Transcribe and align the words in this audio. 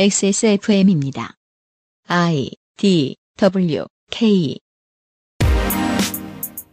XSFM입니다. 0.00 1.34
I 2.06 2.52
D 2.76 3.16
W 3.36 3.84
K 4.12 4.56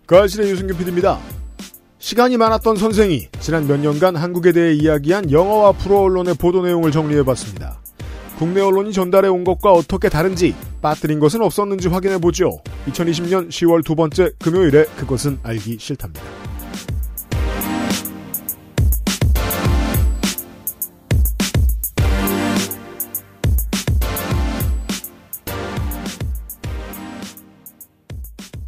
그 0.05 0.15
아실의 0.15 0.51
유승균 0.51 0.77
PD입니다. 0.77 1.19
시간이 1.97 2.37
많았던 2.37 2.75
선생이 2.75 3.29
지난 3.39 3.65
몇 3.65 3.79
년간 3.79 4.15
한국에 4.15 4.51
대해 4.51 4.75
이야기한 4.75 5.31
영어와 5.31 5.71
불어 5.71 6.01
언론의 6.01 6.35
보도 6.35 6.63
내용을 6.63 6.91
정리해봤습니다. 6.91 7.79
국내 8.37 8.61
언론이 8.61 8.93
전달해 8.93 9.27
온 9.27 9.43
것과 9.43 9.71
어떻게 9.71 10.07
다른지 10.07 10.53
빠뜨린 10.83 11.19
것은 11.19 11.41
없었는지 11.41 11.87
확인해 11.87 12.19
보죠. 12.19 12.59
2020년 12.85 13.49
10월 13.49 13.83
두 13.83 13.95
번째 13.95 14.33
금요일에 14.37 14.85
그것은 14.97 15.39
알기 15.41 15.77
싫답니다. 15.79 16.44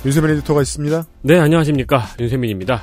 윤세민 0.07 0.31
에디터가 0.37 0.61
있습니다. 0.61 1.03
네, 1.23 1.37
안녕하십니까. 1.37 2.01
윤세민입니다. 2.17 2.81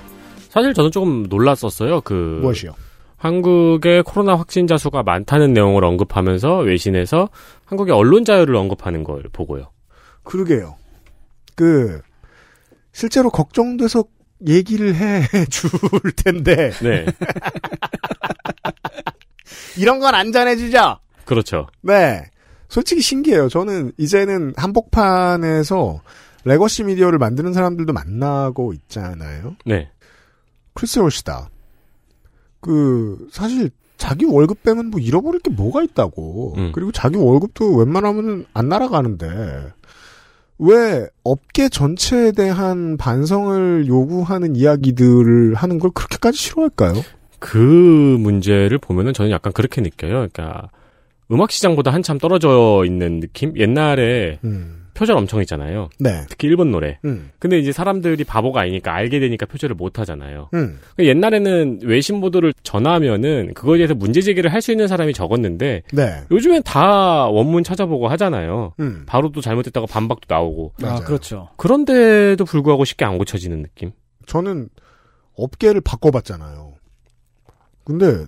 사실 0.51 0.74
저는 0.74 0.91
조금 0.91 1.23
놀랐었어요. 1.23 2.02
그. 2.02 2.41
무엇이요? 2.42 2.74
한국의 3.16 4.02
코로나 4.02 4.37
확진자 4.37 4.77
수가 4.77 5.02
많다는 5.02 5.55
내용을 5.55 5.84
언급하면서 5.84 6.59
외신에서 6.59 7.30
한국의 7.64 7.95
언론 7.95 8.27
자유를 8.27 8.55
언급하는 8.55 9.05
걸 9.05 9.23
보고요. 9.33 9.70
그러게요. 10.23 10.77
그, 11.55 12.02
실제로 12.92 13.30
걱정돼서 13.30 14.05
얘기를 14.47 14.95
해 14.95 15.22
줄 15.48 15.70
텐데. 16.14 16.72
네. 16.83 17.06
이런 19.78 19.98
건 19.98 20.14
안 20.14 20.30
전해지죠? 20.30 20.98
그렇죠. 21.25 21.69
네. 21.80 22.20
솔직히 22.69 23.00
신기해요. 23.00 23.48
저는 23.48 23.92
이제는 23.97 24.53
한복판에서 24.59 26.03
레거시 26.45 26.84
미디어를 26.84 27.19
만드는 27.19 27.53
사람들도 27.53 27.92
만나고 27.92 28.73
있잖아요. 28.75 29.56
네. 29.64 29.91
크리스 30.75 30.98
월시다. 30.98 31.50
그 32.61 33.28
사실 33.31 33.70
자기 33.97 34.25
월급 34.25 34.62
빼면 34.62 34.87
뭐 34.91 35.00
잃어버릴 35.00 35.41
게 35.41 35.50
뭐가 35.50 35.83
있다고. 35.83 36.55
음. 36.56 36.72
그리고 36.75 36.92
자기 36.92 37.17
월급도 37.17 37.77
웬만하면 37.77 38.47
안 38.53 38.69
날아가는데 38.69 39.72
왜 40.59 41.06
업계 41.25 41.69
전체에 41.69 42.33
대한 42.33 42.97
반성을 42.97 43.87
요구하는 43.87 44.56
이야기들을 44.56 45.55
하는 45.55 45.78
걸 45.78 45.91
그렇게까지 45.91 46.37
싫어할까요? 46.39 46.95
그 47.39 47.59
문제를 47.59 48.78
보면은 48.78 49.12
저는 49.12 49.31
약간 49.31 49.53
그렇게 49.53 49.81
느껴요. 49.81 50.28
그러니까 50.33 50.70
음악 51.31 51.50
시장보다 51.50 51.92
한참 51.92 52.19
떨어져 52.19 52.84
있는 52.87 53.20
느낌? 53.20 53.56
옛날에 53.56 54.39
음. 54.45 54.83
표절 54.95 55.17
엄청 55.17 55.41
있잖아요. 55.41 55.91
네. 55.98 56.25
특히 56.28 56.48
일본 56.48 56.70
노래. 56.70 56.98
음. 57.05 57.31
근데 57.39 57.59
이제 57.59 57.73
사람들이 57.73 58.23
바보가 58.25 58.61
아니니까 58.62 58.95
알게 58.95 59.19
되니까 59.20 59.45
표절을 59.47 59.75
못 59.77 59.98
하잖아요. 59.98 60.48
음. 60.55 60.78
그러니까 60.97 61.05
옛날에는 61.05 61.81
외신 61.83 62.20
보도를 62.20 62.55
전하면은 62.62 63.53
그거에 63.55 63.78
대해서 63.78 63.95
문제 63.95 64.20
제기를 64.20 64.53
할 64.53 64.62
수 64.62 64.70
있는 64.70 64.89
사람이 64.89 65.12
적었는데 65.12 65.83
네. 65.92 66.22
요즘엔 66.31 66.62
다 66.62 67.27
원문 67.28 67.65
찾아보고 67.65 68.09
하잖아요. 68.09 68.72
음. 68.81 69.03
바로 69.06 69.31
또 69.33 69.41
잘못됐다고 69.41 69.87
반박도 69.87 70.33
나오고. 70.33 70.72
맞아요. 70.81 70.97
아, 70.97 71.00
그렇죠. 71.00 71.48
그런데도 71.56 72.45
불구하고 72.47 72.84
쉽게 72.87 73.05
안 73.05 73.19
고쳐지는 73.19 73.62
느낌? 73.62 73.92
저는 74.27 74.69
업계를 75.37 75.81
바꿔봤잖아요. 75.83 76.75
근데 77.84 78.25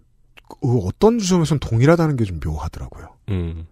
그 0.60 0.78
어떤 0.86 1.18
지점에선 1.18 1.58
동일하다는 1.60 2.16
게 2.16 2.24
좀 2.24 2.38
묘하더라고요. 2.44 3.08
음. 3.30 3.66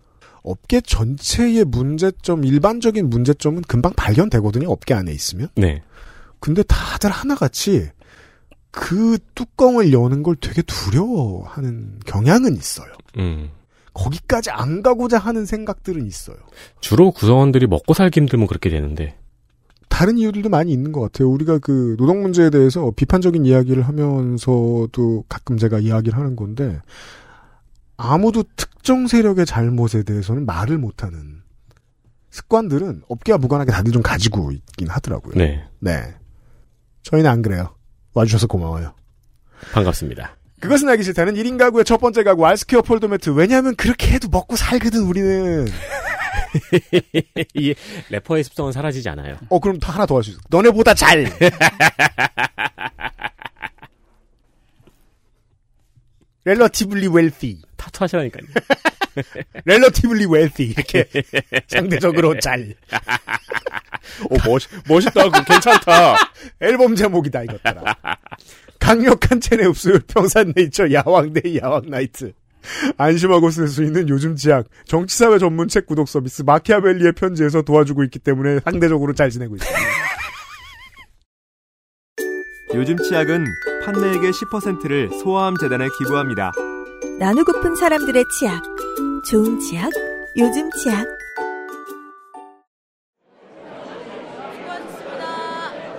업계 0.45 0.81
전체의 0.81 1.65
문제점, 1.65 2.45
일반적인 2.45 3.09
문제점은 3.09 3.63
금방 3.63 3.93
발견되거든요. 3.95 4.71
업계 4.71 4.95
안에 4.95 5.11
있으면. 5.11 5.49
네. 5.57 5.83
근데 6.39 6.63
다들 6.63 7.11
하나같이 7.11 7.89
그 8.71 9.19
뚜껑을 9.35 9.93
여는 9.93 10.23
걸 10.23 10.37
되게 10.37 10.63
두려워하는 10.63 11.99
경향은 12.05 12.55
있어요. 12.57 12.93
음. 13.17 13.51
거기까지 13.95 14.51
안 14.51 14.83
가고자 14.83 15.19
하는 15.19 15.47
생각들은 15.47 16.07
있어요. 16.07 16.37
주로 16.81 17.11
구성원들이 17.13 17.67
먹고 17.67 17.95
살기 17.95 18.21
힘들면 18.21 18.47
그렇게 18.47 18.69
되는데. 18.69 19.17
다른 19.89 20.19
이유들도 20.19 20.49
많이 20.49 20.73
있는 20.73 20.91
것 20.91 21.01
같아요. 21.01 21.31
우리가 21.31 21.59
그 21.59 21.95
노동 21.97 22.21
문제에 22.21 22.51
대해서 22.51 22.93
비판적인 22.95 23.47
이야기를 23.47 23.85
하면서도 23.85 25.25
가끔 25.29 25.57
제가 25.57 25.79
이야기를 25.79 26.19
하는 26.19 26.35
건데 26.35 26.81
아무도 27.97 28.45
특정 28.57 29.07
세력의 29.07 29.47
잘못에 29.47 30.03
대해서는 30.05 30.45
말을 30.47 30.79
못하는 30.79 31.43
습관들은 32.31 33.03
업계와 33.09 33.39
무관하게 33.39 33.71
다들 33.73 33.93
좀 33.93 34.03
가지고 34.03 34.51
있긴 34.51 34.89
하더라고요. 34.89 35.35
네. 35.37 35.65
네. 35.79 36.15
저희는 37.03 37.31
안 37.31 37.43
그래요. 37.43 37.77
와주셔서 38.15 38.47
고마워요. 38.49 38.95
반갑습니다. 39.73 40.37
그것은 40.61 40.89
알기 40.89 41.03
싫다는 41.05 41.35
1인 41.35 41.59
가구의 41.59 41.85
첫 41.85 41.99
번째 41.99 42.23
가구 42.25 42.47
알스케어 42.47 42.83
폴더 42.83 43.09
매트. 43.09 43.31
왜냐하면 43.31 43.77
그렇게 43.77 44.13
해도 44.13 44.29
먹고 44.29 44.57
살거든 44.57 45.03
우리는. 45.03 45.67
이 47.55 47.75
래퍼의 48.11 48.45
습성은 48.45 48.73
사라지지 48.73 49.09
않아요. 49.11 49.37
어 49.49 49.59
그럼 49.61 49.79
또 49.79 49.89
하나 49.93 50.07
더 50.07 50.17
할 50.17 50.25
수 50.25 50.31
있어. 50.31 50.41
너네보다 50.51 50.95
잘. 50.95 51.27
relatively 56.45 57.09
wealthy. 57.09 57.63
타투 57.85 58.05
하시라니까요. 58.05 58.47
relatively 59.65 60.27
wealthy. 60.27 60.65
이렇게 60.65 61.07
상대적으로 61.69 62.39
잘. 62.39 62.75
오, 64.31 64.37
멋, 64.45 64.63
멋있다. 64.89 65.31
그 65.31 65.45
괜찮다. 65.45 66.17
앨범 66.61 66.95
제목이다 66.95 67.43
이것들아. 67.45 67.97
강력한 68.79 69.41
체내 69.41 69.65
흡수율 69.65 70.01
평산 70.07 70.53
네이처 70.55 70.93
야왕데이 70.93 71.59
야왕나이트. 71.63 72.33
안심하고 72.97 73.51
쓸 73.51 73.69
수 73.69 73.85
있는 73.85 74.09
요즘 74.09 74.37
지약 74.37 74.67
정치사회 74.87 75.39
전문 75.39 75.69
책 75.69 75.87
구독 75.87 76.09
서비스 76.09 76.43
마키아벨리의 76.43 77.13
편지에서 77.13 77.61
도와주고 77.61 78.05
있기 78.05 78.19
때문에 78.19 78.61
상대적으로 78.61 79.13
잘 79.13 79.29
지내고 79.29 79.57
있습니다. 79.57 79.85
요즘 82.75 82.97
치약은 82.97 83.45
판매액의 83.85 84.33
10%를 84.33 85.11
소아암 85.23 85.57
재단에 85.61 85.89
기부합니다. 85.99 86.53
나누고픈 87.19 87.77
사람들의 87.77 88.25
치약. 88.29 88.63
좋은 89.31 89.61
치약, 89.61 89.91
요즘 90.37 90.71
치약. 90.73 91.07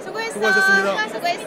수고했어. 0.03 0.33
수고하셨습니다. 0.33 1.07
수고했어. 1.09 1.45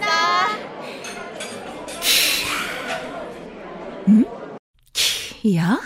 키야? 4.95 5.81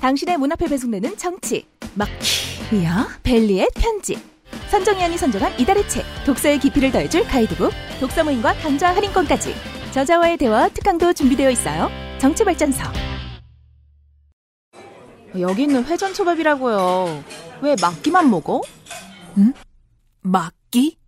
당신의 0.00 0.38
문 0.38 0.52
앞에 0.52 0.66
배송되는 0.68 1.16
정치. 1.16 1.66
막 1.94 2.08
키야? 2.70 3.08
벨리의 3.22 3.68
편지. 3.74 4.16
선정위원이 4.70 5.18
선정한 5.18 5.58
이달의 5.58 5.88
책. 5.88 6.04
독서의 6.24 6.60
깊이를 6.60 6.92
더해줄 6.92 7.24
가이드북. 7.24 7.72
독서 8.00 8.22
모임과 8.22 8.54
강좌 8.54 8.94
할인권까지. 8.94 9.54
저자와의 9.94 10.38
대화 10.38 10.68
특강도 10.70 11.12
준비되어 11.12 11.50
있어요. 11.50 11.88
정치발전서. 12.18 12.82
여기 15.38 15.62
있는 15.62 15.84
회전초밥이라고요. 15.84 17.22
왜 17.60 17.76
막기만 17.80 18.28
먹어? 18.28 18.60
막기? 20.22 20.98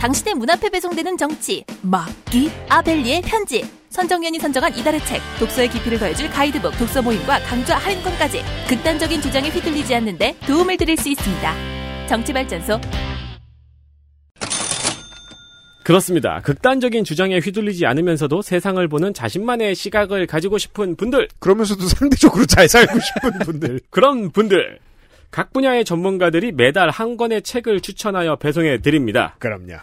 당신의 0.00 0.34
문 0.36 0.48
앞에 0.48 0.70
배송되는 0.70 1.18
정치 1.18 1.66
막기? 1.82 2.50
아벨리의 2.70 3.20
편지 3.20 3.70
선정위원이 3.90 4.38
선정한 4.38 4.74
이달의 4.74 5.04
책 5.04 5.20
독서의 5.38 5.68
깊이를 5.68 5.98
더해줄 5.98 6.30
가이드북 6.30 6.78
독서 6.78 7.02
모임과 7.02 7.40
강좌 7.40 7.76
할인권까지 7.76 8.42
극단적인 8.66 9.20
주장에 9.20 9.50
휘둘리지 9.50 9.94
않는데 9.94 10.38
도움을 10.46 10.78
드릴 10.78 10.96
수 10.96 11.10
있습니다. 11.10 12.06
정치발전소 12.08 12.80
그렇습니다. 15.86 16.40
극단적인 16.40 17.04
주장에 17.04 17.38
휘둘리지 17.38 17.86
않으면서도 17.86 18.42
세상을 18.42 18.88
보는 18.88 19.14
자신만의 19.14 19.76
시각을 19.76 20.26
가지고 20.26 20.58
싶은 20.58 20.96
분들, 20.96 21.28
그러면서도 21.38 21.86
상대적으로 21.86 22.44
잘 22.44 22.68
살고 22.68 22.98
싶은 22.98 23.38
분들. 23.44 23.80
그런 23.90 24.32
분들. 24.32 24.80
각 25.30 25.52
분야의 25.52 25.84
전문가들이 25.84 26.50
매달 26.50 26.90
한 26.90 27.16
권의 27.16 27.42
책을 27.42 27.82
추천하여 27.82 28.34
배송해 28.34 28.80
드립니다. 28.80 29.36
그럼요. 29.38 29.76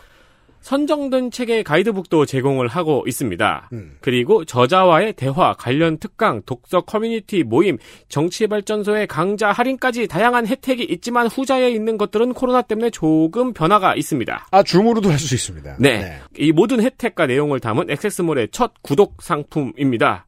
선정된 0.63 1.29
책의 1.29 1.63
가이드북도 1.65 2.25
제공을 2.25 2.69
하고 2.69 3.03
있습니다. 3.05 3.69
음. 3.73 3.97
그리고 3.99 4.45
저자와의 4.45 5.13
대화, 5.13 5.53
관련 5.53 5.97
특강, 5.97 6.41
독서 6.45 6.81
커뮤니티 6.81 7.43
모임, 7.43 7.77
정치발전소의 8.07 9.07
강좌 9.07 9.51
할인까지 9.51 10.07
다양한 10.07 10.47
혜택이 10.47 10.83
있지만 10.85 11.27
후자에 11.27 11.69
있는 11.69 11.97
것들은 11.97 12.33
코로나 12.33 12.61
때문에 12.61 12.89
조금 12.89 13.53
변화가 13.53 13.95
있습니다. 13.95 14.47
아 14.49 14.63
줌으로도 14.63 15.09
할 15.09 15.23
수 15.23 15.35
있습니다. 15.35 15.77
네. 15.79 16.19
이 16.37 16.51
모든 16.51 16.81
혜택과 16.81 17.27
내용을 17.27 17.61
담은 17.61 17.89
액세스몰의 17.89 18.49
첫 18.51 18.73
구독 18.81 19.21
상품입니다. 19.21 20.25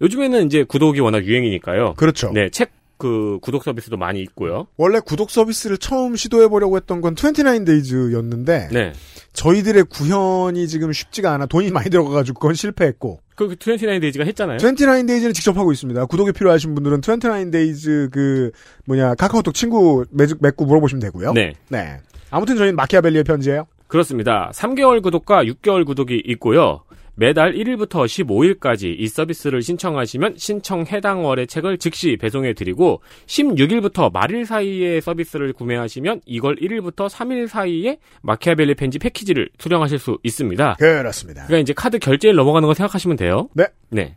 요즘에는 0.00 0.46
이제 0.46 0.62
구독이 0.62 1.00
워낙 1.00 1.24
유행이니까요. 1.24 1.94
그렇죠. 1.94 2.30
네, 2.32 2.48
책 2.50 2.76
그 2.98 3.38
구독 3.42 3.64
서비스도 3.64 3.96
많이 3.96 4.20
있고요. 4.22 4.66
원래 4.76 5.00
구독 5.00 5.30
서비스를 5.30 5.78
처음 5.78 6.16
시도해 6.16 6.48
보려고 6.48 6.76
했던 6.76 7.00
건 7.00 7.14
29days였는데 7.14 8.72
네. 8.72 8.92
저희들의 9.36 9.84
구현이 9.84 10.66
지금 10.66 10.92
쉽지가 10.92 11.32
않아 11.34 11.46
돈이 11.46 11.70
많이 11.70 11.90
들어가가지고 11.90 12.40
그건 12.40 12.54
실패했고 12.54 13.20
그 13.36 13.48
29데이즈가 13.54 14.26
했잖아요. 14.26 14.56
29days는 14.58 15.34
직접 15.34 15.56
하고 15.58 15.70
있습니다. 15.70 16.06
구독이 16.06 16.32
필요하신 16.32 16.74
분들은 16.74 17.02
29days 17.02 18.10
그 18.10 18.50
뭐냐 18.86 19.14
카카오톡 19.14 19.54
친구 19.54 20.04
맺- 20.10 20.38
맺고 20.40 20.64
물어보시면 20.64 21.00
되고요. 21.00 21.32
네. 21.34 21.52
네. 21.68 21.98
아무튼 22.30 22.56
저희는 22.56 22.76
마키아벨리의 22.76 23.24
편지예요. 23.24 23.66
그렇습니다. 23.88 24.50
3개월 24.54 25.00
구독과 25.02 25.44
6개월 25.44 25.84
구독이 25.86 26.20
있고요. 26.26 26.80
매달 27.16 27.54
1일부터 27.54 28.04
15일까지 28.04 28.94
이 28.98 29.08
서비스를 29.08 29.62
신청하시면 29.62 30.34
신청 30.36 30.84
해당 30.86 31.24
월의 31.24 31.46
책을 31.46 31.78
즉시 31.78 32.16
배송해 32.18 32.52
드리고 32.52 33.00
16일부터 33.26 34.12
말일 34.12 34.44
사이에 34.44 35.00
서비스를 35.00 35.54
구매하시면 35.54 36.20
이걸 36.26 36.56
1일부터 36.56 37.08
3일 37.08 37.48
사이에 37.48 37.98
마키아벨리 38.20 38.74
편지 38.74 38.98
패키지를 38.98 39.48
수령하실 39.58 39.98
수 39.98 40.18
있습니다. 40.22 40.74
그렇습니다. 40.74 41.46
그러니까 41.46 41.62
이제 41.62 41.72
카드 41.72 41.98
결제일 41.98 42.34
넘어가는 42.36 42.66
거 42.66 42.74
생각하시면 42.74 43.16
돼요. 43.16 43.48
네. 43.54 43.64
네. 43.88 44.16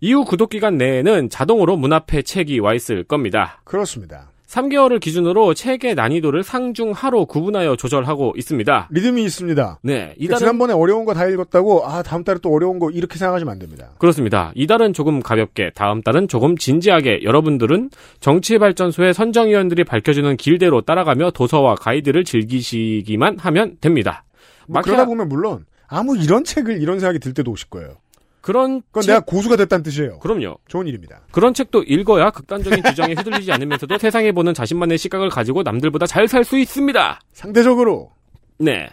이후 0.00 0.24
구독 0.24 0.50
기간 0.50 0.78
내에는 0.78 1.28
자동으로 1.28 1.76
문 1.76 1.92
앞에 1.92 2.22
책이 2.22 2.60
와 2.60 2.72
있을 2.72 3.02
겁니다. 3.02 3.60
그렇습니다. 3.64 4.27
3개월을 4.48 4.98
기준으로 5.00 5.52
책의 5.52 5.94
난이도를 5.94 6.42
상중 6.42 6.92
하로 6.92 7.26
구분하여 7.26 7.76
조절하고 7.76 8.32
있습니다. 8.36 8.88
리듬이 8.90 9.22
있습니다. 9.24 9.80
네, 9.82 9.92
그러니까 9.94 10.14
이달은 10.18 10.38
지난번에 10.38 10.72
어려운 10.72 11.04
거 11.04 11.12
다 11.12 11.26
읽었다고 11.26 11.86
아 11.86 12.02
다음 12.02 12.24
달에 12.24 12.38
또 12.42 12.50
어려운 12.52 12.78
거 12.78 12.90
이렇게 12.90 13.18
생각하시면 13.18 13.52
안 13.52 13.58
됩니다. 13.58 13.90
그렇습니다. 13.98 14.52
이달은 14.54 14.92
조금 14.94 15.20
가볍게, 15.20 15.70
다음 15.74 16.00
달은 16.02 16.28
조금 16.28 16.56
진지하게 16.56 17.20
여러분들은 17.24 17.90
정치발전소의 18.20 19.12
선정위원들이 19.14 19.84
밝혀주는 19.84 20.36
길대로 20.38 20.80
따라가며 20.80 21.32
도서와 21.32 21.74
가이드를 21.74 22.24
즐기시기만 22.24 23.38
하면 23.38 23.76
됩니다. 23.80 24.24
뭐 24.66 24.80
마키아- 24.80 24.84
그러다 24.84 25.04
보면 25.06 25.28
물론 25.28 25.66
아무 25.88 26.16
이런 26.16 26.44
책을 26.44 26.80
이런 26.80 27.00
생각이 27.00 27.18
들 27.18 27.34
때도 27.34 27.50
오실 27.50 27.68
거예요. 27.68 27.96
그런 28.40 28.82
그건 28.86 29.02
책, 29.02 29.12
내가 29.12 29.20
고수가 29.24 29.56
됐다는 29.56 29.82
뜻이에요. 29.82 30.18
그럼요. 30.20 30.58
좋은 30.68 30.86
일입니다. 30.86 31.20
그런 31.32 31.54
책도 31.54 31.82
읽어야 31.84 32.30
극단적인 32.30 32.82
주장에 32.84 33.14
휘둘리지 33.14 33.52
않으면서도 33.52 33.96
세상에 33.98 34.32
보는 34.32 34.54
자신만의 34.54 34.98
시각을 34.98 35.28
가지고 35.28 35.62
남들보다 35.62 36.06
잘 36.06 36.28
살 36.28 36.44
수 36.44 36.58
있습니다. 36.58 37.20
상대적으로 37.32 38.12
네. 38.58 38.88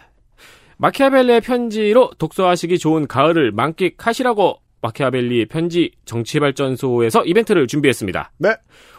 마키아벨리의 0.78 1.40
편지로 1.40 2.10
독서하시기 2.18 2.78
좋은 2.78 3.06
가을을 3.06 3.52
만끽하시라고 3.52 4.58
마키아벨리 4.82 5.46
편지 5.46 5.90
정치발전소에서 6.04 7.24
이벤트를 7.24 7.66
준비했습니다. 7.66 8.32
네. 8.38 8.54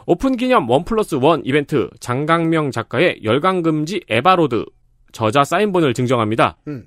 오픈 0.05 0.38
기념 0.38 0.69
원 0.69 0.85
플러스 0.85 1.15
원 1.15 1.41
이벤트 1.45 1.89
장강명 2.00 2.71
작가의 2.71 3.19
열강금지 3.23 4.01
에바로드 4.09 4.65
저자 5.11 5.43
사인본을 5.43 5.93
증정합니다. 5.93 6.57
음. 6.67 6.85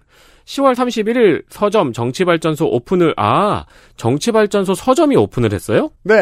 10월 0.50 0.75
31일 0.75 1.44
서점 1.49 1.93
정치발전소 1.93 2.67
오픈을 2.67 3.14
아 3.17 3.67
정치발전소 3.97 4.75
서점이 4.75 5.17
오픈을 5.17 5.52
했어요? 5.52 5.91
네. 6.02 6.17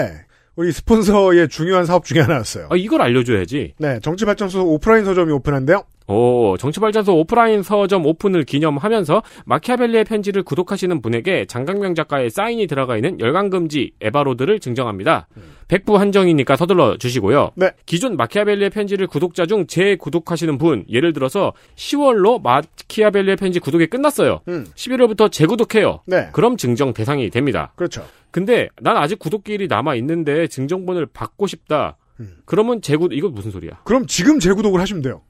우리 0.59 0.73
스폰서의 0.73 1.49
중요한 1.49 1.87
사업 1.87 2.05
중에 2.05 2.21
하나였어요. 2.21 2.67
아 2.69 2.77
이걸 2.77 3.01
알려줘야지. 3.01 3.75
네, 3.79 4.01
정치발전소 4.01 4.67
오프라인 4.67 5.05
서점이 5.05 5.31
오픈한데요. 5.31 5.85
오, 6.09 6.57
정치발전소 6.59 7.17
오프라인 7.17 7.63
서점 7.63 8.05
오픈을 8.05 8.43
기념하면서 8.43 9.23
마키아벨리의 9.45 10.05
편지를 10.05 10.43
구독하시는 10.43 11.01
분에게 11.01 11.45
장강명 11.45 11.95
작가의 11.95 12.31
사인이 12.31 12.67
들어가 12.67 12.97
있는 12.97 13.21
열강금지 13.21 13.93
에바로드를 14.01 14.59
증정합니다. 14.59 15.29
백부 15.69 15.97
한정이니까 15.97 16.57
서둘러 16.57 16.97
주시고요. 16.97 17.51
네. 17.55 17.71
기존 17.87 18.17
마키아벨리의 18.17 18.71
편지를 18.71 19.07
구독자 19.07 19.47
중 19.47 19.67
재구독하시는 19.67 20.59
분, 20.59 20.85
예를 20.91 21.13
들어서 21.13 21.53
10월로 21.77 22.43
마키아벨리의 22.43 23.37
편지 23.37 23.61
구독이 23.61 23.87
끝났어요. 23.87 24.41
음. 24.49 24.67
11월부터 24.75 25.31
재구독해요. 25.31 26.01
네. 26.07 26.31
그럼 26.33 26.57
증정 26.57 26.95
대상이 26.95 27.29
됩니다. 27.31 27.73
그렇죠. 27.77 28.03
근데 28.31 28.69
난 28.81 28.97
아직 28.97 29.19
구독기일이 29.19 29.69
남아 29.69 29.95
있는데 29.97 30.47
증정본을 30.47 31.07
받고 31.07 31.47
싶다. 31.47 31.97
음. 32.21 32.39
그러면 32.45 32.83
재구 32.83 33.09
이거 33.13 33.29
무슨 33.29 33.51
소리야? 33.51 33.81
그럼 33.85 34.07
지금 34.07 34.39
재구독을 34.39 34.81
하시면 34.81 35.03
돼요. 35.03 35.23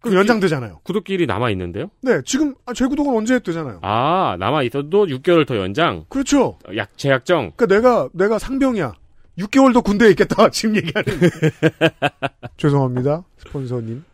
그럼 0.00 0.18
연장되잖아요. 0.18 0.80
구독기일이 0.82 1.26
남아 1.26 1.50
있는데요? 1.50 1.90
네, 2.00 2.22
지금 2.24 2.54
아, 2.64 2.72
재구독은 2.72 3.14
언제 3.14 3.34
했대잖아요. 3.34 3.80
아, 3.82 4.36
남아 4.38 4.62
있어도 4.64 5.06
6개월 5.06 5.46
더 5.46 5.56
연장. 5.58 6.04
그렇죠. 6.08 6.58
약 6.76 6.96
제약정. 6.96 7.52
그러니까 7.56 7.66
내가 7.66 8.08
내가 8.12 8.38
상병이야. 8.38 8.94
6개월 9.38 9.74
더 9.74 9.80
군대에 9.80 10.10
있겠다. 10.10 10.48
지금 10.52 10.76
얘기하는. 10.76 11.30
죄송합니다, 12.56 13.24
스폰서님. 13.38 14.04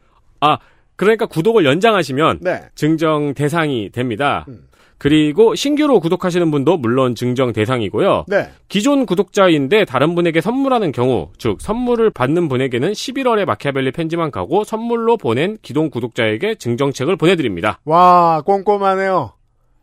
그러니까 0.96 1.26
구독을 1.26 1.64
연장하시면 1.64 2.40
네. 2.40 2.62
증정 2.75 3.34
대상이 3.34 3.90
됩니다. 3.90 4.46
음. 4.49 4.67
그리고 4.98 5.54
신규로 5.54 6.00
구독하시는 6.00 6.50
분도 6.50 6.76
물론 6.76 7.14
증정 7.14 7.52
대상이고요. 7.52 8.25
네. 8.28 8.48
기존 8.69 9.06
구독자인데 9.06 9.84
다른 9.84 10.14
분에게 10.14 10.40
선물하는 10.40 10.93
경우, 10.93 11.28
즉 11.38 11.60
선물을 11.60 12.10
받는 12.10 12.48
분에게는 12.48 12.93
11월에 12.93 13.44
마키아벨리 13.44 13.93
편지만 13.93 14.31
가고 14.31 14.64
선물로 14.64 15.16
보낸 15.16 15.58
기존 15.62 15.90
구독자에게 15.90 16.56
증정책을 16.56 17.16
보내드립니다. 17.16 17.81
와 17.84 18.43
꼼꼼하네요. 18.44 19.35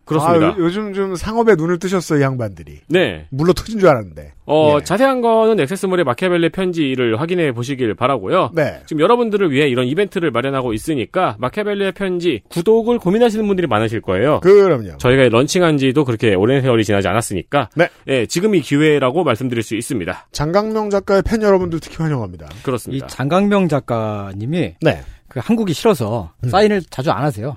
그렇습니다. 0.06 0.48
아, 0.48 0.50
요, 0.50 0.56
요즘 0.60 0.94
좀 0.94 1.16
상업에 1.16 1.56
눈을 1.56 1.80
뜨셨어요, 1.80 2.20
이 2.20 2.22
양반들이. 2.22 2.82
네. 2.88 3.26
물로 3.30 3.54
터진 3.54 3.80
줄 3.80 3.88
알았는데. 3.88 4.34
어, 4.46 4.78
예. 4.80 4.84
자세한 4.84 5.22
거는 5.22 5.60
액세스몰의 5.62 6.04
마키아벨리 6.04 6.50
편지를 6.50 7.20
확인해 7.22 7.54
보시길 7.54 7.96
바라고요. 7.96 8.52
네. 8.54 8.82
지금 8.86 9.02
여러분들을 9.02 9.52
위해 9.52 9.70
이런 9.70 9.86
이벤트를 9.88 10.32
마련하고 10.32 10.74
있으니까 10.74 11.38
마키아벨리의 11.40 11.94
편지 11.94 12.42
구독을 12.50 13.00
고민하시는 13.00 13.46
분들이 13.48 13.68
많으실 13.68 14.02
거예요. 14.02 14.42
그럼요. 14.42 14.98
저희가 14.98 15.30
런칭한 15.30 15.78
지도 15.78 16.04
그렇게 16.04 16.36
오랜 16.36 16.62
세월이 16.62 16.84
지나지 16.84 17.08
않았으니까 17.08 17.70
네. 17.76 17.88
예, 18.08 18.26
지금이 18.26 18.60
기회라고 18.62 19.24
말씀드릴 19.24 19.64
수 19.64 19.76
있습니다. 19.76 20.28
장강명 20.34 20.90
작가의 20.90 21.22
팬 21.22 21.42
여러분들 21.42 21.80
특히 21.80 21.98
환영합니다. 22.04 22.48
이 22.48 22.64
그렇습니다. 22.64 23.08
장강명 23.08 23.70
작가님이 23.70 24.76
네. 24.82 25.02
그 25.30 25.40
한국이 25.42 25.72
싫어서 25.74 26.34
음. 26.44 26.50
사인을 26.50 26.82
자주 26.90 27.12
안 27.12 27.24
하세요. 27.24 27.56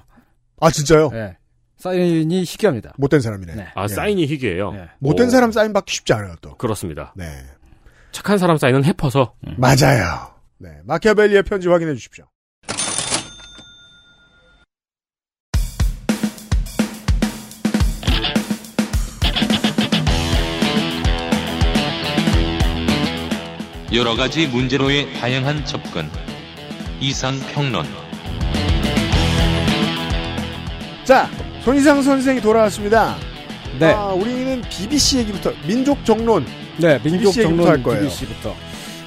아 0.61 0.71
진짜요? 0.71 1.11
예. 1.15 1.37
사인이 1.77 2.41
희귀합니다. 2.43 2.95
못된 2.97 3.21
사람이네. 3.21 3.55
네. 3.55 3.67
아, 3.75 3.85
예. 3.85 3.89
사인이 3.89 4.27
희귀해요. 4.27 4.73
예. 4.75 4.89
못된 4.99 5.27
오, 5.27 5.31
사람 5.31 5.53
사인 5.53 5.73
받기 5.73 5.95
쉽지 5.95 6.13
않아요, 6.15 6.35
또. 6.41 6.57
그렇습니다. 6.57 7.13
네. 7.17 7.27
착한 8.13 8.39
사람 8.39 8.57
사인은 8.57 8.85
해퍼서 8.85 9.35
맞아요. 9.59 10.35
네. 10.59 10.71
마키아벨리의 10.85 11.43
편지 11.43 11.69
확인해 11.69 11.95
주십시오. 11.95 12.25
여러 23.93 24.17
가지 24.17 24.47
문제로의 24.49 25.13
다양한 25.21 25.65
접근. 25.65 26.09
이상 27.01 27.39
평론. 27.53 27.87
자, 31.05 31.29
손희상 31.67 32.01
선생이 32.01 32.41
돌아왔습니다. 32.41 33.17
네. 33.81 33.87
아, 33.87 34.13
우리는 34.13 34.63
BBC 34.71 35.19
얘기부터 35.19 35.51
민족 35.67 36.05
정론. 36.05 36.47
네, 36.79 37.01
민족 37.03 37.33
BBC 37.33 37.43
정론 37.43 37.67
할 37.67 37.83
거예요. 37.83 38.03
BBC부터 38.03 38.55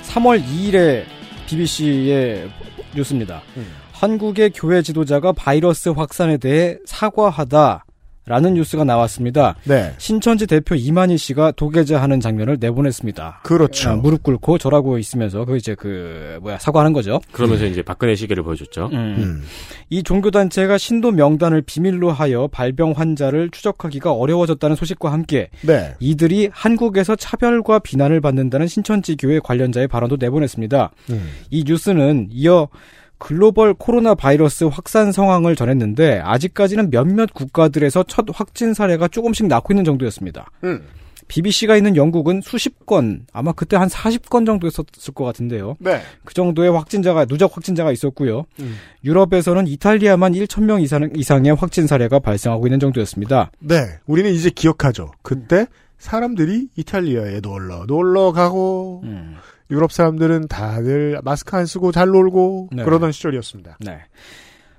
3월 0.10 0.44
2일에 0.44 1.06
BBC의 1.48 2.50
뉴스입니다. 2.94 3.42
음. 3.56 3.66
한국의 3.94 4.52
교회 4.54 4.82
지도자가 4.82 5.32
바이러스 5.32 5.88
확산에 5.88 6.36
대해 6.36 6.76
사과하다. 6.86 7.86
라는 8.30 8.54
뉴스가 8.54 8.84
나왔습니다. 8.84 9.56
네. 9.64 9.92
신천지 9.98 10.46
대표 10.46 10.76
이만희 10.76 11.18
씨가 11.18 11.52
도계자하는 11.54 12.20
장면을 12.20 12.58
내보냈습니다. 12.60 13.40
그렇죠. 13.42 13.90
아, 13.90 13.96
무릎 13.96 14.22
꿇고 14.22 14.60
절하고 14.60 15.00
있으면서 15.00 15.46
그 15.46 15.58
이제 15.58 15.74
그 15.74 16.38
뭐야 16.44 16.60
사과하는 16.60 16.94
거죠. 16.94 17.20
그러면서 17.32 17.66
이제 17.66 17.82
박근혜 17.82 18.14
시계를 18.14 18.44
보여줬죠. 18.44 18.92
음. 18.94 19.16
음. 19.18 19.44
이 19.90 20.04
종교 20.04 20.30
단체가 20.30 20.78
신도 20.78 21.12
명단을 21.12 21.64
비밀로 21.64 22.12
하여 22.12 22.48
발병 22.52 22.92
환자를 22.92 23.50
추적하기가 23.50 24.14
어려워졌다는 24.14 24.76
소식과 24.76 25.12
함께 25.12 25.50
네. 25.62 25.96
이들이 26.00 26.50
한국에서 26.52 27.16
차별과 27.16 27.80
비난을 27.80 28.22
받는다는 28.22 28.68
신천지 28.68 29.16
교회 29.16 29.40
관련자의 29.40 29.88
발언도 29.88 30.18
내보냈습니다. 30.20 30.92
음. 31.10 31.30
이 31.50 31.64
뉴스는 31.66 32.28
이어 32.30 32.70
글로벌 33.20 33.74
코로나 33.74 34.16
바이러스 34.16 34.64
확산 34.64 35.12
상황을 35.12 35.56
전했는데 35.56 36.22
아직까지는 36.24 36.90
몇몇 36.90 37.34
국가들에서 37.34 38.04
첫 38.08 38.26
확진 38.34 38.74
사례가 38.74 39.08
조금씩 39.10 39.48
낳고 39.48 39.74
있는 39.74 39.84
정도였습니다. 39.84 40.50
음. 40.64 40.82
BBC가 41.28 41.78
있는 41.78 41.96
영국은 41.96 42.42
수십 42.42 42.88
건, 42.88 43.28
아마 43.32 43.52
그때 43.52 43.78
한 43.78 43.88
40건 43.88 44.48
정도 44.48 44.66
있었을 44.66 45.14
것 45.14 45.26
같은데요. 45.26 45.76
네. 45.80 46.02
그 46.26 46.34
정도의 46.34 46.72
확진자가 46.72 47.26
누적 47.26 47.56
확진자가 47.56 47.92
있었고요. 47.92 48.46
음. 48.60 48.76
유럽에서는 49.04 49.68
이탈리아만 49.68 50.34
1천 50.34 50.64
명 50.64 50.82
이상, 50.82 51.12
이상의 51.16 51.54
확진 51.54 51.86
사례가 51.86 52.18
발생하고 52.18 52.66
있는 52.66 52.80
정도였습니다. 52.80 53.52
네. 53.60 53.86
우리는 54.08 54.32
이제 54.32 54.50
기억하죠. 54.50 55.12
그때 55.22 55.68
사람들이 56.00 56.70
이탈리아에 56.76 57.42
놀러 57.42 57.86
놀러 57.86 58.32
가고 58.32 59.02
음. 59.04 59.36
유럽 59.72 59.92
사람들은 59.92 60.48
다들 60.48 61.20
마스크 61.24 61.56
안 61.56 61.66
쓰고 61.66 61.92
잘 61.92 62.08
놀고 62.08 62.70
네. 62.72 62.84
그러던 62.84 63.12
시절이었습니다. 63.12 63.78
네. 63.82 64.00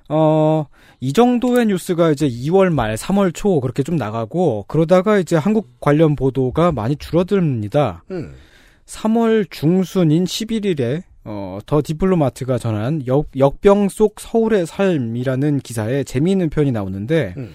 어, 0.08 0.66
이 0.98 1.12
정도의 1.12 1.66
뉴스가 1.66 2.10
이제 2.10 2.28
2월 2.28 2.72
말, 2.72 2.96
3월 2.96 3.32
초 3.32 3.60
그렇게 3.60 3.82
좀 3.82 3.96
나가고 3.96 4.64
그러다가 4.66 5.18
이제 5.18 5.36
한국 5.36 5.80
관련 5.80 6.16
보도가 6.16 6.72
많이 6.72 6.96
줄어듭니다. 6.96 8.04
음. 8.10 8.34
3월 8.86 9.48
중순인 9.50 10.24
11일에 10.24 11.02
어, 11.24 11.58
더 11.66 11.80
디플로마트가 11.84 12.58
전한 12.58 13.06
역, 13.06 13.28
역병 13.38 13.88
속 13.88 14.18
서울의 14.18 14.66
삶이라는 14.66 15.60
기사에 15.60 16.02
재미있는 16.02 16.50
표현이 16.50 16.72
나오는데 16.72 17.34
음. 17.36 17.52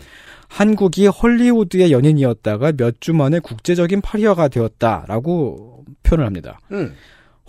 한국이 0.48 1.08
헐리우드의 1.08 1.92
연인이었다가 1.92 2.72
몇 2.78 2.96
주 3.02 3.14
만에 3.14 3.40
국제적인 3.40 4.00
파리화가 4.00 4.48
되었다라고 4.48 5.84
표현을 6.04 6.26
합니다. 6.26 6.60
음. 6.72 6.94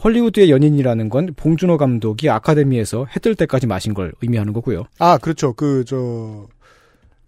헐리우드의 0.02 0.50
연인이라는 0.50 1.08
건 1.08 1.32
봉준호 1.36 1.78
감독이 1.78 2.28
아카데미에서 2.30 3.06
해 3.06 3.20
뜰 3.20 3.34
때까지 3.34 3.66
마신 3.66 3.94
걸 3.94 4.12
의미하는 4.22 4.52
거고요. 4.52 4.84
아 4.98 5.18
그렇죠. 5.18 5.52
그 5.54 5.84
저 5.86 6.46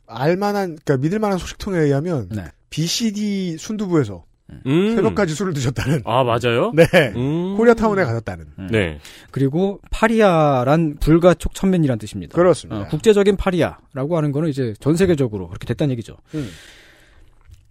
알만한 0.07 0.79
그러니까 0.85 0.97
믿을만한 0.97 1.39
소식통에 1.39 1.79
의하면 1.79 2.29
네. 2.31 2.45
BCD 2.71 3.57
순두부에서 3.59 4.25
음. 4.67 4.95
새벽까지 4.97 5.35
술을 5.35 5.53
드셨다는. 5.53 6.03
아 6.07 6.25
맞아요? 6.25 6.73
네. 6.75 6.85
음. 7.17 7.55
코리아타운에 7.59 8.03
가셨다는. 8.05 8.47
네. 8.71 8.99
그리고 9.31 9.81
파리아란 9.91 10.97
불가 11.01 11.35
촉 11.35 11.55
천면이란 11.55 11.99
뜻입니다. 11.99 12.35
그렇습니다. 12.35 12.81
어, 12.83 12.89
국제적인 12.89 13.37
파리아라고 13.37 14.17
하는 14.17 14.33
거는 14.33 14.49
이제 14.49 14.73
전 14.81 14.97
세계적으로 14.97 15.49
그렇게 15.49 15.67
됐다는 15.67 15.93
얘기죠. 15.93 16.17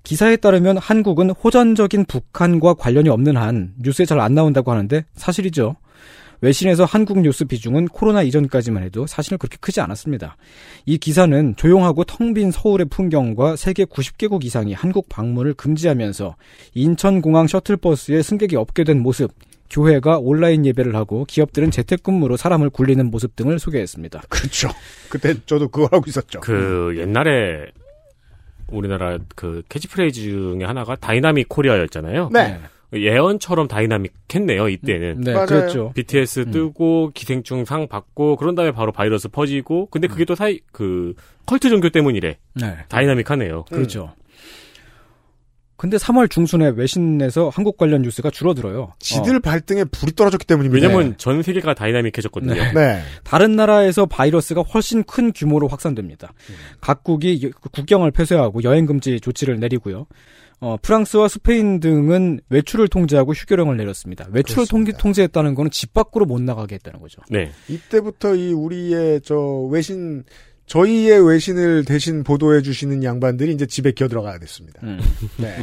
음. 0.08 0.10
기사에 0.10 0.38
따르면 0.38 0.78
한국은 0.78 1.32
호전적인 1.32 2.06
북한과 2.06 2.76
관련이 2.76 3.10
없는 3.10 3.36
한 3.36 3.74
뉴스에 3.80 4.06
잘 4.06 4.20
안 4.20 4.34
나온다고 4.34 4.72
하는데 4.72 5.06
사실이죠. 5.16 5.76
외신에서 6.42 6.86
한국 6.86 7.20
뉴스 7.22 7.46
비중은 7.46 7.88
코로나 7.88 8.22
이전까지만 8.22 8.84
해도 8.84 9.08
사실은 9.08 9.38
그렇게 9.38 9.58
크지 9.60 9.82
않았습니다. 9.82 10.38
이 10.86 10.98
기사는 10.98 11.56
조용하고 11.56 12.04
텅 12.04 12.34
빈 12.34 12.52
서울의 12.52 12.88
풍경과 12.90 13.56
세계 13.56 13.86
90개국 13.86 14.44
이상이 14.46 14.74
한국 14.74 15.10
방문을 15.10 15.56
금지하면서 15.56 16.36
인천공항 16.74 17.48
셔틀버스에 17.48 18.22
승객이 18.22 18.56
없게 18.56 18.84
된 18.84 19.02
모습, 19.02 19.32
교회가 19.70 20.20
온라인 20.20 20.66
예배를 20.66 20.96
하고 20.96 21.26
기업들은 21.26 21.72
재택근무로 21.72 22.38
사람을 22.38 22.70
굴리는 22.70 23.10
모습 23.10 23.36
등을 23.36 23.60
소개했습니다. 23.60 24.24
그렇죠. 24.30 24.70
그때 25.10 25.34
저도 25.46 25.70
그걸 25.70 25.90
하고 25.92 26.04
있었죠. 26.08 26.40
그 26.42 26.96
옛날에 26.98 27.68
우리나라 28.72 29.18
그 29.36 29.64
캐치프레이즈 29.70 30.22
중에 30.22 30.64
하나가 30.64 30.96
Dynamic 30.96 31.50
Korea였잖아요. 31.50 32.30
네. 32.34 32.60
예언처럼 32.94 33.68
다이나믹했네요 33.68 34.70
이때는. 34.70 35.22
네, 35.22 35.34
맞아요. 35.34 35.46
그랬죠. 35.46 35.92
BTS 35.94 36.40
음. 36.42 36.52
뜨고 36.52 37.12
기생충 37.14 37.66
상 37.66 37.88
받고 37.88 38.38
그런 38.38 38.56
다음에 38.56 38.72
바로 38.72 38.92
바이러스 38.92 39.28
퍼지고 39.28 39.88
근데 39.88 40.08
그게 40.08 40.24
또 40.24 40.36
사이 40.36 40.60
그 40.72 41.14
컬트 41.46 41.70
종교 41.70 41.90
때문이래. 41.90 42.38
네. 42.56 42.78
다이나믹하네요. 42.88 43.66
그렇죠. 43.66 44.14
근데 45.78 45.98
3월 45.98 46.30
중순에 46.30 46.70
외신에서 46.76 47.50
한국 47.50 47.78
관련 47.78 48.02
뉴스가 48.02 48.32
줄어들어요. 48.32 48.94
지들 49.00 49.40
발등에 49.40 49.84
불이 49.86 50.14
떨어졌기 50.14 50.46
때문입니다. 50.48 50.88
왜냐면 50.88 51.16
전 51.18 51.44
세계가 51.44 51.76
다이나믹해졌거든요. 51.76 52.54
네. 52.56 52.74
네. 52.74 53.02
다른 53.24 53.56
나라에서 53.56 54.08
바이러스가 54.08 54.62
훨씬 54.64 55.04
큰 55.04 55.32
규모로 55.32 55.68
확산됩니다. 55.68 56.34
각국이 56.82 57.42
여- 57.44 57.50
국경을 57.72 58.10
폐쇄하고 58.12 58.64
여행 58.64 58.86
금지 58.88 59.20
조치를 59.20 59.60
내리고요. 59.60 60.08
어, 60.60 60.76
프랑스와 60.82 61.28
스페인 61.28 61.80
등은 61.80 62.40
외출을 62.50 62.88
통제하고 62.88 63.34
휴교령을 63.34 63.78
내렸습니다. 63.78 64.26
외출을 64.32 64.66
통제, 64.66 64.92
그렇습니다. 64.92 64.98
통제 64.98 65.22
했다는 65.22 65.54
거는 65.54 65.70
집 65.70 65.94
밖으로 65.94 66.26
못 66.26 66.42
나가게 66.42 66.74
했다는 66.76 67.00
거죠. 67.00 67.22
네. 67.30 67.52
이때부터 67.70 68.34
이 68.34 68.54
우리의 68.54 69.22
저 69.22 69.38
외신 69.70 70.24
저희의 70.68 71.26
외신을 71.26 71.86
대신 71.86 72.24
보도해 72.24 72.62
주시는 72.62 73.04
양반들이 73.04 73.54
이제 73.54 73.66
집에 73.66 73.92
기어 73.94 74.08
들어가야 74.08 74.38
됐습니다. 74.40 74.80
음. 74.84 75.00
네. 75.38 75.56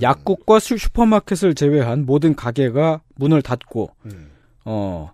약국과 0.00 0.60
슈- 0.60 0.78
슈퍼마켓을 0.78 1.54
제외한 1.54 2.06
모든 2.06 2.34
가게가 2.36 3.00
문을 3.16 3.42
닫고 3.42 3.90
음. 4.06 4.30
어 4.64 5.10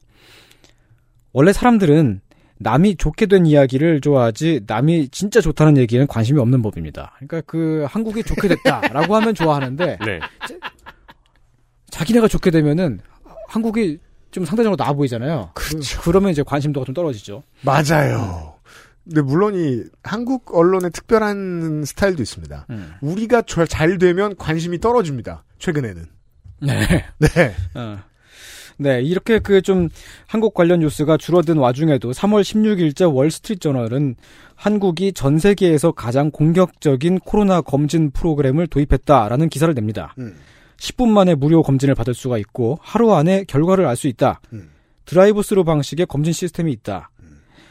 원래 1.33 1.53
사람들은 1.53 2.21
남이 2.61 2.97
좋게 2.97 3.27
된 3.27 3.47
이야기를 3.47 4.01
좋아하지 4.01 4.63
남이 4.67 5.09
진짜 5.11 5.41
좋다는 5.41 5.77
얘기는 5.79 6.07
관심이 6.07 6.39
없는 6.41 6.61
법입니다. 6.61 7.13
그러니까 7.17 7.41
그 7.47 7.87
한국이 7.89 8.23
좋게 8.25 8.49
됐다라고 8.49 9.17
하면 9.17 9.35
좋아하는데 9.35 9.99
네. 10.05 10.21
자기네가 11.91 12.29
좋게 12.29 12.51
되면은 12.51 13.01
한국이 13.49 13.99
좀 14.31 14.45
상대적으로 14.45 14.77
나아 14.77 14.93
보이잖아요. 14.93 15.53
그렇죠. 15.55 16.01
그, 16.03 16.11
러면 16.11 16.31
이제 16.33 16.43
관심도가 16.43 16.85
좀 16.85 16.95
떨어지죠. 16.95 17.43
맞아요. 17.63 18.58
근데 19.09 19.23
물론 19.23 19.55
이 19.55 19.83
한국 20.03 20.55
언론의 20.55 20.91
특별한 20.91 21.85
스타일도 21.87 22.23
있습니다. 22.23 22.67
음. 22.71 22.93
우리가 23.01 23.43
저- 23.47 23.65
잘 23.65 23.97
되면 23.99 24.37
관심이 24.37 24.79
떨어집니다. 24.81 25.45
최근에는. 25.59 26.05
네. 26.61 27.05
네. 27.19 27.55
어. 27.75 27.99
네, 28.81 29.01
이렇게 29.03 29.39
그 29.41 29.61
좀 29.63 29.89
한국 30.29 30.55
관련 30.55 30.81
뉴스가 30.81 31.17
줄어든 31.17 31.57
와중에도 31.57 32.13
3월 32.13 32.43
16일자 32.43 33.13
월스트리트 33.13 33.61
저널은 33.61 34.15
한국이 34.55 35.13
전 35.13 35.39
세계에서 35.39 35.93
가장 35.93 36.31
공격적인 36.31 37.19
코로나 37.21 37.61
검진 37.61 38.11
프로그램을 38.13 38.67
도입했다라는 38.69 39.49
기사를 39.49 39.73
냅니다. 39.75 40.15
음. 40.19 40.37
10분 40.77 41.09
만에 41.09 41.35
무료 41.35 41.63
검진을 41.63 41.95
받을 41.97 42.15
수가 42.15 42.39
있고 42.39 42.79
하루 42.83 43.13
안에 43.15 43.45
결과를 43.49 43.85
알 43.87 43.97
수 43.97 44.07
있다. 44.07 44.41
음. 44.53 44.69
드라이브 45.07 45.43
스루 45.43 45.65
방식의 45.65 46.07
검진 46.07 46.33
시스템이 46.33 46.71
있다. 46.73 47.11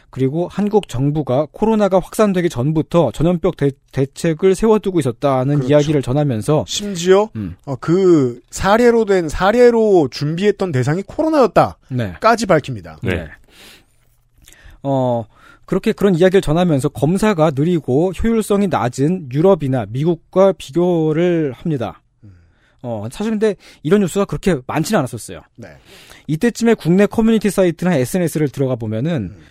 그리고 0.10 0.48
한국 0.50 0.88
정부가 0.88 1.48
코로나가 1.52 2.00
확산되기 2.00 2.50
전부터 2.50 3.12
전염병 3.14 3.52
대, 3.58 3.72
대책을 3.92 4.56
세워두고 4.56 5.00
있었다는 5.00 5.56
그렇죠. 5.56 5.70
이야기를 5.70 6.02
전하면서 6.02 6.66
심지어 6.68 7.30
음. 7.36 7.56
어, 7.66 7.76
그 7.76 8.40
사례로 8.50 9.06
된 9.06 9.30
사례로 9.30 10.08
준비했던 10.10 10.72
대상이 10.72 11.04
코로나였다까지 11.04 12.46
네. 12.46 12.48
밝힙니다. 12.48 12.98
네. 13.04 13.28
어, 14.84 15.26
그렇게 15.66 15.92
그런 15.92 16.16
이야기를 16.16 16.42
전하면서 16.42 16.90
검사가 16.90 17.52
느리고 17.54 18.14
효율성이 18.14 18.68
낮은 18.68 19.30
유럽이나 19.34 19.86
미국과 19.90 20.54
비교를 20.54 21.52
합니다. 21.52 22.02
어, 22.82 23.06
사실 23.12 23.32
근데 23.32 23.56
이런 23.84 24.00
뉴스가 24.00 24.24
그렇게 24.24 24.60
많지는 24.66 25.00
않았었어요. 25.00 25.42
네. 25.58 25.68
이때쯤에 26.28 26.76
국내 26.76 27.06
커뮤니티 27.06 27.50
사이트나 27.50 27.96
SNS를 27.96 28.48
들어가 28.50 28.76
보면은 28.76 29.36
음. 29.36 29.44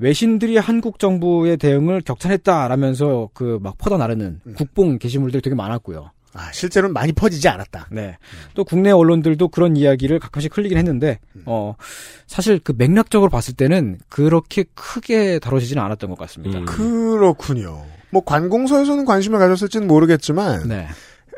외신들이 0.00 0.56
한국 0.56 0.98
정부의 0.98 1.56
대응을 1.58 2.00
격찬했다라면서 2.02 3.30
그 3.34 3.58
막 3.62 3.76
퍼다 3.78 3.96
나르는 3.98 4.40
음. 4.46 4.54
국뽕 4.54 4.98
게시물들이 4.98 5.42
되게 5.42 5.54
많았고요. 5.54 6.10
아, 6.32 6.52
실제로는 6.52 6.92
많이 6.94 7.12
퍼지지 7.12 7.48
않았다. 7.48 7.88
네. 7.90 8.16
또 8.54 8.64
국내 8.64 8.90
언론들도 8.90 9.48
그런 9.48 9.76
이야기를 9.76 10.20
가끔씩 10.20 10.56
흘리긴 10.56 10.78
했는데, 10.78 11.18
음. 11.34 11.42
어, 11.44 11.74
사실 12.26 12.60
그 12.62 12.72
맥락적으로 12.76 13.28
봤을 13.30 13.54
때는 13.54 13.98
그렇게 14.08 14.64
크게 14.74 15.40
다뤄지지는 15.40 15.82
않았던 15.82 16.08
것 16.08 16.18
같습니다. 16.20 16.60
음. 16.60 16.64
그렇군요. 16.66 17.84
뭐 18.10 18.24
관공서에서는 18.24 19.04
관심을 19.04 19.38
가졌을지는 19.38 19.86
모르겠지만 19.86 20.68
네. 20.68 20.86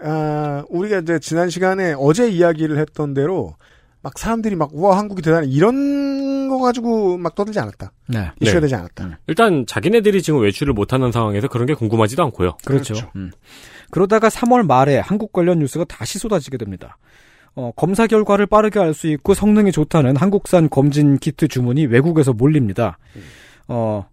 아, 0.05 0.65
우리가 0.69 0.99
이제 1.01 1.19
지난 1.19 1.49
시간에 1.51 1.95
어제 1.99 2.29
이야기를 2.31 2.79
했던 2.79 3.15
대로 3.15 3.57
막 4.03 4.19
사람들이 4.19 4.57
막 4.57 4.71
우와 4.73 4.99
한국이 4.99 5.23
대단해 5.23 5.47
이런 5.49 6.49
거 6.49 6.59
가지고 6.59 7.17
막 7.19 7.35
떠들지 7.35 7.61
않았다. 7.61 7.93
네. 8.09 8.31
이슈가 8.41 8.59
네. 8.59 8.61
되지 8.63 8.75
않았다. 8.75 9.05
음. 9.05 9.15
일단 9.29 9.65
자기네들이 9.67 10.23
지금 10.23 10.41
외출을 10.41 10.73
못하는 10.75 11.13
상황에서 11.13 11.49
그런 11.49 11.67
게 11.67 11.75
궁금하지도 11.75 12.23
않고요. 12.25 12.57
그렇죠. 12.65 12.95
그렇죠. 12.95 13.11
음. 13.17 13.31
그러다가 13.91 14.29
3월 14.29 14.67
말에 14.67 14.99
한국 14.99 15.33
관련 15.33 15.61
뉴스가 15.61 15.85
다시 15.85 16.19
쏟아지게 16.19 16.57
됩니다. 16.59 16.97
어, 17.55 17.71
검사 17.77 18.07
결과를 18.07 18.47
빠르게 18.47 18.81
알 18.81 18.95
수 18.95 19.07
있고 19.09 19.35
성능이 19.35 19.73
좋다는 19.73 20.17
한국산 20.17 20.69
검진 20.71 21.19
키트 21.19 21.49
주문이 21.49 21.87
외국에서 21.87 22.33
몰립니다. 22.33 22.99
어, 23.69 24.07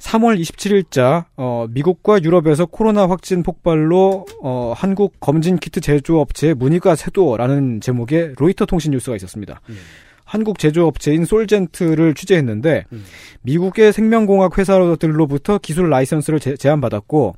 3월 0.00 0.40
27일자 0.40 1.26
어, 1.36 1.66
미국과 1.70 2.22
유럽에서 2.22 2.66
코로나 2.66 3.08
확진 3.08 3.42
폭발로 3.42 4.24
어, 4.42 4.72
한국 4.76 5.14
검진 5.20 5.58
키트 5.58 5.80
제조업체 5.80 6.54
문의가 6.54 6.96
쇄도라는 6.96 7.80
제목의 7.80 8.32
로이터 8.38 8.66
통신 8.66 8.92
뉴스가 8.92 9.14
있었습니다. 9.16 9.60
음. 9.68 9.76
한국 10.24 10.58
제조업체인 10.58 11.24
솔젠트를 11.24 12.14
취재했는데 12.14 12.84
음. 12.92 13.04
미국의 13.42 13.92
생명공학 13.92 14.56
회사들로부터 14.58 15.58
기술 15.58 15.90
라이선스를 15.90 16.40
제, 16.40 16.56
제안받았고 16.56 17.34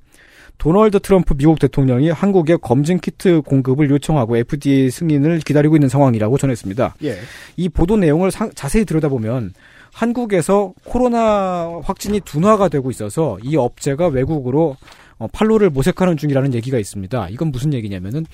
도널드 0.59 1.00
트럼프 1.00 1.35
미국 1.35 1.59
대통령이 1.59 2.11
한국에 2.11 2.57
검진 2.57 3.00
키트 3.00 3.40
공급을 3.42 3.90
요청하고 3.90 4.37
FDA 4.37 4.90
승인을 4.90 5.40
기다리고 5.40 5.75
있는 5.76 5.88
상황이라고 5.88 6.38
전했습니다. 6.38 6.95
예. 7.04 7.16
이 7.57 7.69
보도 7.69 7.97
내용을 7.97 8.31
상- 8.31 8.52
자세히 8.54 8.85
들여다보면 8.85 9.54
한국에서 9.92 10.72
코로나 10.84 11.80
확진이 11.84 12.20
둔화가 12.20 12.68
되고 12.68 12.90
있어서 12.90 13.38
이 13.42 13.56
업체가 13.56 14.08
외국으로 14.08 14.76
어, 15.18 15.26
팔로를 15.28 15.70
모색하는 15.70 16.16
중이라는 16.16 16.54
얘기가 16.54 16.78
있습니다. 16.78 17.28
이건 17.28 17.52
무슨 17.52 17.72
얘기냐면은 17.75 18.26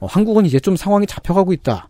어, 0.00 0.06
한국은 0.06 0.46
이제 0.46 0.58
좀 0.58 0.74
상황이 0.76 1.06
잡혀가고 1.06 1.52
있다 1.52 1.88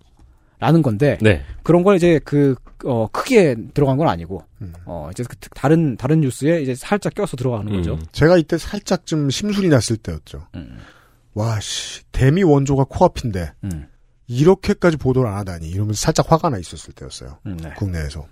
라는 0.59 0.83
건데 0.83 1.19
네. 1.21 1.43
그런 1.63 1.83
걸 1.83 1.97
이제 1.97 2.21
그 2.25 2.55
어, 2.85 3.09
크게 3.11 3.57
들어간 3.75 3.97
건 3.97 4.09
아니고 4.09 4.45
어, 4.85 5.09
이제 5.13 5.25
그 5.29 5.37
다른 5.55 5.97
다른 5.97 6.21
뉴스에 6.21 6.61
이제 6.63 6.75
살짝 6.75 7.15
껴서 7.15 7.37
들어가는 7.37 7.73
거죠. 7.73 7.99
제가 8.13 8.37
이때 8.37 8.59
살짝 8.59 9.07
좀 9.07 9.31
심술이 9.31 9.69
났을 9.69 9.97
때였죠. 9.97 10.47
와, 11.35 11.59
씨, 11.61 12.03
대미 12.13 12.43
원조가 12.43 12.85
코앞인데, 12.89 13.53
음. 13.65 13.87
이렇게까지 14.27 14.99
보도를 14.99 15.31
안 15.31 15.39
하다니, 15.39 15.69
이러면서 15.69 15.99
살짝 15.99 16.31
화가 16.31 16.51
나 16.51 16.59
있었을 16.59 16.93
때였어요. 16.93 17.39
음, 17.47 17.57
네. 17.57 17.71
국내에서. 17.77 18.27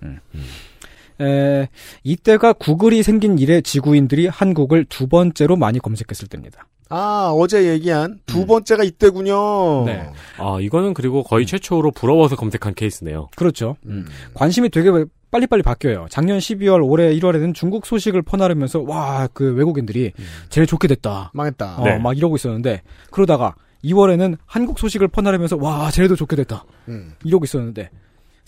에, 1.21 1.69
이때가 2.03 2.55
구글이 2.55 3.03
생긴 3.03 3.39
이래 3.39 3.61
지구인들이 3.61 4.27
한국을 4.27 4.85
두 4.89 5.07
번째로 5.07 5.57
많이 5.57 5.79
검색했을 5.79 6.29
때입니다. 6.29 6.67
아, 6.89 7.33
어제 7.33 7.69
얘기한 7.69 8.19
두 8.27 8.47
번째가 8.47 8.83
이때군요. 8.83 9.85
네. 9.85 10.11
아, 10.39 10.59
이거는 10.61 10.93
그리고 10.93 11.23
거의 11.23 11.47
최초로 11.47 11.93
부러워서 11.93 12.35
검색한 12.35 12.75
케이스네요. 12.75 13.29
그렇죠. 13.37 13.77
음. 13.87 14.07
관심이 14.35 14.71
되게 14.71 14.91
빨리빨리 15.31 15.63
바뀌어요. 15.63 16.07
작년 16.11 16.39
12월, 16.39 16.85
올해 16.85 17.15
1월에는 17.15 17.55
중국 17.55 17.87
소식을 17.87 18.23
퍼나르면서 18.23 18.81
와, 18.81 19.29
그 19.33 19.55
외국인들이 19.55 20.13
제일 20.49 20.67
좋게 20.67 20.89
됐다. 20.89 21.31
망했다. 21.33 21.77
어, 21.77 21.85
네. 21.85 21.99
막 21.99 22.17
이러고 22.17 22.35
있었는데 22.35 22.83
그러다가 23.13 23.55
2월에는 23.85 24.37
한국 24.47 24.81
소식을 24.81 25.07
퍼나르면서 25.09 25.57
와, 25.57 25.93
쟤네도 25.93 26.17
좋게 26.17 26.35
됐다. 26.35 26.65
음, 26.89 27.15
이러고 27.25 27.45
있었는데 27.45 27.91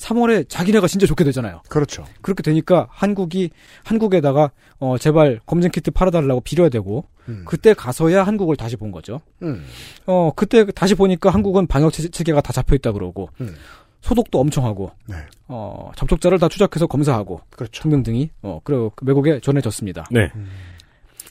3월에 0.02 0.48
자기네가 0.48 0.86
진짜 0.88 1.06
좋게 1.06 1.22
되잖아요. 1.24 1.62
그렇죠. 1.68 2.04
그렇게 2.22 2.42
되니까 2.42 2.88
한국이 2.90 3.50
한국에다가 3.84 4.50
어 4.80 4.98
제발 4.98 5.40
검증 5.46 5.70
키트 5.70 5.92
팔아달라고 5.92 6.40
빌어야 6.40 6.68
되고 6.68 7.04
음. 7.28 7.44
그때 7.46 7.72
가서야 7.72 8.24
한국을 8.24 8.56
다시 8.56 8.76
본 8.76 8.90
거죠. 8.90 9.20
음. 9.42 9.64
어 10.06 10.32
그때 10.34 10.64
다시 10.66 10.94
보니까 10.96 11.30
한국은 11.30 11.66
방역 11.68 11.92
체- 11.92 12.08
체계가 12.08 12.40
다 12.40 12.52
잡혀 12.52 12.74
있다 12.74 12.90
그러고 12.92 13.28
음. 13.40 13.54
소독도 14.00 14.40
엄청 14.40 14.64
하고 14.64 14.90
네. 15.06 15.14
어 15.46 15.92
접촉자를 15.96 16.40
다 16.40 16.48
추적해서 16.48 16.88
검사하고 16.88 17.40
그렇죠. 17.50 17.82
등등등이 17.84 18.30
어 18.42 18.60
그리고 18.64 18.92
외국에 19.02 19.38
전해졌습니다. 19.40 20.06
네. 20.10 20.30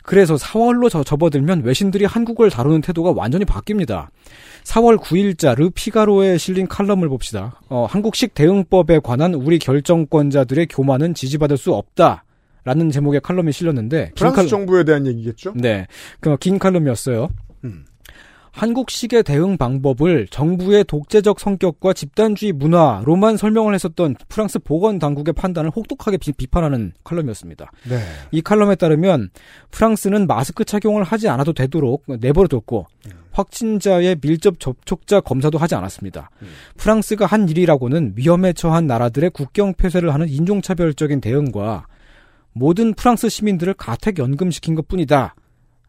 그래서 0.03 0.35
4월로 0.35 0.89
저, 0.89 1.03
접어들면 1.03 1.61
외신들이 1.63 2.05
한국을 2.05 2.49
다루는 2.49 2.81
태도가 2.81 3.11
완전히 3.15 3.45
바뀝니다. 3.45 4.07
4월 4.63 4.97
9일자 4.97 5.55
르 5.55 5.69
피가로에 5.69 6.37
실린 6.37 6.67
칼럼을 6.67 7.09
봅시다. 7.09 7.59
어, 7.69 7.85
한국식 7.89 8.33
대응법에 8.33 8.99
관한 9.03 9.33
우리 9.33 9.59
결정권자들의 9.59 10.67
교만은 10.67 11.13
지지받을 11.13 11.57
수 11.57 11.73
없다. 11.73 12.23
라는 12.63 12.91
제목의 12.91 13.21
칼럼이 13.21 13.51
실렸는데 13.51 14.05
긴 14.09 14.13
프랑스 14.15 14.35
칼럼- 14.35 14.47
정부에 14.47 14.83
대한 14.83 15.07
얘기겠죠? 15.07 15.53
네, 15.55 15.87
그긴 16.19 16.59
칼럼이었어요. 16.59 17.29
음. 17.63 17.85
한국식의 18.51 19.23
대응 19.23 19.57
방법을 19.57 20.27
정부의 20.29 20.83
독재적 20.83 21.39
성격과 21.39 21.93
집단주의 21.93 22.51
문화로만 22.51 23.37
설명을 23.37 23.73
했었던 23.73 24.15
프랑스 24.27 24.59
보건 24.59 24.99
당국의 24.99 25.33
판단을 25.33 25.71
혹독하게 25.75 26.17
비, 26.17 26.33
비판하는 26.33 26.91
칼럼이었습니다. 27.05 27.71
네. 27.89 27.97
이 28.31 28.41
칼럼에 28.41 28.75
따르면 28.75 29.29
프랑스는 29.71 30.27
마스크 30.27 30.63
착용을 30.65 31.01
하지 31.03 31.29
않아도 31.29 31.53
되도록 31.53 32.03
내버려뒀고 32.07 32.85
확진자의 33.31 34.17
밀접 34.21 34.59
접촉자 34.59 35.21
검사도 35.21 35.57
하지 35.57 35.75
않았습니다. 35.75 36.29
프랑스가 36.77 37.25
한 37.25 37.50
일이라고는 37.50 38.13
위험에 38.15 38.53
처한 38.53 38.88
나라들의 38.88 39.29
국경 39.31 39.73
폐쇄를 39.73 40.13
하는 40.13 40.27
인종차별적인 40.29 41.21
대응과 41.21 41.85
모든 42.53 42.93
프랑스 42.93 43.29
시민들을 43.29 43.73
가택 43.75 44.19
연금시킨 44.19 44.75
것뿐이다. 44.75 45.35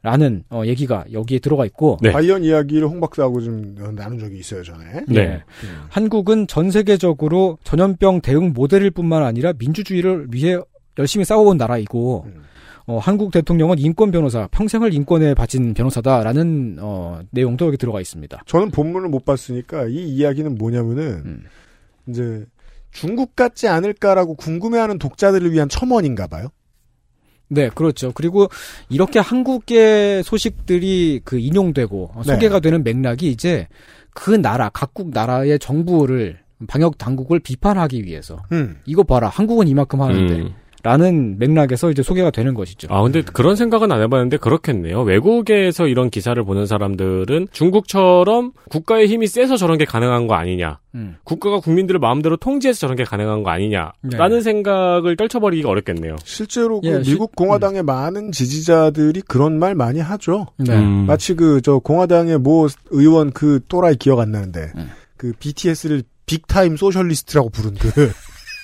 라는 0.05 0.43
어, 0.51 0.63
얘기가 0.67 1.05
여기에 1.13 1.39
들어가 1.39 1.65
있고 1.65 1.97
네. 2.03 2.11
과연 2.11 2.43
이야기를 2.43 2.89
홍 2.89 2.99
박사하고 2.99 3.41
좀 3.41 3.77
나눈 3.95 4.19
적이 4.19 4.39
있어요, 4.41 4.65
전에. 4.65 5.05
네. 5.07 5.21
예. 5.21 5.43
한국은 5.91 6.49
전 6.49 6.73
세계적으로 6.73 7.57
전염병 7.63 8.21
대응 8.21 8.53
모델일 8.53 8.91
뿐만 8.91 9.23
아니라 9.23 9.53
민주주의를 9.57 10.27
위해 10.33 10.59
열심히 10.99 11.25
싸워온 11.25 11.57
나라이고 11.57 12.25
음. 12.27 12.43
어, 12.87 12.99
한국 12.99 13.31
대통령은 13.31 13.79
인권 13.79 14.11
변호사, 14.11 14.49
평생을 14.49 14.93
인권에 14.93 15.35
바친 15.35 15.73
변호사다라는 15.75 16.79
어, 16.81 17.21
내용도 17.31 17.67
여기 17.67 17.77
들어가 17.77 18.01
있습니다. 18.01 18.43
저는 18.47 18.71
본문을 18.71 19.09
못 19.09 19.25
봤으니까 19.25 19.87
이 19.87 20.09
이야기는 20.09 20.57
뭐냐면은 20.57 21.23
음. 21.25 21.45
이제 22.09 22.45
중국 22.91 23.37
같지 23.37 23.69
않을까라고 23.69 24.35
궁금해하는 24.35 24.99
독자들을 24.99 25.53
위한 25.53 25.69
첨언인가 25.69 26.27
봐요. 26.27 26.49
네, 27.49 27.69
그렇죠. 27.69 28.13
그리고 28.13 28.49
이렇게 28.89 29.19
한국의 29.19 30.23
소식들이 30.25 31.21
그 31.25 31.39
인용되고 31.39 32.11
어, 32.15 32.23
네. 32.27 32.33
소개가 32.35 32.61
되는 32.61 32.83
맥락이 32.83 33.31
이제 33.31 33.69
그 34.15 34.31
나라, 34.31 34.69
각국 34.71 35.11
나라의 35.11 35.59
정부를 35.59 36.39
방역 36.67 36.99
당국을 36.99 37.41
비판하기 37.41 38.05
위해서 38.05 38.43
음. 38.53 38.79
이거 38.87 39.03
봐라, 39.03 39.29
한국은 39.29 39.69
이만큼 39.69 40.01
하는데 40.01 40.35
음. 40.35 40.55
라는 40.83 41.39
맥락에서 41.39 41.91
이제 41.91 42.03
소개가 42.03 42.31
되는 42.31 42.55
것이죠. 42.55 42.89
아, 42.91 43.03
근데 43.03 43.23
그런 43.23 43.55
생각은 43.57 43.93
안 43.93 44.03
해봤는데 44.03 44.39
그렇겠네요. 44.39 45.03
외국에서 45.03 45.87
이런 45.87 46.11
기사를 46.11 46.43
보는 46.43 46.67
사람들은 46.67 47.49
중국처럼 47.53 48.53
국가의 48.69 49.07
힘이 49.07 49.27
세서 49.29 49.57
저런 49.57 49.79
게 49.79 49.85
가능한 49.85 50.27
거 50.27 50.35
아니냐. 50.35 50.79
음. 50.95 51.17
국가가 51.25 51.61
국민들을 51.61 52.01
마음대로 52.01 52.37
통제해서 52.37 52.81
저런 52.81 52.97
게 52.97 53.05
가능한 53.05 53.43
거 53.45 53.51
아니냐라는 53.51 53.93
네. 54.31 54.41
생각을 54.41 55.17
떨쳐버리기가 55.17 55.69
어렵겠네요. 55.69 56.17
실제로 56.25 56.81
그 56.81 56.89
예, 56.89 57.03
시- 57.03 57.13
미국 57.13 57.35
공화당의 57.37 57.83
많은 57.85 58.33
지지자들이 58.33 59.23
그런 59.23 59.59
말 59.59 59.75
많이 59.75 60.01
하죠. 60.01 60.47
네. 60.59 60.77
음. 60.77 61.07
마치 61.07 61.35
그 61.35 61.61
저 61.63 61.79
공화당의 61.79 62.39
모 62.39 62.67
의원 62.91 63.31
그 63.31 63.61
또라이 63.69 63.95
기억 63.97 64.19
안 64.19 64.33
나는데 64.33 64.73
음. 64.77 64.91
그 65.17 65.33
BTS를 65.39 66.03
big 66.27 66.48
time 66.48 66.77
socialist라고 66.77 67.51
부른 67.51 67.75
그 67.75 68.11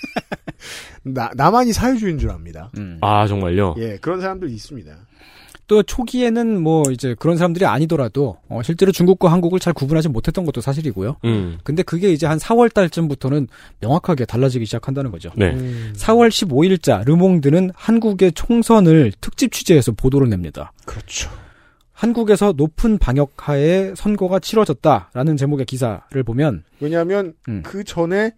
나, 1.03 1.31
남한이 1.35 1.73
사회주의인 1.73 2.19
줄 2.19 2.31
압니다. 2.31 2.71
음. 2.79 2.99
아, 3.01 3.27
정말요? 3.27 3.75
예, 3.79 3.97
그런 3.99 4.21
사람들 4.21 4.51
있습니다. 4.51 4.97
또 5.69 5.83
초기에는 5.83 6.61
뭐 6.63 6.83
이제 6.91 7.15
그런 7.19 7.37
사람들이 7.37 7.67
아니더라도 7.67 8.39
어, 8.49 8.63
실제로 8.63 8.91
중국과 8.91 9.31
한국을 9.31 9.61
잘 9.61 9.75
구분하지 9.75 10.09
못했던 10.09 10.47
것도 10.47 10.63
사실이고요. 10.63 11.17
음. 11.27 11.59
근데 11.63 11.83
그게 11.83 12.11
이제 12.11 12.27
한 12.27 12.39
4월 12.39 12.73
달쯤부터는 12.73 13.49
명확하게 13.81 14.25
달라지기 14.25 14.65
시작한다는 14.65 15.11
거죠. 15.11 15.31
네. 15.37 15.51
음, 15.51 15.93
4월 15.95 16.31
15일자 16.31 17.05
르몽드는 17.05 17.71
한국의 17.75 18.33
총선을 18.33 19.13
특집 19.21 19.53
취재해서 19.53 19.93
보도를 19.93 20.31
냅니다. 20.31 20.73
그렇죠. 20.87 21.31
한국에서 21.93 22.55
높은 22.57 22.97
방역하에 22.97 23.93
선거가 23.95 24.39
치러졌다라는 24.39 25.37
제목의 25.37 25.67
기사를 25.67 26.23
보면 26.23 26.65
왜냐하면 26.81 27.35
음. 27.49 27.63
그 27.63 27.85
전에 27.85 28.33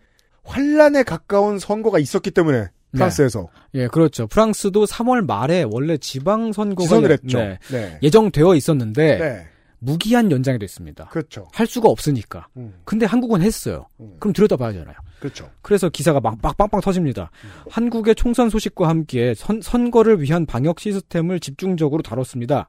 환란에 0.50 1.02
가까운 1.02 1.58
선거가 1.58 1.98
있었기 1.98 2.30
때문에 2.30 2.68
프랑스에서 2.92 3.48
예 3.74 3.86
그렇죠. 3.86 4.26
프랑스도 4.26 4.84
3월 4.84 5.24
말에 5.24 5.64
원래 5.70 5.96
지방 5.96 6.52
선거가 6.52 7.08
했죠. 7.08 7.38
네, 7.38 7.58
네. 7.70 7.98
예정되어 8.02 8.54
있었는데 8.54 9.18
네. 9.18 9.46
무기한 9.78 10.30
연장이 10.30 10.58
됐습니다. 10.58 11.06
그렇죠. 11.06 11.48
할 11.52 11.66
수가 11.66 11.88
없으니까. 11.88 12.48
음, 12.56 12.74
근데 12.84 13.06
한국은 13.06 13.40
했어요. 13.40 13.86
음. 14.00 14.16
그럼 14.18 14.32
들여다봐야잖아요. 14.32 14.94
그렇죠. 15.20 15.50
그래서 15.62 15.88
기사가 15.88 16.20
막, 16.20 16.36
막 16.42 16.56
빵빵 16.56 16.80
터집니다. 16.80 17.30
한국의 17.70 18.14
총선 18.14 18.50
소식과 18.50 18.88
함께 18.88 19.34
선, 19.34 19.60
선거를 19.62 20.20
위한 20.20 20.46
방역 20.46 20.80
시스템을 20.80 21.40
집중적으로 21.40 22.02
다뤘습니다. 22.02 22.68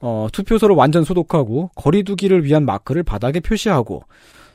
어, 0.00 0.26
투표소를 0.32 0.74
완전 0.76 1.04
소독하고 1.04 1.70
거리두기를 1.76 2.44
위한 2.44 2.64
마크를 2.64 3.02
바닥에 3.04 3.40
표시하고 3.40 4.02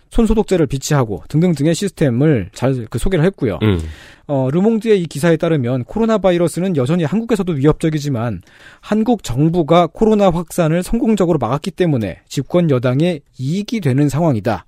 손소독제를 0.10 0.66
비치하고 0.68 1.24
등등 1.28 1.54
등의 1.54 1.76
시스템을 1.76 2.50
잘 2.54 2.88
그 2.90 2.98
소개를 3.00 3.26
했고요. 3.26 3.60
음. 3.62 3.80
어, 4.28 4.50
르몽드의 4.52 5.02
이 5.02 5.06
기사에 5.06 5.38
따르면 5.38 5.84
코로나 5.86 6.18
바이러스는 6.18 6.76
여전히 6.78 7.04
한국에서도 7.04 7.52
위협적이지만 7.54 8.42
한국 8.80 9.24
정부가 9.24 9.88
코로나 9.88 10.30
확산을 10.30 10.84
성공적으로 10.84 11.40
막았기 11.40 11.72
때문에 11.72 12.22
집권 12.28 12.70
여당에 12.70 13.22
이익이 13.38 13.82
되는 13.82 14.08
상황이다. 14.10 14.66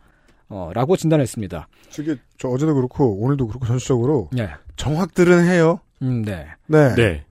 어, 0.49 0.71
라고 0.73 0.97
진단했습니다. 0.97 1.67
저게 1.89 2.15
저 2.37 2.49
어제도 2.49 2.73
그렇고 2.73 3.21
오늘도 3.21 3.47
그렇고 3.47 3.65
전체적으로 3.65 4.29
예. 4.37 4.49
정확들은 4.75 5.45
해요. 5.47 5.79
음, 6.01 6.23
네. 6.23 6.47
네. 6.67 6.95
네. 6.95 7.23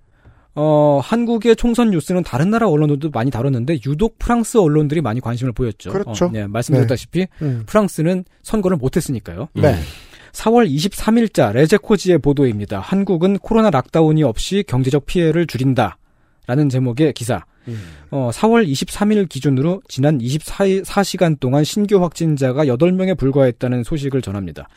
어, 0.55 1.01
한국의 1.03 1.57
총선 1.57 1.91
뉴스는 1.91 2.23
다른 2.23 2.51
나라 2.51 2.69
언론들도 2.69 3.11
많이 3.11 3.31
다뤘는데 3.31 3.79
유독 3.87 4.19
프랑스 4.19 4.59
언론들이 4.59 5.01
많이 5.01 5.21
관심을 5.21 5.53
보였죠. 5.53 5.91
그렇죠. 5.93 6.27
어, 6.27 6.31
네, 6.33 6.47
말씀드렸다시피 6.47 7.29
음. 7.43 7.63
프랑스는 7.67 8.25
선거를 8.43 8.77
못했으니까요. 8.77 9.49
네. 9.55 9.77
4월 10.33 10.71
23일자 10.73 11.53
레제코지의 11.53 12.19
보도입니다. 12.19 12.81
한국은 12.81 13.39
코로나 13.39 13.71
락다운이 13.71 14.23
없이 14.23 14.65
경제적 14.67 15.07
피해를 15.07 15.47
줄인다. 15.47 15.99
라는 16.47 16.69
제목의 16.69 17.13
기사. 17.13 17.45
음. 17.69 17.79
어, 18.11 18.31
4월 18.33 18.67
23일 18.69 19.29
기준으로 19.29 19.83
지난 19.89 20.19
24시간 20.19 21.39
동안 21.39 21.63
신규 21.63 22.03
확진자가 22.03 22.65
8명에 22.65 23.17
불과했다는 23.17 23.85
소식을 23.85 24.23
전합니다. 24.23 24.69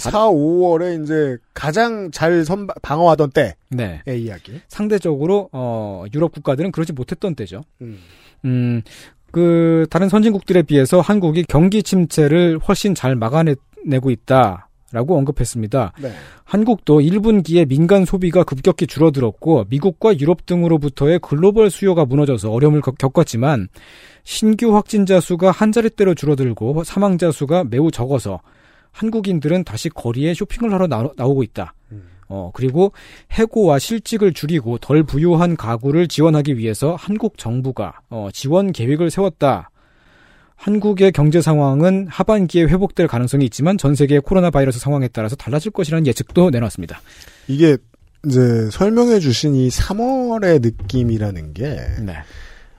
그러니까 0.00 0.10
4, 0.10 0.28
5월에 0.28 1.02
이제 1.02 1.36
가장 1.54 2.10
잘 2.10 2.44
선, 2.44 2.66
방어하던 2.82 3.30
때의 3.30 3.54
네. 3.70 4.00
이야기. 4.08 4.60
상대적으로 4.68 5.48
어 5.52 6.04
유럽 6.14 6.32
국가들은 6.32 6.72
그러지 6.72 6.92
못했던 6.92 7.34
때죠. 7.34 7.62
음. 7.80 7.98
음, 8.44 8.82
그, 9.30 9.86
다른 9.90 10.08
선진국들에 10.08 10.62
비해서 10.62 11.00
한국이 11.00 11.44
경기 11.48 11.82
침체를 11.82 12.58
훨씬 12.58 12.94
잘 12.94 13.16
막아내고 13.16 14.10
있다 14.10 14.68
라고 14.92 15.16
언급했습니다. 15.16 15.92
네. 16.00 16.12
한국도 16.44 17.00
1분기에 17.00 17.66
민간 17.66 18.04
소비가 18.04 18.44
급격히 18.44 18.86
줄어들었고, 18.86 19.64
미국과 19.68 20.18
유럽 20.20 20.46
등으로부터의 20.46 21.18
글로벌 21.18 21.68
수요가 21.70 22.04
무너져서 22.04 22.52
어려움을 22.52 22.80
겪- 22.80 22.96
겪었지만, 22.98 23.68
신규 24.22 24.76
확진자 24.76 25.18
수가 25.18 25.50
한 25.50 25.72
자릿대로 25.72 26.14
줄어들고, 26.14 26.84
사망자 26.84 27.32
수가 27.32 27.64
매우 27.64 27.90
적어서, 27.90 28.40
한국인들은 28.94 29.64
다시 29.64 29.88
거리에 29.90 30.32
쇼핑을 30.34 30.72
하러 30.72 30.86
나, 30.86 31.06
나오고 31.16 31.42
있다. 31.42 31.74
어, 32.28 32.50
그리고 32.54 32.92
해고와 33.32 33.78
실직을 33.78 34.32
줄이고 34.32 34.78
덜 34.78 35.02
부유한 35.02 35.56
가구를 35.56 36.08
지원하기 36.08 36.56
위해서 36.56 36.96
한국 36.98 37.36
정부가 37.36 38.00
어, 38.08 38.30
지원 38.32 38.72
계획을 38.72 39.10
세웠다. 39.10 39.68
한국의 40.56 41.12
경제 41.12 41.42
상황은 41.42 42.06
하반기에 42.08 42.62
회복될 42.64 43.08
가능성이 43.08 43.44
있지만 43.46 43.76
전 43.76 43.94
세계의 43.94 44.22
코로나 44.22 44.50
바이러스 44.50 44.78
상황에 44.78 45.08
따라서 45.08 45.36
달라질 45.36 45.70
것이라는 45.72 46.06
예측도 46.06 46.48
내놨습니다. 46.50 46.98
이게 47.48 47.76
이제 48.24 48.70
설명해 48.70 49.18
주신 49.20 49.54
이 49.54 49.68
3월의 49.68 50.62
느낌이라는 50.62 51.52
게 51.52 51.64
네. 52.00 52.14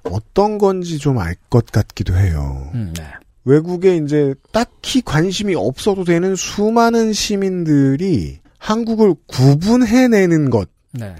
어떤 0.04 0.58
건지 0.58 0.97
좀 0.97 1.19
알 1.19 1.36
것 1.49 1.67
같기도 1.67 2.15
해요. 2.15 2.71
음, 2.73 2.93
네. 2.97 3.04
외국에 3.45 3.97
이제 3.97 4.34
딱히 4.51 5.01
관심이 5.01 5.55
없어도 5.55 6.03
되는 6.03 6.36
수많은 6.36 7.13
시민들이 7.13 8.39
한국을 8.58 9.13
구분해내는 9.27 10.49
것이 10.49 10.67
네. 10.93 11.15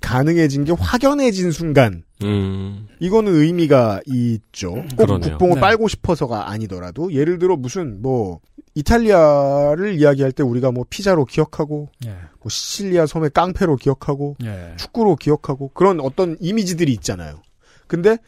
가능해진 0.00 0.64
게 0.64 0.72
확연해진 0.72 1.50
순간 1.50 2.04
음. 2.22 2.86
이거는 3.00 3.34
의미가 3.34 4.02
있죠. 4.06 4.74
꼭 4.74 5.06
그러네요. 5.06 5.30
국뽕을 5.30 5.54
네. 5.54 5.60
빨고 5.60 5.88
싶어서가 5.88 6.50
아니더라도 6.50 7.12
예를 7.14 7.38
들어 7.38 7.56
무슨 7.56 8.02
뭐 8.02 8.40
이탈리아를 8.74 9.98
이야기할 9.98 10.32
때 10.32 10.42
우리가 10.42 10.70
뭐 10.70 10.84
피자로 10.88 11.24
기억하고 11.24 11.88
예. 12.06 12.10
뭐 12.40 12.48
시칠리아 12.48 13.06
섬의 13.06 13.30
깡패로 13.30 13.76
기억하고 13.76 14.36
예. 14.44 14.74
축구로 14.76 15.16
기억하고 15.16 15.70
그런 15.74 15.98
어떤 16.00 16.36
이미지들이 16.40 16.92
있잖아요. 16.92 17.42
근데 17.86 18.18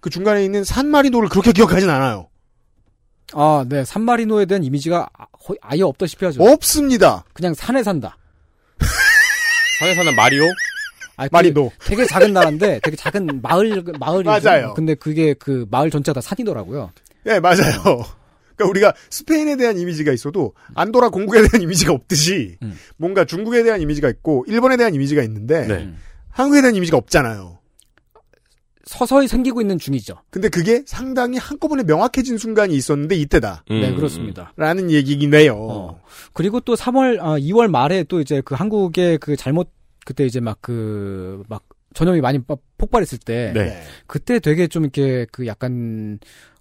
그 0.00 0.08
중간에 0.08 0.44
있는 0.44 0.64
산마리노를 0.64 1.28
그렇게 1.28 1.52
기억하진 1.52 1.90
않아요. 1.90 2.29
아, 3.34 3.64
네. 3.68 3.84
산마리노에 3.84 4.46
대한 4.46 4.64
이미지가 4.64 5.08
아- 5.16 5.26
거의 5.44 5.58
아예 5.62 5.82
없다시피 5.82 6.24
하죠. 6.26 6.42
없습니다. 6.42 7.24
그냥 7.32 7.54
산에 7.54 7.82
산다. 7.82 8.16
산에 9.80 9.94
사는 9.94 10.14
마리오? 10.14 10.44
아, 11.16 11.24
그 11.28 11.32
마리노. 11.32 11.70
되게 11.84 12.04
작은 12.06 12.32
나라인데 12.32 12.80
되게 12.82 12.96
작은 12.96 13.40
마을 13.42 13.82
마을이 13.98 14.24
맞아요. 14.24 14.74
근데 14.74 14.94
그게 14.94 15.34
그 15.34 15.66
마을 15.70 15.90
전체가 15.90 16.14
다 16.14 16.20
산이더라고요. 16.20 16.90
예, 17.26 17.40
맞아요. 17.40 17.82
그러니까 18.56 18.68
우리가 18.70 18.94
스페인에 19.10 19.56
대한 19.56 19.78
이미지가 19.78 20.12
있어도 20.12 20.54
안도라 20.74 21.08
공국에 21.10 21.40
대한 21.42 21.62
이미지가 21.62 21.92
없듯이 21.92 22.56
음. 22.62 22.76
뭔가 22.98 23.24
중국에 23.24 23.62
대한 23.62 23.80
이미지가 23.80 24.08
있고 24.10 24.44
일본에 24.48 24.76
대한 24.76 24.94
이미지가 24.94 25.22
있는데 25.22 25.66
네. 25.66 25.92
한국에 26.30 26.60
대한 26.60 26.74
이미지가 26.74 26.98
없잖아요. 26.98 27.58
서서히 28.84 29.28
생기고 29.28 29.60
있는 29.60 29.78
중이죠. 29.78 30.14
근데 30.30 30.48
그게 30.48 30.82
상당히 30.86 31.36
한꺼번에 31.38 31.82
명확해진 31.82 32.38
순간이 32.38 32.74
있었는데 32.74 33.14
이때다. 33.16 33.64
음. 33.70 33.80
네, 33.80 33.94
그렇습니다. 33.94 34.52
라는 34.56 34.90
얘기이네요. 34.90 35.54
어. 35.54 36.00
그리고 36.32 36.60
또 36.60 36.74
3월, 36.74 37.18
아, 37.20 37.38
2월 37.38 37.68
말에 37.68 38.04
또 38.04 38.20
이제 38.20 38.40
그 38.44 38.54
한국의 38.54 39.18
그 39.18 39.36
잘못, 39.36 39.70
그때 40.06 40.24
이제 40.24 40.40
막 40.40 40.58
그, 40.60 41.42
막 41.48 41.62
전염이 41.94 42.20
많이 42.20 42.38
빠- 42.42 42.56
폭발했을 42.78 43.18
때. 43.18 43.52
네. 43.54 43.82
그때 44.06 44.38
되게 44.38 44.66
좀 44.66 44.84
이렇게 44.84 45.26
그 45.30 45.46
약간, 45.46 46.18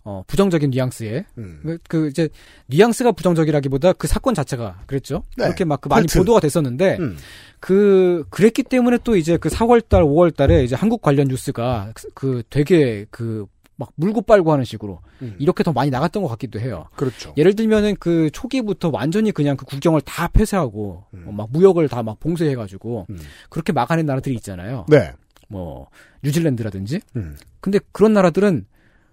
어, 0.10 0.24
부정적인 0.26 0.72
뉘앙스에. 0.72 1.26
음. 1.38 1.60
그, 1.64 1.78
그 1.88 2.08
이제 2.08 2.30
뉘앙스가 2.68 3.12
부정적이라기보다 3.12 3.94
그 3.94 4.08
사건 4.08 4.34
자체가 4.34 4.82
그랬죠. 4.88 5.22
네. 5.38 5.44
그렇게 5.46 5.66
막 5.66 5.82
그 5.82 5.88
많이 5.88 6.08
컬트. 6.08 6.18
보도가 6.18 6.40
됐었는데. 6.40 6.98
음. 7.00 7.16
그, 7.60 8.24
그랬기 8.32 8.64
때문에 8.64 8.98
또 9.04 9.16
이제 9.16 9.38
그 9.38 9.50
4월달, 9.50 10.02
5월달에 10.04 10.64
이제 10.64 10.76
한국 10.76 11.02
관련 11.04 11.28
뉴스가 11.28 11.92
그- 11.94 12.10
그 12.16 12.44
되게 12.50 13.06
그, 13.12 13.46
막 13.76 13.92
물고 13.96 14.22
빨고 14.24 14.52
하는 14.52 14.66
식으로 14.66 15.00
음. 15.22 15.36
이렇게 15.40 15.64
더 15.64 15.72
많이 15.72 15.90
나갔던 15.92 16.24
것 16.24 16.28
같기도 16.30 16.60
해요. 16.60 16.86
그렇죠. 16.96 17.34
예를 17.38 17.56
들면은 17.56 17.96
그 18.00 18.30
초기부터 18.32 18.90
완전히 18.92 19.32
그냥 19.32 19.56
그 19.56 19.64
국경을 19.66 20.02
다 20.02 20.28
폐쇄하고 20.28 21.06
음. 21.14 21.26
어, 21.28 21.32
막 21.32 21.50
무역을 21.52 21.88
다 21.88 22.02
막 22.04 22.20
봉쇄해가지고 22.20 23.06
음. 23.10 23.20
그렇게 23.50 23.72
막아낸 23.72 24.06
나라들이 24.06 24.34
있잖아요. 24.36 24.86
네. 24.90 25.12
뭐 25.48 25.88
뉴질랜드라든지. 26.24 27.00
음. 27.16 27.36
근데 27.62 27.80
그런 27.92 28.14
나라들은 28.14 28.66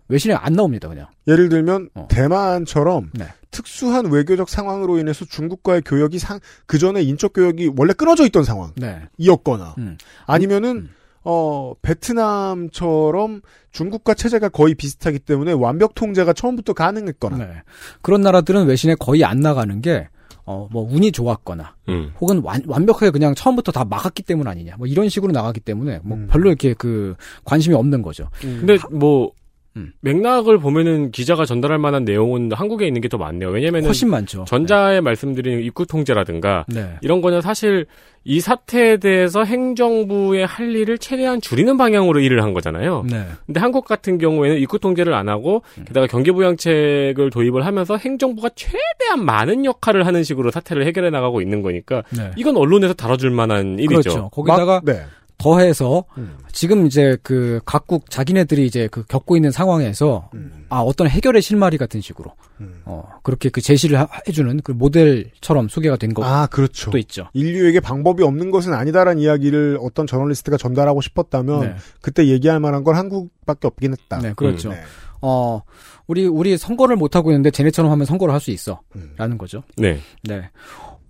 외신에 0.08 0.34
안 0.34 0.52
나옵니다, 0.52 0.88
그냥. 0.88 1.06
예를 1.26 1.48
들면 1.48 1.90
어. 1.94 2.06
대만처럼 2.08 3.10
네. 3.14 3.26
특수한 3.50 4.06
외교적 4.06 4.48
상황으로 4.48 4.98
인해서 4.98 5.24
중국과의 5.24 5.82
교역이 5.82 6.18
상, 6.18 6.40
그 6.66 6.78
전에 6.78 7.02
인적 7.02 7.32
교역이 7.32 7.72
원래 7.76 7.92
끊어져 7.92 8.24
있던 8.26 8.44
상황이었거나 8.44 9.74
네. 9.76 9.82
음. 9.82 9.98
아니면은 10.26 10.76
음. 10.76 10.90
어 11.28 11.74
베트남처럼 11.82 13.40
중국과 13.72 14.14
체제가 14.14 14.48
거의 14.48 14.74
비슷하기 14.74 15.18
때문에 15.20 15.52
완벽 15.52 15.96
통제가 15.96 16.32
처음부터 16.32 16.72
가능했거나 16.72 17.36
네. 17.38 17.62
그런 18.00 18.20
나라들은 18.20 18.66
외신에 18.66 18.94
거의 18.94 19.24
안 19.24 19.40
나가는 19.40 19.80
게 19.80 20.08
어, 20.44 20.68
뭐 20.70 20.88
운이 20.88 21.10
좋았거나 21.10 21.74
음. 21.88 22.12
혹은 22.20 22.40
완, 22.44 22.62
완벽하게 22.64 23.10
그냥 23.10 23.34
처음부터 23.34 23.72
다 23.72 23.84
막았기 23.84 24.22
때문 24.22 24.46
아니냐. 24.46 24.76
뭐 24.78 24.86
이런 24.86 25.08
식으로 25.08 25.32
나가기 25.32 25.58
때문에 25.58 25.98
뭐 26.04 26.16
음. 26.16 26.28
별로 26.30 26.48
이렇게 26.48 26.72
그 26.74 27.16
관심이 27.44 27.74
없는 27.74 28.02
거죠. 28.02 28.30
근데 28.40 28.78
뭐 28.92 29.32
음. 29.76 29.92
맥락을 30.00 30.58
보면은 30.58 31.10
기자가 31.10 31.44
전달할 31.44 31.78
만한 31.78 32.04
내용은 32.04 32.50
한국에 32.52 32.86
있는 32.86 33.00
게 33.00 33.06
더 33.08 33.18
많네요. 33.18 33.50
왜냐면은 33.50 33.86
훨씬 33.88 34.10
많죠. 34.10 34.44
전자에 34.48 35.00
말씀드린 35.00 35.60
입구 35.60 35.86
통제라든가 35.86 36.64
네. 36.68 36.94
이런 37.02 37.20
거는 37.20 37.40
사실 37.40 37.86
이 38.24 38.40
사태에 38.40 38.96
대해서 38.96 39.44
행정부의 39.44 40.46
할 40.46 40.74
일을 40.74 40.98
최대한 40.98 41.40
줄이는 41.40 41.76
방향으로 41.76 42.18
일을 42.18 42.42
한 42.42 42.52
거잖아요. 42.54 43.04
네. 43.08 43.24
근데 43.46 43.60
한국 43.60 43.84
같은 43.84 44.18
경우에는 44.18 44.58
입구 44.58 44.78
통제를 44.80 45.14
안 45.14 45.28
하고 45.28 45.62
게다가 45.86 46.06
경기 46.08 46.32
부양책을 46.32 47.30
도입을 47.30 47.64
하면서 47.64 47.96
행정부가 47.96 48.48
최대한 48.56 49.24
많은 49.24 49.64
역할을 49.64 50.06
하는 50.06 50.24
식으로 50.24 50.50
사태를 50.50 50.86
해결해 50.86 51.10
나가고 51.10 51.40
있는 51.40 51.62
거니까 51.62 52.02
네. 52.16 52.32
이건 52.36 52.56
언론에서 52.56 52.94
다뤄줄 52.94 53.30
만한 53.30 53.78
일이죠. 53.78 54.00
그렇죠. 54.00 54.28
거기다가 54.32 54.64
막- 54.66 54.84
네. 54.84 55.02
더해서 55.38 56.04
음. 56.16 56.38
지금 56.50 56.86
이제 56.86 57.16
그 57.22 57.60
각국 57.66 58.10
자기네들이 58.10 58.64
이제 58.66 58.88
그 58.90 59.04
겪고 59.04 59.36
있는 59.36 59.50
상황에서 59.50 60.30
음. 60.34 60.64
아 60.70 60.78
어떤 60.80 61.08
해결의 61.08 61.42
실마리 61.42 61.76
같은 61.76 62.00
식으로 62.00 62.32
음. 62.60 62.80
어 62.86 63.04
그렇게 63.22 63.50
그 63.50 63.60
제시를 63.60 64.00
하- 64.00 64.08
해주는 64.26 64.60
그 64.64 64.72
모델처럼 64.72 65.68
소개가 65.68 65.96
된 65.96 66.14
것도 66.14 66.26
아 66.26 66.46
그렇죠. 66.46 66.90
있죠. 66.98 67.28
인류에게 67.34 67.80
방법이 67.80 68.22
없는 68.22 68.50
것은 68.50 68.72
아니다라는 68.72 69.20
이야기를 69.20 69.78
어떤 69.82 70.06
저널리스트가 70.06 70.56
전달하고 70.56 71.00
싶었다면 71.02 71.60
네. 71.60 71.74
그때 72.00 72.26
얘기할 72.28 72.58
만한 72.60 72.82
건 72.82 72.96
한국밖에 72.96 73.66
없긴 73.66 73.92
했다. 73.92 74.18
네, 74.20 74.32
그렇죠. 74.34 74.70
네. 74.70 74.80
어 75.20 75.60
우리 76.06 76.26
우리 76.26 76.56
선거를 76.56 76.96
못 76.96 77.14
하고 77.16 77.30
있는데 77.30 77.50
쟤네처럼 77.50 77.90
하면 77.92 78.06
선거를 78.06 78.32
할 78.32 78.40
수 78.40 78.50
있어라는 78.50 78.80
음. 79.20 79.38
거죠. 79.38 79.62
네. 79.76 79.98
네. 80.24 80.48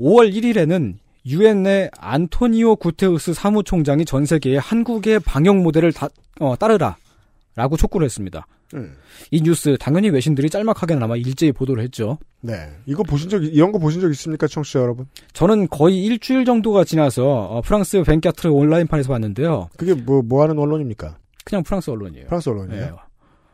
5월 0.01 0.35
1일에는 0.35 0.95
유엔의 1.27 1.91
안토니오 1.99 2.77
구테우스 2.77 3.35
사무총장이 3.35 4.05
전 4.05 4.25
세계에 4.25 4.59
한국의 4.59 5.21
방역 5.21 5.57
모델을 5.57 5.93
다, 5.93 6.09
어, 6.41 6.55
따르라. 6.57 6.97
라고 7.57 7.77
촉구를 7.77 8.05
했습니다. 8.05 8.47
음. 8.75 8.95
이 9.31 9.41
뉴스 9.41 9.77
당연히 9.81 10.11
외신들이 10.11 10.51
짤막하게나마 10.51 11.17
일제히 11.17 11.53
보도를 11.53 11.83
했죠. 11.85 12.19
네. 12.43 12.69
이거 12.85 13.03
보신 13.03 13.31
적 13.31 13.43
이런 13.43 13.73
거 13.73 13.79
보신 13.79 14.01
적 14.01 14.11
있습니까, 14.11 14.47
청취자 14.47 14.81
여러분? 14.81 15.07
저는 15.33 15.69
거의 15.69 16.05
일주일 16.05 16.45
정도가 16.45 16.85
지나서 16.85 17.25
어, 17.25 17.61
프랑스 17.62 18.03
vingt-quatre 18.03 18.51
온라인판에서 18.51 19.09
봤는데요. 19.09 19.71
그게 19.77 19.95
뭐뭐 19.95 20.43
하는 20.43 20.59
언론입니까? 20.59 21.17
그냥 21.45 21.62
프랑스 21.62 21.89
언론이에요. 21.91 22.27
프랑스 22.27 22.49
언론이에요. 22.51 22.85
네. 22.85 22.93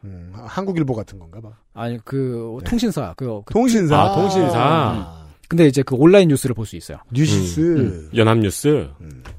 음, 0.05 0.33
한국일보 0.35 0.95
같은 0.95 1.19
건가 1.21 1.41
봐. 1.41 1.51
아니 1.75 1.99
그 2.05 2.57
네. 2.61 2.69
통신사 2.69 3.15
그, 3.17 3.43
그- 3.45 3.53
통신사. 3.55 3.97
아, 4.01 4.15
통신사. 4.17 4.59
아. 4.59 5.22
근데 5.53 5.67
이제 5.67 5.83
그 5.83 5.95
온라인 5.95 6.29
뉴스를 6.29 6.55
볼 6.55 6.65
수 6.65 6.77
있어요. 6.77 6.97
뉴시스. 7.12 7.61
음, 7.61 8.09
연합뉴스. 8.17 8.88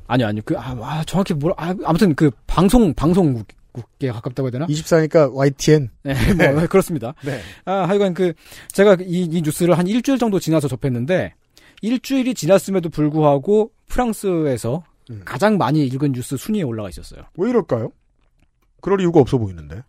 아니요 0.06 0.28
아니요 0.28 0.44
그 0.46 0.56
아, 0.56 0.78
아, 0.80 1.04
정확히 1.06 1.34
뭐라 1.34 1.56
아, 1.58 1.74
아무튼 1.86 2.14
그 2.14 2.30
방송 2.46 2.94
방송국에 2.94 4.12
가깝다고 4.12 4.48
해야 4.48 4.52
되나? 4.52 4.68
24니까 4.68 5.34
YTN. 5.34 5.90
네, 6.04 6.52
뭐 6.52 6.68
그렇습니다. 6.68 7.16
네. 7.26 7.40
아, 7.66 7.88
하여간 7.88 8.14
그, 8.14 8.34
제가 8.74 8.98
이, 9.02 9.24
이 9.32 9.42
뉴스를 9.42 9.76
한 9.76 9.88
일주일 9.88 10.20
정도 10.20 10.40
지나서 10.40 10.68
접했는데, 10.68 11.34
일주일이 11.82 12.36
지났음에도 12.36 12.90
불구하고 12.90 13.72
프랑스에서 13.88 14.84
음. 15.10 15.22
가장 15.26 15.58
많이 15.58 15.84
읽은 15.88 16.12
뉴스 16.12 16.38
순위에 16.38 16.62
올라가 16.62 16.90
있었어요. 16.90 17.24
왜 17.38 17.50
이럴까요? 17.50 17.90
그럴 18.82 19.02
이유가 19.02 19.20
없어 19.20 19.40
보이는데. 19.40 19.82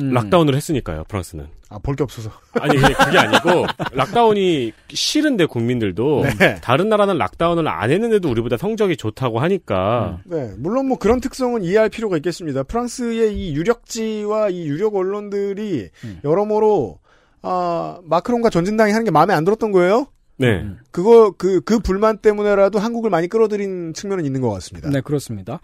음. 0.00 0.08
음. 0.08 0.14
lockdown을 0.14 0.54
했으니까요, 0.54 1.04
프랑스는. 1.08 1.46
아, 1.68 1.78
볼 1.78 1.94
게 1.94 2.02
없어서. 2.02 2.30
아니, 2.60 2.76
그게, 2.76 3.18
아니고, 3.18 3.64
lockdown이 3.94 4.72
싫은데 4.88 5.46
국민들도, 5.46 6.24
네. 6.38 6.56
다른 6.60 6.88
나라는 6.88 7.16
lockdown을 7.18 7.68
안 7.68 7.90
했는데도 7.90 8.28
우리보다 8.28 8.56
성적이 8.56 8.96
좋다고 8.96 9.38
하니까, 9.38 10.18
네, 10.24 10.52
물론 10.58 10.88
뭐 10.88 10.98
그런 10.98 11.20
특성은 11.20 11.62
이해할 11.62 11.88
필요가 11.88 12.16
있겠습니다. 12.16 12.64
프랑스의 12.64 13.36
이 13.38 13.54
유력지와 13.54 14.48
이 14.50 14.66
유력 14.66 14.96
언론들이 14.96 15.90
음. 16.04 16.20
여러모로 16.24 16.98
아, 17.42 17.98
마크롱과 18.04 18.50
전진당이 18.50 18.92
하는 18.92 19.04
게 19.04 19.10
마음에 19.10 19.32
안 19.32 19.44
들었던 19.44 19.70
거예요. 19.72 20.08
네. 20.36 20.66
그거 20.90 21.32
그 21.32 21.60
그 21.60 21.78
불만 21.80 22.16
때문에라도 22.18 22.78
한국을 22.78 23.10
많이 23.10 23.28
끌어들인 23.28 23.92
측면은 23.94 24.24
있는 24.24 24.40
것 24.40 24.50
같습니다. 24.50 24.88
네, 24.90 25.00
그렇습니다. 25.02 25.60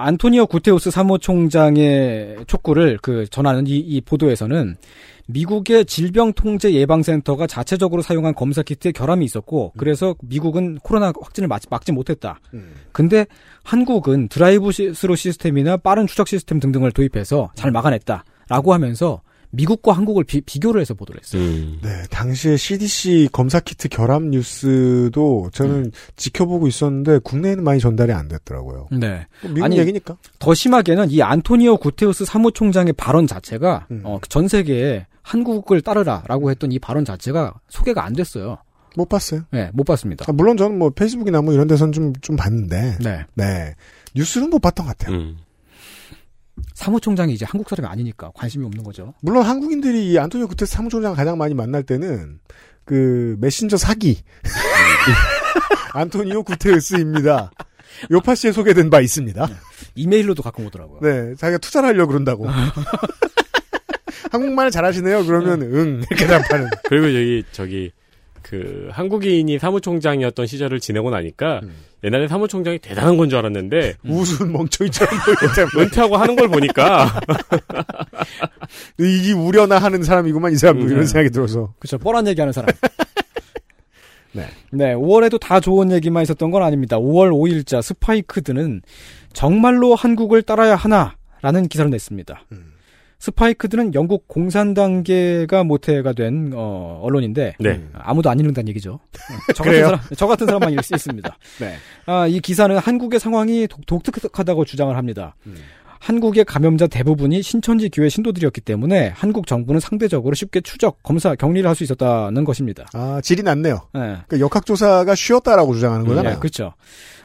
안토니오 0.00 0.46
구테흐스 0.46 0.92
사무총장의 0.92 2.44
촉구를 2.46 3.00
그 3.02 3.26
전하는 3.30 3.66
이, 3.66 3.78
이 3.78 4.00
보도에서는 4.00 4.76
미국의 5.26 5.86
질병통제 5.86 6.72
예방센터가 6.72 7.48
자체적으로 7.48 8.00
사용한 8.00 8.34
검사 8.34 8.62
키트에 8.62 8.92
결함이 8.92 9.24
있었고 9.24 9.72
그래서 9.76 10.14
미국은 10.22 10.78
코로나 10.84 11.12
확진을 11.20 11.48
막지, 11.48 11.66
막지 11.68 11.90
못했다. 11.90 12.38
음. 12.54 12.74
근데 12.92 13.26
한국은 13.64 14.28
드라이브 14.28 14.70
스루 14.70 15.16
시스템이나 15.16 15.76
빠른 15.76 16.06
추적 16.06 16.28
시스템 16.28 16.60
등등을 16.60 16.92
도입해서 16.92 17.50
잘 17.56 17.72
막아냈다라고 17.72 18.72
하면서 18.72 19.20
미국과 19.50 19.92
한국을 19.92 20.24
비, 20.24 20.42
교를 20.60 20.80
해서 20.80 20.94
보도를 20.94 21.20
했어요. 21.20 21.42
음. 21.42 21.78
네, 21.82 22.02
당시에 22.10 22.56
CDC 22.56 23.30
검사 23.32 23.60
키트 23.60 23.88
결함 23.88 24.30
뉴스도 24.30 25.50
저는 25.52 25.74
음. 25.86 25.90
지켜보고 26.16 26.68
있었는데 26.68 27.18
국내에는 27.20 27.64
많이 27.64 27.80
전달이 27.80 28.12
안 28.12 28.28
됐더라고요. 28.28 28.88
네. 28.92 29.26
뭐 29.42 29.50
미국 29.52 29.64
아니, 29.64 29.78
얘기니까. 29.78 30.16
더 30.38 30.54
심하게는 30.54 31.10
이 31.10 31.22
안토니오 31.22 31.78
구테우스 31.78 32.24
사무총장의 32.24 32.92
발언 32.94 33.26
자체가 33.26 33.86
음. 33.90 34.02
어, 34.04 34.18
전 34.28 34.48
세계에 34.48 35.06
한국을 35.22 35.80
따르라라고 35.80 36.50
했던 36.50 36.72
이 36.72 36.78
발언 36.78 37.04
자체가 37.04 37.54
소개가 37.68 38.04
안 38.04 38.12
됐어요. 38.14 38.58
못 38.96 39.08
봤어요. 39.08 39.42
네, 39.50 39.70
못 39.72 39.84
봤습니다. 39.84 40.24
아, 40.28 40.32
물론 40.32 40.56
저는 40.56 40.78
뭐 40.78 40.90
페이스북이나 40.90 41.40
뭐 41.42 41.54
이런 41.54 41.68
데선 41.68 41.92
좀, 41.92 42.12
좀 42.20 42.36
봤는데. 42.36 42.98
네. 43.00 43.24
네. 43.34 43.74
뉴스는 44.14 44.50
못 44.50 44.58
봤던 44.58 44.86
것 44.86 44.96
같아요. 44.96 45.16
음. 45.16 45.36
사무총장이 46.74 47.32
이제 47.34 47.44
한국 47.44 47.68
사람이 47.68 47.86
아니니까 47.88 48.30
관심이 48.34 48.64
없는 48.64 48.84
거죠. 48.84 49.14
물론 49.22 49.44
한국인들이 49.44 50.10
이 50.10 50.18
안토니오 50.18 50.48
구테스 50.48 50.72
사무총장 50.72 51.14
가장 51.14 51.38
많이 51.38 51.54
만날 51.54 51.82
때는 51.82 52.40
그 52.84 53.36
메신저 53.40 53.76
사기 53.76 54.22
안토니오 55.92 56.42
구테스입니다. 56.44 57.50
요파 58.10 58.34
씨에 58.34 58.52
소개된 58.52 58.90
바 58.90 59.00
있습니다. 59.00 59.48
이메일로도 59.94 60.42
가끔 60.42 60.66
오더라고요. 60.66 61.00
네, 61.00 61.34
자기가 61.36 61.58
투자를 61.58 61.88
하려고 61.88 62.08
그런다고. 62.08 62.46
한국말 64.30 64.70
잘하시네요. 64.70 65.24
그러면 65.26 65.62
응 65.62 66.02
이렇게 66.10 66.26
답하는. 66.26 66.68
그리고 66.84 67.06
저기, 67.06 67.44
저기, 67.52 67.92
그, 68.48 68.88
한국인이 68.92 69.58
사무총장이었던 69.58 70.46
시절을 70.46 70.80
지내고 70.80 71.10
나니까, 71.10 71.60
음. 71.62 71.74
옛날에 72.02 72.28
사무총장이 72.28 72.78
대단한 72.78 73.16
건 73.18 73.28
줄 73.28 73.38
알았는데, 73.38 73.94
우스운 74.04 74.52
멍청이처럼 74.52 75.12
은퇴하고 75.76 76.16
하는 76.16 76.34
걸 76.34 76.48
보니까, 76.48 77.20
이 78.98 79.32
우려나 79.32 79.78
하는 79.78 80.02
사람이구만 80.02 80.52
이 80.52 80.56
사람도 80.56 80.86
음. 80.86 80.90
이런 80.90 81.06
생각이 81.06 81.30
들어서. 81.30 81.74
그렇죠. 81.78 81.98
뻔한 81.98 82.26
얘기하는 82.26 82.52
사람. 82.52 82.70
네. 84.32 84.46
네, 84.70 84.94
5월에도 84.94 85.38
다 85.40 85.58
좋은 85.60 85.90
얘기만 85.92 86.22
있었던 86.22 86.50
건 86.50 86.62
아닙니다. 86.62 86.98
5월 86.98 87.30
5일자 87.30 87.82
Spiked는 87.82 88.82
정말로 89.32 89.94
한국을 89.94 90.42
따라야 90.42 90.76
하나 90.76 91.16
라는 91.42 91.68
기사를 91.68 91.90
냈습니다. 91.90 92.44
음. 92.52 92.72
Spiked는 93.18 93.94
영국 93.94 94.28
공산당계가 94.28 95.64
모태가 95.64 96.12
된 96.12 96.52
어, 96.54 97.00
언론인데 97.02 97.56
네. 97.58 97.84
아무도 97.92 98.30
안 98.30 98.38
읽는다는 98.38 98.68
얘기죠. 98.68 99.00
저 99.54 99.64
같은? 99.64 99.82
사람, 99.82 100.00
저 100.16 100.26
같은 100.26 100.46
사람만 100.46 100.70
읽을 100.72 100.82
수 100.84 100.94
있습니다. 100.94 101.36
네. 101.60 101.74
아, 102.06 102.26
이 102.26 102.40
기사는 102.40 102.76
한국의 102.78 103.18
상황이 103.18 103.66
독, 103.66 103.84
독특하다고 103.86 104.64
주장을 104.64 104.96
합니다. 104.96 105.34
음. 105.46 105.56
한국의 106.00 106.44
감염자 106.44 106.86
대부분이 106.86 107.42
신천지 107.42 107.88
교회 107.88 108.08
신도들이었기 108.08 108.60
때문에 108.60 109.08
한국 109.16 109.48
정부는 109.48 109.80
상대적으로 109.80 110.34
쉽게 110.36 110.60
추적, 110.60 111.02
검사, 111.02 111.34
격리를 111.34 111.68
할 111.68 111.74
수 111.74 111.82
있었다는 111.82 112.44
것입니다. 112.44 112.86
아 112.92 113.20
질이 113.20 113.42
낮네요. 113.42 113.80
네. 113.94 114.16
그 114.28 114.38
역학조사가 114.38 115.16
쉬웠다라고 115.16 115.74
주장하는 115.74 116.06
거잖아요. 116.06 116.34
네, 116.34 116.38
그렇죠. 116.38 116.72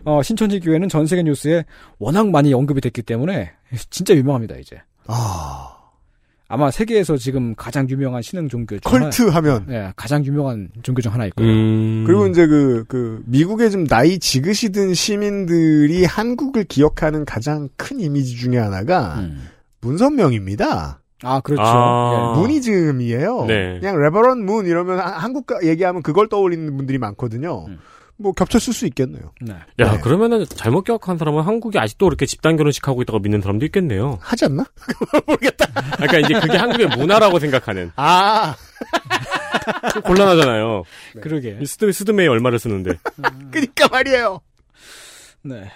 어, 0.06 0.24
신천지 0.24 0.60
교회는 0.60 0.90
전 0.90 1.06
세계 1.06 1.22
뉴스에 1.22 1.66
워낙 2.00 2.30
많이 2.30 2.52
언급이 2.52 2.82
됐기 2.82 3.04
때문에 3.04 3.52
진짜 3.92 4.16
유명합니다, 4.16 4.56
이제. 4.58 4.82
아 5.08 5.73
아마 6.50 6.70
세계에서 6.70 7.18
지금 7.18 7.56
가장 7.56 7.90
유명한 7.90 8.22
신흥 8.22 8.48
종교 8.50 8.78
중 8.78 8.92
하나, 8.94 9.06
컬트 9.06 9.24
하면 9.30 9.66
네, 9.68 9.92
가장 9.96 10.24
유명한 10.26 10.70
종교 10.84 11.02
중 11.02 11.12
하나 11.14 11.26
있고요. 11.28 11.48
음. 11.48 12.04
그리고 12.06 12.28
이제 12.28 12.46
그, 12.46 12.84
그, 12.88 13.24
미국에 13.26 13.70
좀 13.70 13.88
나이 13.88 14.20
지그시든 14.20 14.94
시민들이 14.94 16.06
한국을 16.06 16.66
기억하는 16.66 17.26
가장 17.26 17.70
큰 17.78 18.00
이미지 18.00 18.36
중에 18.38 18.58
하나가 18.58 19.16
음. 19.20 19.48
문선명입니다. 19.82 21.00
아, 21.26 21.40
그렇죠. 21.40 21.62
아. 21.66 22.34
예. 22.36 22.40
문이즘이에요. 22.42 23.46
네. 23.48 23.80
그냥 23.80 23.98
레버런 24.02 24.46
문 24.46 24.66
이러면 24.66 25.00
하- 25.00 25.18
한국 25.18 25.48
가- 25.48 25.64
얘기하면 25.64 26.04
그걸 26.04 26.28
떠올리는 26.28 26.76
분들이 26.76 26.98
많거든요. 26.98 27.66
음. 27.68 27.80
뭐 28.18 28.32
겹쳤을 28.32 28.74
수 28.74 28.86
있겠네요. 28.86 29.32
네. 29.42 29.54
야, 29.80 29.92
네. 29.94 30.00
그러면은 30.00 30.46
잘못 30.48 30.84
기억한 30.84 31.18
사람은 31.18 31.44
한국이 31.44 31.78
아직도 31.80 32.06
그렇게 32.06 32.26
집단 32.26 32.56
결혼식 32.56 32.88
하고 32.88 33.02
있다고 33.02 33.20
믿는 33.20 33.42
사람도 33.42 33.66
있겠네요. 33.66 34.20
하지 34.22 34.46
않나? 34.46 34.64
모르겠다. 35.26 35.68
그러니까 35.98 36.20
이제 36.20 36.40
그게 36.40 36.58
한국의 36.58 36.88
문화라고 36.98 37.40
생각하는. 37.40 37.92
아, 37.96 38.56
곤란하잖아요. 40.06 40.84
그러게. 41.22 41.58
이 41.62 41.66
스드, 41.66 41.92
스드메에 41.92 42.28
얼마를 42.28 42.60
쓰는데. 42.60 42.94
그니까 43.52 43.88
말이에요. 43.88 44.42
네. 45.42 45.70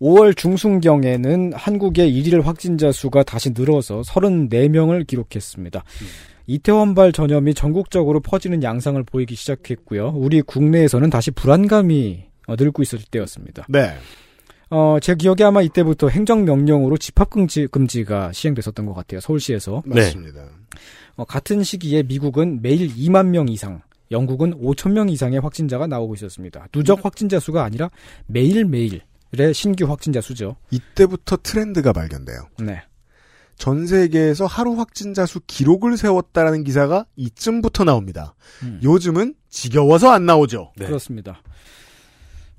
5월 0.00 0.36
중순경에는 0.36 1.52
한국의 1.54 2.12
일일 2.12 2.40
확진자 2.40 2.90
수가 2.92 3.22
다시 3.22 3.50
늘어서 3.50 4.02
34명을 4.02 5.06
기록했습니다. 5.06 5.84
이태원발 6.48 7.12
전염이 7.12 7.52
전국적으로 7.52 8.20
퍼지는 8.20 8.62
양상을 8.62 9.00
보이기 9.04 9.34
시작했고요. 9.34 10.14
우리 10.16 10.40
국내에서는 10.40 11.10
다시 11.10 11.30
불안감이 11.30 12.24
어, 12.46 12.56
늘고 12.58 12.82
있을 12.82 13.00
때였습니다. 13.10 13.66
네. 13.68 13.94
어, 14.70 14.96
제 15.00 15.14
기억에 15.14 15.44
아마 15.44 15.60
이때부터 15.60 16.08
행정명령으로 16.08 16.96
집합금지, 16.96 17.68
금지가 17.68 18.32
시행됐었던 18.32 18.86
것 18.86 18.94
같아요. 18.94 19.20
서울시에서. 19.20 19.82
맞습니다. 19.84 20.48
어, 21.16 21.24
같은 21.26 21.62
시기에 21.62 22.02
미국은 22.04 22.60
매일 22.62 22.88
2만 22.88 23.26
명 23.26 23.48
이상, 23.48 23.82
영국은 24.10 24.58
5천 24.58 24.92
명 24.92 25.10
이상의 25.10 25.40
확진자가 25.40 25.86
나오고 25.86 26.14
있었습니다. 26.14 26.66
누적 26.72 27.04
확진자 27.04 27.38
수가 27.38 27.62
아니라 27.62 27.90
매일매일의 28.26 29.02
신규 29.52 29.84
확진자 29.84 30.22
수죠. 30.22 30.56
이때부터 30.70 31.36
트렌드가 31.42 31.92
발견돼요. 31.92 32.48
네. 32.58 32.80
전 33.58 33.86
세계에서 33.86 34.46
하루 34.46 34.74
확진자 34.74 35.26
수 35.26 35.40
기록을 35.46 35.96
세웠다라는 35.96 36.64
기사가 36.64 37.04
이쯤부터 37.16 37.84
나옵니다. 37.84 38.34
음. 38.62 38.80
요즘은 38.82 39.34
지겨워서 39.50 40.10
안 40.10 40.26
나오죠. 40.26 40.72
네. 40.76 40.86
그렇습니다. 40.86 41.42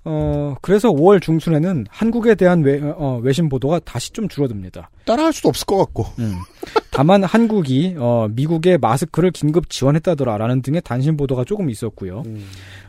어, 0.05 0.55
그래서 0.61 0.89
5월 0.89 1.21
중순에는 1.21 1.85
한국에 1.89 2.35
대한 2.35 2.63
외, 2.63 2.79
어, 2.81 3.19
외신 3.21 3.49
보도가 3.49 3.79
다시 3.79 4.11
좀 4.11 4.27
줄어듭니다. 4.27 4.89
따라할 5.05 5.33
수도 5.33 5.49
없을 5.49 5.65
것 5.65 5.77
같고. 5.77 6.05
음. 6.19 6.35
다만 6.91 7.23
한국이 7.23 7.95
어, 7.97 8.27
미국의 8.31 8.77
마스크를 8.77 9.31
긴급 9.31 9.69
지원했다더라라는 9.69 10.61
등의 10.61 10.81
단신 10.83 11.15
보도가 11.15 11.43
조금 11.43 11.69
있었고요. 11.69 12.23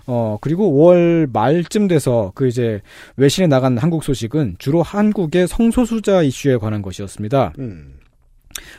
어, 0.07 0.38
그리고 0.40 0.73
5월 0.73 1.31
말쯤 1.33 1.88
돼서 1.88 2.33
그 2.35 2.49
이제 2.49 2.81
외신에 3.16 3.46
나간 3.46 3.77
한국 3.79 4.03
소식은 4.03 4.57
주로 4.59 4.83
한국의 4.83 5.46
성소수자 5.46 6.23
이슈에 6.23 6.57
관한 6.57 6.83
것이었습니다. 6.83 7.53
음. 7.59 7.99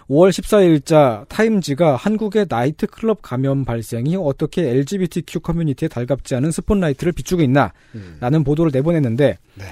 5월 0.10 0.29
14일자 0.29 1.27
타임지가 1.29 1.95
한국의 1.95 2.45
나이트클럽 2.49 3.21
감염 3.21 3.63
발생이 3.65 4.15
어떻게 4.17 4.69
LGBTQ 4.69 5.39
커뮤니티에 5.39 5.88
달갑지 5.88 6.36
않은 6.36 6.51
스포트라이트를 6.52 7.13
비추고 7.13 7.41
있나 7.43 7.71
음. 7.95 8.17
라는 8.19 8.43
보도를 8.43 8.71
내보냈는데 8.73 9.38
네. 9.55 9.63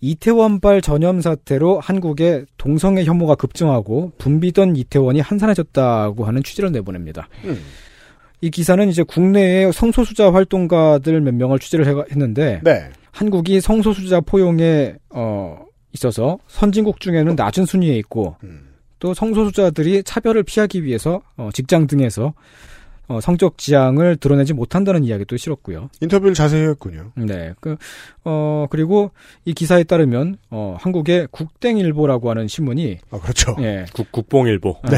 이태원발 0.00 0.80
전염 0.82 1.20
사태로 1.20 1.78
한국의 1.78 2.46
동성애 2.58 3.04
혐오가 3.04 3.34
급증하고 3.36 4.12
붐비던 4.18 4.74
이태원이 4.76 5.20
한산해졌다고 5.20 6.24
하는 6.24 6.42
취재를 6.42 6.72
내보냅니다. 6.72 7.28
음. 7.44 7.60
이 8.40 8.50
기사는 8.50 8.88
이제 8.88 9.04
국내의 9.04 9.72
성소수자 9.72 10.32
활동가들 10.32 11.20
몇 11.20 11.32
명을 11.34 11.60
취재를 11.60 11.86
해- 11.86 12.04
했는데 12.10 12.60
네. 12.64 12.90
한국이 13.12 13.60
성소수자 13.60 14.22
포용에 14.22 14.94
어 15.10 15.60
있어서 15.92 16.38
선진국 16.48 16.98
중에는 16.98 17.36
낮은 17.36 17.66
순위에 17.66 17.96
있고 17.98 18.34
음. 18.42 18.71
또 19.02 19.14
성소수자들이 19.14 20.04
차별을 20.04 20.44
피하기 20.44 20.84
위해서 20.84 21.22
어, 21.36 21.50
직장 21.52 21.88
등에서 21.88 22.34
어, 23.08 23.20
성적 23.20 23.58
지향을 23.58 24.16
드러내지 24.16 24.52
못한다는 24.52 25.02
이야기도 25.02 25.36
실었고요. 25.36 25.90
인터뷰를 26.00 26.34
자세히 26.34 26.68
했군요. 26.68 27.10
네. 27.16 27.52
그, 27.60 27.74
어, 28.24 28.68
그리고 28.70 29.10
이 29.44 29.54
기사에 29.54 29.82
따르면, 29.82 30.36
어, 30.50 30.76
한국의 30.78 31.26
국땡일보라고 31.32 32.30
하는 32.30 32.46
신문이. 32.46 32.98
아, 33.10 33.18
그렇죠. 33.18 33.56
예. 33.58 33.86
국, 33.92 34.12
국뽕일보. 34.12 34.76
네. 34.88 34.96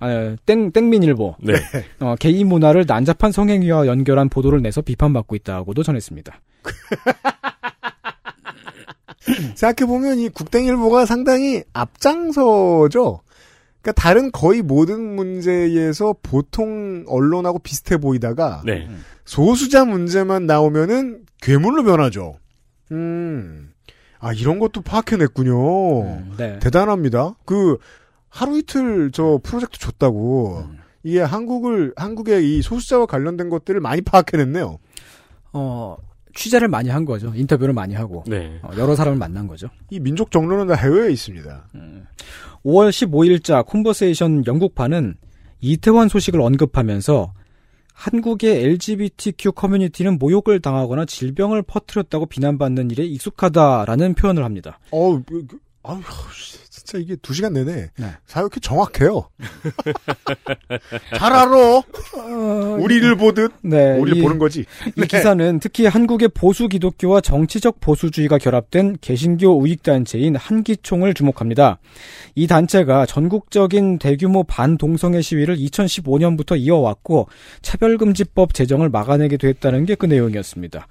아, 0.00 0.36
땡, 0.44 0.70
땡민일보. 0.70 1.36
네. 1.40 1.54
어, 2.00 2.14
게이 2.20 2.44
문화를 2.44 2.84
난잡한 2.86 3.32
성행위와 3.32 3.86
연결한 3.86 4.28
보도를 4.28 4.60
내서 4.60 4.82
비판받고 4.82 5.34
있다고도 5.34 5.82
전했습니다. 5.82 6.38
생각해보면 9.56 10.18
이 10.18 10.28
국땡일보가 10.28 11.06
상당히 11.06 11.62
앞장서죠. 11.72 13.22
그러니까 13.86 13.92
다른 13.92 14.32
거의 14.32 14.62
모든 14.62 15.14
문제에서 15.14 16.16
보통 16.20 17.04
언론하고 17.06 17.60
비슷해 17.60 17.98
보이다가 17.98 18.62
네. 18.66 18.88
소수자 19.24 19.84
문제만 19.84 20.46
나오면은 20.46 21.20
괴물로 21.40 21.84
변하죠. 21.84 22.36
음. 22.90 23.72
아, 24.18 24.32
이런 24.32 24.58
것도 24.58 24.80
파악해냈군요. 24.80 26.36
네. 26.36 26.58
대단합니다. 26.58 27.36
그, 27.44 27.78
하루 28.28 28.58
이틀 28.58 29.12
저 29.12 29.38
프로젝트 29.40 29.78
줬다고. 29.78 30.64
이게 31.04 31.20
한국을, 31.20 31.92
한국의 31.94 32.58
이 32.58 32.62
소수자와 32.62 33.06
관련된 33.06 33.50
것들을 33.50 33.78
많이 33.80 34.02
파악해냈네요. 34.02 34.78
어, 35.52 35.96
취재를 36.36 36.68
많이 36.68 36.88
한 36.90 37.04
거죠. 37.04 37.32
인터뷰를 37.34 37.74
많이 37.74 37.94
하고. 37.94 38.22
네. 38.26 38.58
어, 38.62 38.70
여러 38.76 38.94
사람을 38.94 39.18
만난 39.18 39.48
거죠. 39.48 39.68
이 39.90 39.98
민족 39.98 40.30
정론은 40.30 40.68
다 40.68 40.74
해외에 40.74 41.10
있습니다. 41.10 41.68
5월 42.64 42.90
15일자 42.90 43.66
콘버세이션 43.66 44.44
영국판은 44.46 45.16
이태원 45.60 46.08
소식을 46.08 46.40
언급하면서 46.40 47.32
한국의 47.92 48.62
LGBTQ 48.62 49.52
커뮤니티는 49.52 50.18
모욕을 50.18 50.60
당하거나 50.60 51.06
질병을 51.06 51.62
퍼뜨렸다고 51.62 52.26
비난받는 52.26 52.90
일에 52.90 53.04
익숙하다라는 53.04 54.14
표현을 54.14 54.44
합니다. 54.44 54.78
어우, 54.90 55.22
그, 55.24 55.46
그, 55.46 55.58
씨, 56.34 56.65
진짜 56.86 57.02
이게 57.02 57.16
두 57.16 57.34
시간 57.34 57.52
내내 57.54 57.90
네. 57.98 58.06
사역이 58.26 58.60
정확해요. 58.60 59.28
잘 61.18 61.32
알아. 61.32 61.82
우리를 62.78 63.16
보듯 63.16 63.52
네, 63.62 63.98
우리를 63.98 64.18
이- 64.18 64.22
보는 64.22 64.38
거지. 64.38 64.60
이 64.60 65.00
네. 65.00 65.06
기사는 65.06 65.58
특히 65.58 65.86
한국의 65.86 66.28
보수 66.28 66.68
기독교와 66.68 67.20
정치적 67.20 67.80
보수주의가 67.80 68.38
결합된 68.38 68.98
개신교 69.00 69.58
우익단체인 69.60 70.36
한기총을 70.36 71.14
주목합니다. 71.14 71.78
이 72.36 72.46
단체가 72.46 73.04
전국적인 73.04 73.98
대규모 73.98 74.44
반동성애 74.44 75.22
시위를 75.22 75.56
2015년부터 75.56 76.56
이어왔고 76.58 77.28
차별금지법 77.62 78.54
제정을 78.54 78.88
막아내게 78.90 79.36
됐다는 79.38 79.84
게 79.84 79.96
그 79.96 80.04
내용이었습니다. 80.04 80.88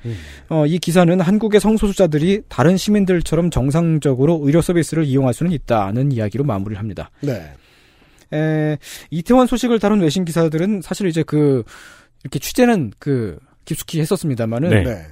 어, 0.49 0.65
이 0.65 0.79
기사는 0.79 1.21
한국의 1.21 1.61
성소수자들이 1.61 2.41
다른 2.49 2.75
시민들처럼 2.75 3.51
정상적으로 3.51 4.41
의료 4.43 4.59
서비스를 4.63 5.03
이용할 5.05 5.31
수는 5.35 5.51
있다 5.51 5.84
는 5.91 6.11
이야기로 6.11 6.43
마무리를 6.43 6.77
합니다. 6.79 7.09
네. 7.21 7.51
에, 8.33 8.77
이태원 9.11 9.47
소식을 9.47 9.79
다룬 9.79 10.01
외신 10.01 10.25
기사들은 10.25 10.81
사실 10.81 11.07
이제 11.07 11.23
그 11.23 11.63
이렇게 12.23 12.39
취재는 12.39 12.91
그 12.99 13.37
깊숙이 13.65 13.99
했었습니다만은 14.01 14.69
네. 14.69 14.83
네. 14.83 15.05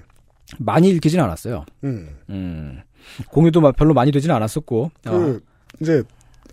많이 0.57 0.89
읽히진 0.89 1.19
않았어요. 1.19 1.65
음. 1.83 2.09
음, 2.29 2.81
공유도 3.29 3.61
마- 3.61 3.71
별로 3.71 3.93
많이 3.93 4.11
되진 4.11 4.31
않았었고. 4.31 4.91
그, 5.03 5.09
어, 5.09 5.39
이제, 5.81 6.03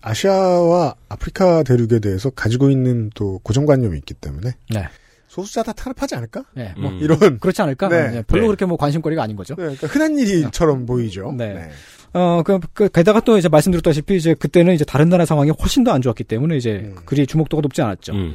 아시아와 0.03 0.95
아프리카 1.09 1.63
대륙에 1.63 1.99
대해서 1.99 2.31
가지고 2.31 2.71
있는 2.71 3.11
또 3.15 3.39
고정관념이 3.43 3.99
있기 3.99 4.15
때문에. 4.15 4.53
네. 4.71 4.89
소수자 5.29 5.63
다 5.63 5.73
탄압하지 5.73 6.15
않을까? 6.17 6.43
네, 6.55 6.75
뭐 6.77 6.91
음. 6.91 6.99
이런. 7.01 7.39
그렇지 7.39 7.63
않을까? 7.63 7.89
네. 7.89 8.11
네, 8.11 8.23
별로 8.23 8.43
네. 8.43 8.47
그렇게 8.49 8.65
뭐 8.65 8.77
관심거리가 8.77 9.23
아닌 9.23 9.37
거죠. 9.37 9.55
네, 9.55 9.63
그러니까 9.63 9.87
흔한 9.87 10.19
일처럼 10.19 10.87
보이죠. 10.87 11.33
네. 11.37 11.71
어, 12.13 12.43
그, 12.45 12.59
그, 12.73 12.89
게다가 12.89 13.21
또 13.21 13.39
이제 13.39 13.49
말씀드렸다시피 13.49 14.17
이제 14.17 14.35
그때는 14.35 14.75
이제 14.75 14.85
다른 14.85 15.09
나라 15.09 15.25
상황이 15.25 15.51
훨씬 15.51 15.85
더 15.85 15.93
안 15.93 16.03
좋았기 16.03 16.25
때문에 16.25 16.57
이제 16.57 16.83
음. 16.85 16.97
그리 17.05 17.27
주목도가 17.27 17.61
높지 17.61 17.83
않았죠. 17.83 18.13
음. 18.13 18.35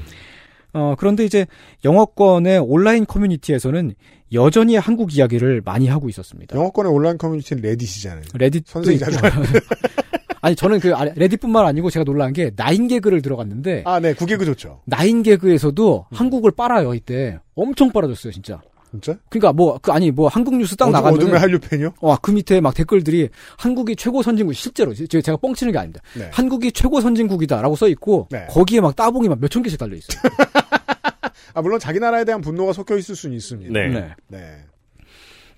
어, 0.74 0.96
그런데 0.98 1.24
이제 1.26 1.46
영어권의 1.84 2.60
온라인 2.60 3.06
커뮤니티에서는 3.06 3.94
여전히 4.34 4.76
한국 4.76 5.16
이야기를 5.16 5.62
많이 5.64 5.88
하고 5.88 6.10
있었습니다. 6.10 6.56
영어권의 6.58 6.92
온라인 6.92 7.18
커뮤니티는 7.18 7.62
레딧이잖아요. 7.64 8.24
레딧 8.34 8.66
선생님이 8.68 9.00
자주 9.00 9.20
아니 10.42 10.56
저는 10.56 10.80
그 10.80 10.94
아- 10.94 11.06
레딧뿐만 11.06 11.66
아니고 11.66 11.90
제가 11.90 12.04
놀란 12.04 12.34
게 12.34 12.52
9GAG를 12.56 13.22
들어갔는데 13.22 13.84
아, 13.86 14.00
네, 14.00 14.14
구GAG 14.14 14.46
좋죠. 14.46 14.82
9GAG에서도 14.86 16.06
한국을 16.12 16.52
빨아요 16.52 16.94
이때 16.94 17.40
엄청 17.56 17.92
빨아줬어요 17.92 18.32
진짜. 18.34 18.62
진짜? 19.02 19.20
그러니까 19.30 19.54
뭐 19.54 19.78
그 19.82 19.92
아니 19.92 20.12
뭐 20.12 20.28
한국 20.28 20.56
뉴스 20.58 20.76
딱 20.76 20.90
나가면 20.92 21.20
어둠의 21.20 21.40
한류 21.40 21.60
팬이요? 21.60 21.94
와, 22.02 22.18
그 22.22 22.32
밑에 22.32 22.62
막 22.62 22.74
댓글들이 22.74 23.30
한국이 23.58 23.96
최고 23.96 24.22
선진국, 24.24 24.56
실제로, 24.56 24.94
제- 24.94 25.06
제가 25.08 25.38
뻥치는 25.38 25.72
게 25.74 25.78
아닙니다. 25.80 26.02
네. 26.16 26.30
한국이 26.34 26.72
최고 26.72 27.02
선진국이다라고 27.02 27.76
써 27.76 27.88
있고, 27.90 28.28
네. 28.32 28.46
거기에 28.50 28.80
막 28.82 28.96
따봉이 28.96 29.28
막 29.30 29.40
몇천 29.40 29.64
개씩 29.64 29.78
달려 29.80 29.96
있어요. 29.96 30.22
아, 31.54 31.62
물론 31.62 31.80
자기 31.80 32.00
나라에 32.00 32.26
대한 32.26 32.42
분노가 32.42 32.74
섞여 32.74 32.98
있을 32.98 33.16
수는 33.16 33.36
있습니다. 33.38 33.72
네. 33.72 33.88
네. 33.88 34.10
네. 34.28 34.58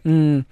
음, 0.06 0.44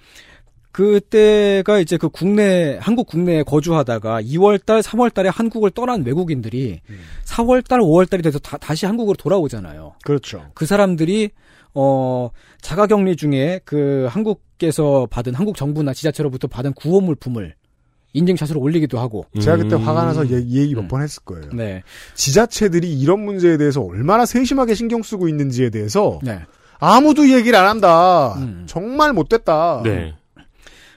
그때가 0.72 1.78
이제 1.78 1.96
그 1.96 2.08
국내, 2.10 2.76
한국 2.80 3.06
국내에 3.06 3.42
거주하다가 3.44 4.20
2월달, 4.22 4.82
3월달에 4.82 5.30
한국을 5.32 5.70
떠난 5.70 6.04
외국인들이 6.04 6.80
음. 6.90 6.98
4월달, 7.24 7.78
5월달이 7.80 8.22
돼서 8.22 8.38
다, 8.38 8.58
다시 8.58 8.84
한국으로 8.86 9.16
돌아오잖아요. 9.16 9.94
그렇죠. 10.04 10.50
그 10.54 10.66
사람들이, 10.66 11.30
어, 11.78 12.30
자가 12.62 12.86
격리 12.86 13.16
중에 13.16 13.60
그 13.66 14.06
한국께서 14.10 15.06
받은, 15.10 15.34
한국 15.34 15.56
정부나 15.56 15.92
지자체로부터 15.92 16.48
받은 16.48 16.72
구호 16.72 17.02
물품을 17.02 17.54
인증샷으로 18.14 18.58
올리기도 18.60 18.98
하고, 18.98 19.26
제가 19.40 19.58
그때 19.58 19.76
음. 19.76 19.82
화가 19.86 20.04
나서 20.06 20.26
얘- 20.30 20.40
이 20.40 20.58
얘기 20.58 20.74
몇 20.74 20.80
음. 20.82 20.88
번 20.88 21.02
했을 21.02 21.22
거예요. 21.24 21.50
네. 21.52 21.82
지자체들이 22.14 22.98
이런 22.98 23.20
문제에 23.20 23.58
대해서 23.58 23.82
얼마나 23.82 24.24
세심하게 24.24 24.74
신경 24.74 25.02
쓰고 25.02 25.28
있는지에 25.28 25.68
대해서 25.68 26.18
네. 26.22 26.40
아무도 26.78 27.28
얘기를 27.30 27.58
안 27.58 27.66
한다. 27.66 28.34
음. 28.38 28.64
정말 28.66 29.12
못됐다. 29.12 29.82
네. 29.84 30.14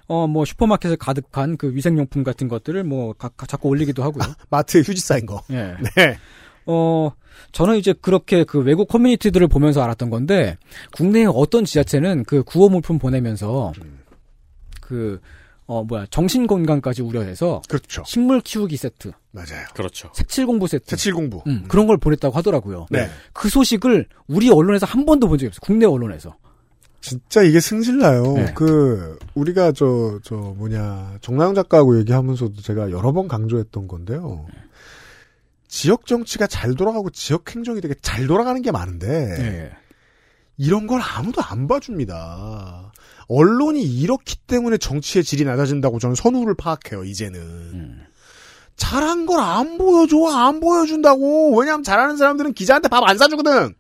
어, 0.07 0.27
뭐, 0.27 0.45
슈퍼마켓에 0.45 0.95
가득한 0.95 1.57
그 1.57 1.75
위생용품 1.75 2.23
같은 2.23 2.47
것들을 2.47 2.83
뭐, 2.85 3.11
가, 3.13 3.27
가- 3.29 3.45
자꾸 3.45 3.67
올리기도 3.67 4.01
하고요. 4.01 4.23
마트에 4.49 4.79
휴지 4.81 5.01
쌓인 5.01 5.25
거. 5.25 5.43
예. 5.51 5.75
네. 5.97 6.17
어, 6.71 7.11
저는 7.51 7.77
이제 7.77 7.93
그렇게 7.99 8.43
그 8.43 8.59
외국 8.59 8.87
커뮤니티들을 8.87 9.47
보면서 9.47 9.81
알았던 9.81 10.11
건데, 10.11 10.57
국내에 10.93 11.25
어떤 11.25 11.65
지자체는 11.65 12.25
그 12.25 12.43
구호 12.43 12.69
물품 12.69 12.99
보내면서, 12.99 13.73
그, 14.79 15.19
어, 15.65 15.83
뭐야, 15.83 16.05
정신 16.11 16.45
건강까지 16.45 17.01
우려해서, 17.01 17.63
그렇죠. 17.67 18.03
식물 18.05 18.41
키우기 18.41 18.77
세트, 18.77 19.13
맞아요. 19.31 19.65
그렇죠. 19.73 20.11
색칠 20.13 20.45
공부 20.45 20.67
세트, 20.67 20.85
색칠 20.91 21.13
공부. 21.15 21.41
음, 21.47 21.65
그런 21.67 21.87
걸 21.87 21.97
보냈다고 21.97 22.35
하더라고요. 22.37 22.85
네. 22.91 23.09
그 23.33 23.49
소식을 23.49 24.05
우리 24.27 24.51
언론에서 24.51 24.85
한 24.85 25.05
번도 25.05 25.27
본 25.27 25.39
적이 25.39 25.47
없어요. 25.47 25.61
국내 25.63 25.87
언론에서. 25.87 26.35
진짜 27.01 27.41
이게 27.41 27.59
승질나요. 27.59 28.33
네. 28.33 28.53
그 28.53 29.17
우리가 29.33 29.71
저저 29.71 30.35
뭐냐 30.57 31.17
정나영 31.21 31.55
작가하고 31.55 31.97
얘기하면서도 31.99 32.61
제가 32.61 32.91
여러 32.91 33.13
번 33.13 33.27
강조했던 33.27 33.87
건데요. 33.87 34.45
지역 35.69 36.05
정치가 36.05 36.47
잘 36.47 36.75
돌아가고 36.75 37.11
지역 37.11 37.55
행정이 37.55 37.79
되게 37.79 37.93
잘 38.01 38.27
돌아가는 38.27 38.61
게 38.61 38.71
많은데 38.71 39.07
예. 39.39 39.71
이런 40.57 40.87
걸 40.87 40.99
아무도 41.01 41.41
안 41.41 41.67
봐줍니다. 41.67 42.91
언론이 43.29 43.81
이렇기 43.81 44.35
때문에 44.47 44.77
정치의 44.77 45.23
질이 45.23 45.45
낮아진다고 45.45 45.99
저는 45.99 46.15
선후를 46.15 46.55
파악해요. 46.55 47.05
이제는 47.05 47.39
음. 47.39 48.05
잘한 48.75 49.25
걸 49.25 49.39
안 49.39 49.77
보여줘, 49.77 50.17
안 50.35 50.59
보여준다고. 50.59 51.55
왜냐하면 51.57 51.83
잘하는 51.83 52.17
사람들은 52.17 52.53
기자한테 52.53 52.89
밥 52.89 53.03
안 53.07 53.17
사주거든. 53.17 53.73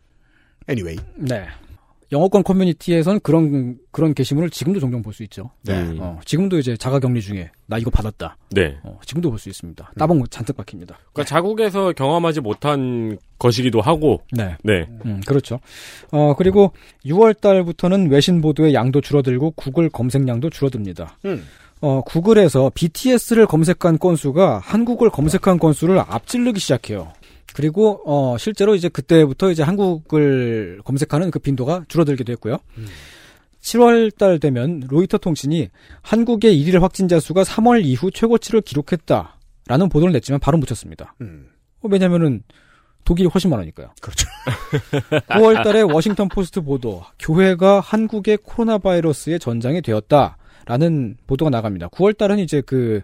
Anyway, 0.69 0.97
네. 1.15 1.47
영어권 2.11 2.43
커뮤니티에서는 2.43 3.19
그런, 3.21 3.77
그런 3.91 4.13
게시물을 4.13 4.49
지금도 4.49 4.79
종종 4.79 5.01
볼 5.01 5.13
수 5.13 5.23
있죠. 5.23 5.51
네. 5.63 5.73
음. 5.79 5.97
어, 5.99 6.19
지금도 6.25 6.57
이제 6.57 6.75
자가격리 6.75 7.21
중에, 7.21 7.51
나 7.67 7.77
이거 7.77 7.89
받았다. 7.91 8.35
네. 8.51 8.77
어, 8.83 8.99
지금도 9.05 9.29
볼 9.29 9.37
수 9.37 9.49
있습니다. 9.49 9.91
따봉 9.97 10.23
잔뜩 10.29 10.57
박힙니다. 10.57 10.97
그러니까 11.13 11.23
자국에서 11.29 11.93
경험하지 11.93 12.41
못한 12.41 13.17
것이기도 13.37 13.81
하고, 13.81 14.21
네. 14.31 14.55
네. 14.63 14.87
음, 15.05 15.21
그렇죠. 15.25 15.59
어, 16.11 16.33
그리고 16.35 16.71
6월 17.05 17.39
달부터는 17.39 18.09
외신 18.09 18.41
보도의 18.41 18.73
양도 18.73 19.01
줄어들고 19.01 19.51
구글 19.51 19.89
검색량도 19.89 20.49
줄어듭니다. 20.49 21.17
음. 21.25 21.45
어, 21.81 22.01
구글에서 22.01 22.71
BTS를 22.75 23.45
검색한 23.45 23.99
건수가 23.99 24.59
한국을 24.63 25.09
검색한 25.09 25.59
건수를 25.59 25.99
앞질르기 25.99 26.59
시작해요. 26.59 27.13
그리고 27.55 28.01
어, 28.05 28.37
실제로 28.37 28.75
이제 28.75 28.89
그때부터 28.89 29.51
이제 29.51 29.63
한국을 29.63 30.81
검색하는 30.83 31.31
그 31.31 31.39
빈도가 31.39 31.85
줄어들기도 31.87 32.31
했고요. 32.33 32.57
7월 33.61 34.15
달 34.17 34.39
되면 34.39 34.81
로이터 34.87 35.17
통신이 35.17 35.69
한국의 36.01 36.59
일일 36.59 36.81
확진자 36.81 37.19
수가 37.19 37.43
3월 37.43 37.83
이후 37.83 38.11
최고치를 38.11 38.61
기록했다라는 38.61 39.89
보도를 39.89 40.13
냈지만 40.13 40.39
바로 40.39 40.57
묻혔습니다. 40.57 41.15
음. 41.21 41.47
어, 41.81 41.87
왜냐면은 41.89 42.43
독일이 43.05 43.27
훨씬 43.27 43.49
많으니까요. 43.49 43.91
그렇죠. 44.01 44.27
9월 45.29 45.63
달에 45.63 45.81
워싱턴 45.81 46.29
포스트 46.29 46.61
보도, 46.61 47.03
교회가 47.17 47.79
한국의 47.79 48.39
코로나 48.43 48.77
바이러스의 48.77 49.39
전장이 49.39 49.81
되었다라는 49.81 51.17
보도가 51.25 51.49
나갑니다. 51.49 51.87
9월 51.89 52.17
달은 52.17 52.39
이제 52.39 52.61
그, 52.61 53.01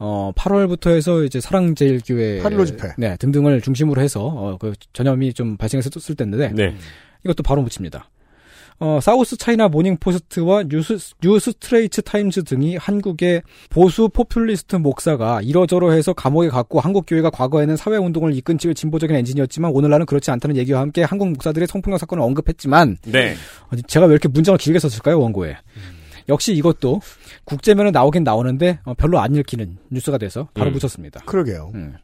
어, 0.00 0.32
8월부터 0.34 0.90
해서 0.90 1.22
이제 1.22 1.40
사랑제일교회. 1.40 2.40
8.15 2.42 2.66
집회. 2.66 2.88
네, 2.96 3.16
등등을 3.18 3.60
중심으로 3.60 4.00
해서, 4.00 4.24
어, 4.24 4.56
그 4.58 4.72
전염이 4.94 5.34
좀 5.34 5.58
발생했을 5.58 6.16
때인데, 6.16 6.52
네. 6.54 6.74
이것도 7.22 7.42
바로 7.42 7.62
묻힙니다. 7.62 8.08
어, 8.82 8.98
사우스 9.02 9.36
차이나 9.36 9.68
모닝 9.68 9.98
포스트와 9.98 10.62
뉴스, 10.62 10.96
New 11.20 11.52
Straits 11.52 12.00
Times 12.00 12.44
등이 12.44 12.76
한국의 12.76 13.42
보수 13.68 14.08
포퓰리스트 14.08 14.76
목사가 14.76 15.42
이러저러 15.42 15.90
해서 15.90 16.14
감옥에 16.14 16.48
갔고 16.48 16.80
한국 16.80 17.04
교회가 17.06 17.28
과거에는 17.28 17.76
사회 17.76 17.98
운동을 17.98 18.34
이끈 18.36 18.56
진보적인 18.56 19.14
엔진이었지만 19.14 19.70
오늘날은 19.72 20.06
그렇지 20.06 20.30
않다는 20.30 20.56
얘기와 20.56 20.80
함께 20.80 21.02
한국 21.02 21.28
목사들의 21.28 21.68
성폭력 21.68 22.00
사건을 22.00 22.24
언급했지만 22.24 22.96
네. 23.04 23.34
어, 23.70 23.76
제가 23.86 24.06
왜 24.06 24.12
이렇게 24.12 24.28
문장을 24.28 24.56
길게 24.56 24.78
썼을까요 24.78 25.20
원고에? 25.20 25.58
역시 26.30 26.54
이것도 26.54 27.00
국제면에 27.44 27.90
나오긴 27.90 28.24
나오는데 28.24 28.80
어, 28.84 28.94
별로 28.94 29.20
안 29.20 29.34
읽히는 29.34 29.76
뉴스가 29.90 30.16
돼서 30.18 30.48
바로 30.54 30.70
음. 30.70 30.72
붙였습니다. 30.72 31.20
그러게요. 31.26 31.72
음. 31.74 31.94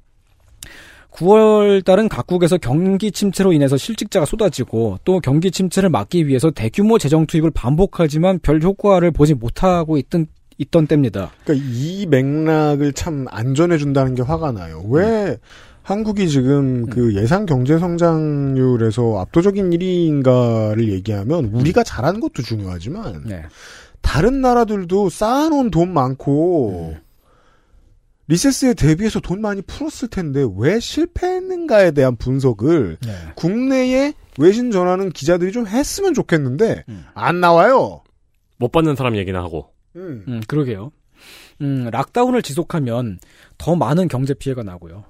9월 1.12 1.82
달은 1.82 2.10
각국에서 2.10 2.58
경기 2.58 3.10
침체로 3.10 3.54
인해서 3.54 3.78
실직자가 3.78 4.26
쏟아지고 4.26 4.98
또 5.04 5.20
경기 5.20 5.50
침체를 5.50 5.88
막기 5.88 6.26
위해서 6.26 6.50
대규모 6.50 6.98
재정 6.98 7.26
투입을 7.26 7.52
반복하지만 7.52 8.38
별 8.40 8.60
효과를 8.60 9.12
보지 9.12 9.32
못하고 9.34 9.96
있던 9.96 10.26
있던 10.58 10.86
때입니다. 10.86 11.32
그러니까 11.44 11.66
이 11.70 12.06
맥락을 12.06 12.92
참 12.92 13.26
안전해 13.30 13.78
준다는 13.78 14.14
게 14.14 14.22
화가 14.22 14.52
나요. 14.52 14.82
왜 14.88 15.38
한국이 15.82 16.28
지금 16.28 16.86
그 16.86 17.14
예상 17.14 17.46
경제 17.46 17.78
성장률에서 17.78 19.20
압도적인 19.20 19.70
1위인가를 19.70 20.88
얘기하면 20.88 21.46
우리가 21.46 21.84
잘하는 21.84 22.20
것도 22.20 22.42
중요하지만 22.42 23.22
네. 23.24 23.42
다른 24.06 24.40
나라들도 24.40 25.10
쌓아놓은 25.10 25.72
돈 25.72 25.92
많고 25.92 26.94
리세스에 28.28 28.74
대비해서 28.74 29.18
돈 29.18 29.40
많이 29.40 29.62
풀었을 29.62 30.08
텐데 30.08 30.46
왜 30.56 30.78
실패했는가에 30.78 31.90
대한 31.90 32.14
분석을 32.16 32.98
네. 33.04 33.12
국내에 33.34 34.14
외신 34.38 34.70
전하는 34.70 35.10
기자들이 35.10 35.50
좀 35.50 35.66
했으면 35.66 36.14
좋겠는데 36.14 36.84
안 37.14 37.40
나와요. 37.40 38.02
못 38.58 38.70
받는 38.70 38.94
사람 38.94 39.16
얘기나 39.16 39.42
하고. 39.42 39.72
음. 39.96 40.24
음, 40.28 40.40
그러게요. 40.46 40.92
음, 41.62 41.88
락다운을 41.90 42.42
지속하면 42.42 43.18
더 43.58 43.74
많은 43.74 44.06
경제 44.06 44.34
피해가 44.34 44.62
나고요. 44.62 45.04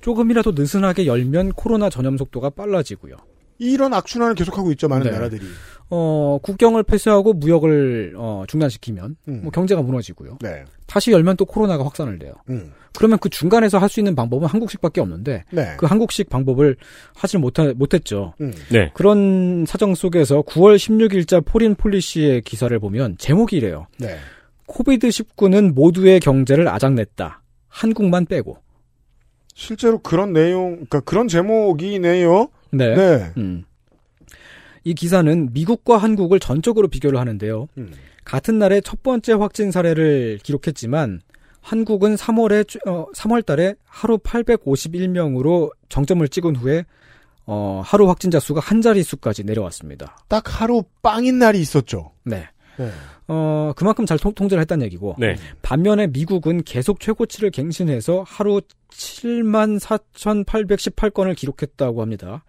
조금이라도 0.00 0.52
느슨하게 0.52 1.06
열면 1.06 1.52
코로나 1.52 1.90
전염 1.90 2.16
속도가 2.16 2.50
빨라지고요. 2.50 3.16
이런 3.60 3.92
악순환을 3.94 4.34
계속하고 4.34 4.72
있죠 4.72 4.88
많은 4.88 5.04
네. 5.04 5.10
나라들이. 5.12 5.46
어, 5.90 6.38
국경을 6.42 6.82
폐쇄하고 6.84 7.34
무역을 7.34 8.14
어, 8.16 8.44
중단시키면 8.48 9.16
음. 9.28 9.40
뭐 9.42 9.50
경제가 9.50 9.82
무너지고요. 9.82 10.38
네. 10.40 10.64
다시 10.86 11.12
열면 11.12 11.36
또 11.36 11.44
코로나가 11.44 11.84
확산을 11.84 12.18
돼요. 12.18 12.32
음. 12.48 12.72
그러면 12.96 13.18
그 13.18 13.28
중간에서 13.28 13.78
할 13.78 13.90
수 13.90 13.98
있는 13.98 14.14
방법은 14.14 14.46
한국식밖에 14.46 15.00
없는데 15.00 15.44
네. 15.50 15.74
그 15.76 15.86
한국식 15.86 16.30
방법을 16.30 16.76
하지 17.14 17.38
못하, 17.38 17.72
못했죠. 17.74 18.34
음. 18.40 18.52
네. 18.70 18.90
그런 18.94 19.64
사정 19.66 19.94
속에서 19.96 20.42
9월 20.42 20.76
16일자 20.76 21.44
Foreign 21.44 21.74
Policy의 21.74 22.42
기사를 22.42 22.76
보면 22.78 23.16
제목이 23.18 23.56
이래요. 23.56 23.88
네. 23.98 24.16
COVID 24.66 25.08
19는 25.08 25.74
모두의 25.74 26.20
경제를 26.20 26.68
아작냈다. 26.68 27.42
한국만 27.68 28.26
빼고. 28.26 28.58
실제로 29.54 29.98
그런 29.98 30.32
내용, 30.32 30.74
그러니까 30.74 31.00
그런 31.00 31.26
제목이네요. 31.26 32.48
네. 32.70 32.94
네. 32.94 33.32
음. 33.36 33.64
이 34.84 34.94
기사는 34.94 35.50
미국과 35.52 35.98
한국을 35.98 36.40
전적으로 36.40 36.88
비교를 36.88 37.18
하는데요. 37.18 37.68
음. 37.78 37.92
같은 38.24 38.58
날에 38.58 38.80
첫 38.80 39.02
번째 39.02 39.34
확진 39.34 39.70
사례를 39.70 40.38
기록했지만 40.42 41.20
한국은 41.60 42.14
3월에 42.14 42.88
어, 42.88 43.06
3월 43.14 43.44
달에 43.44 43.74
하루 43.84 44.18
851명으로 44.18 45.70
정점을 45.88 46.26
찍은 46.28 46.56
후에 46.56 46.84
어, 47.46 47.82
하루 47.84 48.08
확진자 48.08 48.38
수가 48.38 48.60
한 48.60 48.80
자릿수까지 48.80 49.44
내려왔습니다. 49.44 50.16
딱 50.28 50.44
하루 50.60 50.84
빵인 51.02 51.38
날이 51.38 51.60
있었죠. 51.60 52.12
네. 52.24 52.48
네. 52.78 52.90
어, 53.28 53.72
그만큼 53.76 54.06
잘 54.06 54.18
통, 54.18 54.32
통제를 54.32 54.60
했다는 54.62 54.84
얘기고. 54.86 55.16
네. 55.18 55.36
반면에 55.60 56.06
미국은 56.06 56.62
계속 56.62 57.00
최고치를 57.00 57.50
갱신해서 57.50 58.24
하루 58.26 58.60
7만 58.90 59.78
4,818건을 59.80 61.36
기록했다고 61.36 62.00
합니다. 62.02 62.44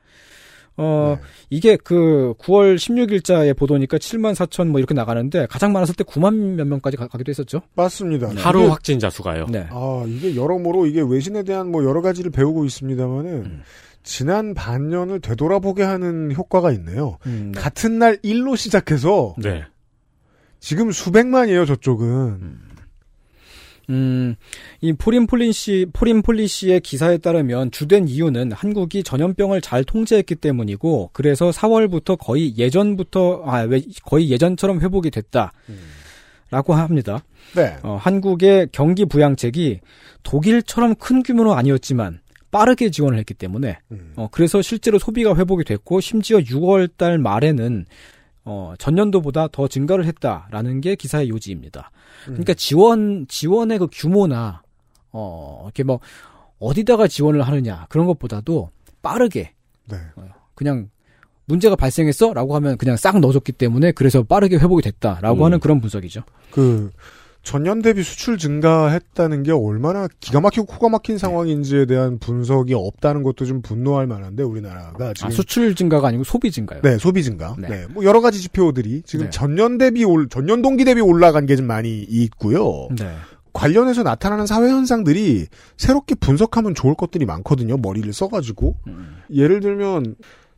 어, 0.78 1.18
네. 1.20 1.28
이게 1.50 1.78
그 1.78 2.34
9월 2.40 2.76
16일자의 2.76 3.56
보도니까 3.58 3.98
7만 3.98 4.34
4천 4.34 4.68
뭐 4.70 4.80
이렇게 4.80 4.94
나가는데 4.94 5.46
가장 5.48 5.74
많았을 5.74 5.96
때 5.96 6.04
9만 6.04 6.34
몇 6.56 6.66
명까지 6.66 6.98
가, 6.98 7.08
기도 7.08 7.30
했었죠. 7.30 7.62
맞습니다. 7.76 8.30
하루 8.38 8.62
이게- 8.62 8.70
확진자 8.70 9.10
수가요. 9.10 9.46
네. 9.50 9.68
아, 9.70 10.04
이게 10.08 10.36
여러모로 10.36 10.86
이게 10.88 11.02
외신에 11.02 11.44
대한 11.44 11.70
뭐 11.72 11.84
여러 11.84 12.02
가지를 12.02 12.32
배우고 12.32 12.66
있습니다만은 12.66 13.32
음. 13.46 13.62
지난 14.04 14.54
반년을 14.56 15.20
되돌아보게 15.20 15.84
하는 15.84 16.34
효과가 16.34 16.72
있네요. 16.72 17.18
음, 17.28 17.52
네. 17.54 17.60
같은 17.62 18.00
날 18.00 18.18
1로 18.24 18.58
시작해서 18.58 19.36
네. 19.38 19.64
지금 20.60 20.92
수백만이에요, 20.92 21.66
저쪽은. 21.66 22.08
음, 22.08 22.60
이 24.82 24.94
Foreign 24.94 25.28
Policy, 25.28 25.52
Foreign 25.52 26.22
Policy의 26.22 26.82
기사에 26.82 27.18
따르면 27.18 27.72
주된 27.72 28.08
이유는 28.08 28.52
한국이 28.52 29.04
전염병을 29.04 29.62
잘 29.62 29.84
통제했기 29.84 30.36
때문이고, 30.36 31.12
그래서 31.14 31.50
4월부터 31.50 32.18
거의 32.18 32.58
예전부터, 32.58 33.44
아, 33.46 33.62
왜, 33.62 33.82
거의 34.04 34.30
예전처럼 34.30 34.82
회복이 34.82 35.12
됐다. 35.12 35.52
라고 36.52 36.74
합니다. 36.74 37.24
네. 37.56 37.78
어, 37.82 37.98
한국의 38.00 38.70
경기 38.74 39.06
부양책이 39.06 39.80
독일처럼 40.24 40.96
큰 40.96 41.24
규모는 41.24 41.54
아니었지만, 41.54 42.20
빠르게 42.52 42.92
지원을 42.92 43.18
했기 43.20 43.34
때문에, 43.34 43.80
음. 43.92 44.14
어, 44.18 44.28
그래서 44.30 44.62
실제로 44.62 45.00
소비가 45.00 45.36
회복이 45.36 45.64
됐고, 45.64 46.02
심지어 46.02 46.40
6월 46.40 46.90
달 46.98 47.18
말에는, 47.18 47.86
어, 48.44 48.74
전년도보다 48.78 49.50
더 49.52 49.68
증가를 49.68 50.06
했다라는 50.06 50.82
게 50.82 50.96
기사의 50.96 51.30
요지입니다. 51.30 51.92
그러니까 52.26 52.54
지원, 52.54 53.26
지원의 53.28 53.80
그 53.80 53.88
규모나, 53.92 54.64
어, 55.12 55.62
이렇게 55.66 55.84
뭐, 55.84 56.00
어디다가 56.60 57.08
지원을 57.08 57.42
하느냐, 57.42 57.86
그런 57.90 58.06
것보다도 58.08 58.70
빠르게, 59.02 59.54
네. 59.90 59.98
그냥, 60.56 60.90
문제가 61.46 61.76
발생했어? 61.76 62.34
라고 62.34 62.56
하면 62.56 62.78
그냥 62.78 62.96
싹 62.96 63.20
넣어줬기 63.20 63.52
때문에 63.52 63.92
그래서 63.92 64.24
빠르게 64.24 64.58
회복이 64.58 64.82
됐다라고 64.84 65.40
음. 65.42 65.46
하는 65.46 65.60
그런 65.60 65.82
분석이죠. 65.82 66.22
그 66.52 66.92
전년 67.44 67.82
대비 67.82 68.04
수출 68.04 68.38
증가했다는 68.38 69.44
게 69.44 69.52
얼마나 69.52 70.08
기가 70.20 70.40
막히고 70.42 70.66
코가 70.68 70.90
막힌 70.90 71.18
상황인지에 71.18 71.86
대한 71.86 72.20
분석이 72.20 72.74
없다는 72.76 73.24
것도 73.24 73.46
좀 73.46 73.62
분노할 73.62 74.06
만한데 74.06 74.44
우리나라가 74.44 75.14
지금 75.14 75.30
아, 75.30 75.32
수출 75.32 75.74
증가가 75.76 76.08
아니고 76.10 76.24
소비 76.24 76.52
증가요. 76.52 76.82
네 76.84 76.98
소비 76.98 77.24
증가 77.24 77.56
네. 77.58 77.68
네. 77.68 77.86
뭐 77.90 78.04
여러 78.04 78.22
가지 78.22 78.40
지표들이 78.42 79.02
지금 79.06 79.26
네. 79.26 79.30
전년 79.32 79.78
대비 79.78 80.04
올 80.06 80.30
전년 80.30 80.62
동기 80.62 80.86
대비 80.86 81.02
올라간 81.02 81.46
게 81.46 81.56
좀 81.56 81.68
많이 81.68 82.02
있고요. 82.02 82.88
네. 82.98 83.14
관련해서 83.54 84.04
나타나는 84.04 84.46
사회 84.46 84.70
현상들이 84.70 85.48
새롭게 85.78 86.16
분석하면 86.16 86.74
좋을 86.76 86.96
것들이 86.96 87.26
많거든요. 87.26 87.78
머리를 87.78 88.12
써가지고 88.14 88.76
음. 88.88 89.18
예를 89.34 89.60
들면 89.60 90.16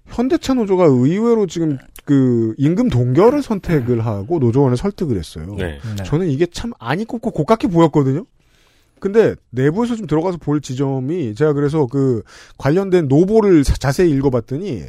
현대차 0.07 0.53
노조가 0.53 0.85
의외로 0.85 1.47
지금 1.47 1.77
그 2.05 2.53
임금 2.57 2.89
동결을 2.89 3.41
선택을 3.41 4.05
하고 4.05 4.39
노조원을 4.39 4.75
설득을 4.77 5.17
했어요. 5.17 5.55
네. 5.57 5.79
네. 5.97 6.03
저는 6.03 6.27
이게 6.29 6.45
참 6.45 6.73
안이 6.79 7.05
꼽고 7.05 7.31
고깝게 7.31 7.67
보였거든요. 7.69 8.25
근데 8.99 9.35
내부에서 9.49 9.95
좀 9.95 10.07
들어가서 10.07 10.37
볼 10.37 10.61
지점이 10.61 11.35
제가 11.35 11.53
그래서 11.53 11.87
그 11.87 12.23
관련된 12.57 13.07
노보를 13.07 13.63
자- 13.63 13.75
자세히 13.75 14.11
읽어봤더니 14.11 14.83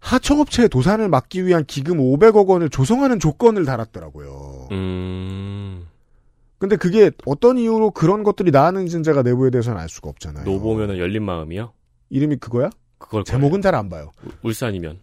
하청업체의 0.00 0.68
도산을 0.68 1.08
막기 1.08 1.46
위한 1.46 1.64
기금 1.64 1.98
500억 1.98 2.46
원을 2.48 2.70
조성하는 2.70 3.18
조건을 3.18 3.64
달았더라고요. 3.64 4.68
음. 4.72 5.86
근데 6.58 6.76
그게 6.76 7.10
어떤 7.26 7.58
이유로 7.58 7.90
그런 7.90 8.22
것들이 8.22 8.50
나왔는지는 8.50 9.02
제가 9.02 9.22
내부에 9.22 9.50
대해서는 9.50 9.78
알 9.78 9.88
수가 9.88 10.08
없잖아요. 10.10 10.44
노보면은 10.44 10.98
열린 10.98 11.22
마음이요? 11.24 11.72
이름이 12.10 12.36
그거야? 12.36 12.70
그걸 12.98 13.24
제목은 13.24 13.60
잘 13.62 13.74
안 13.74 13.88
봐요. 13.88 14.12
울산이면. 14.42 14.98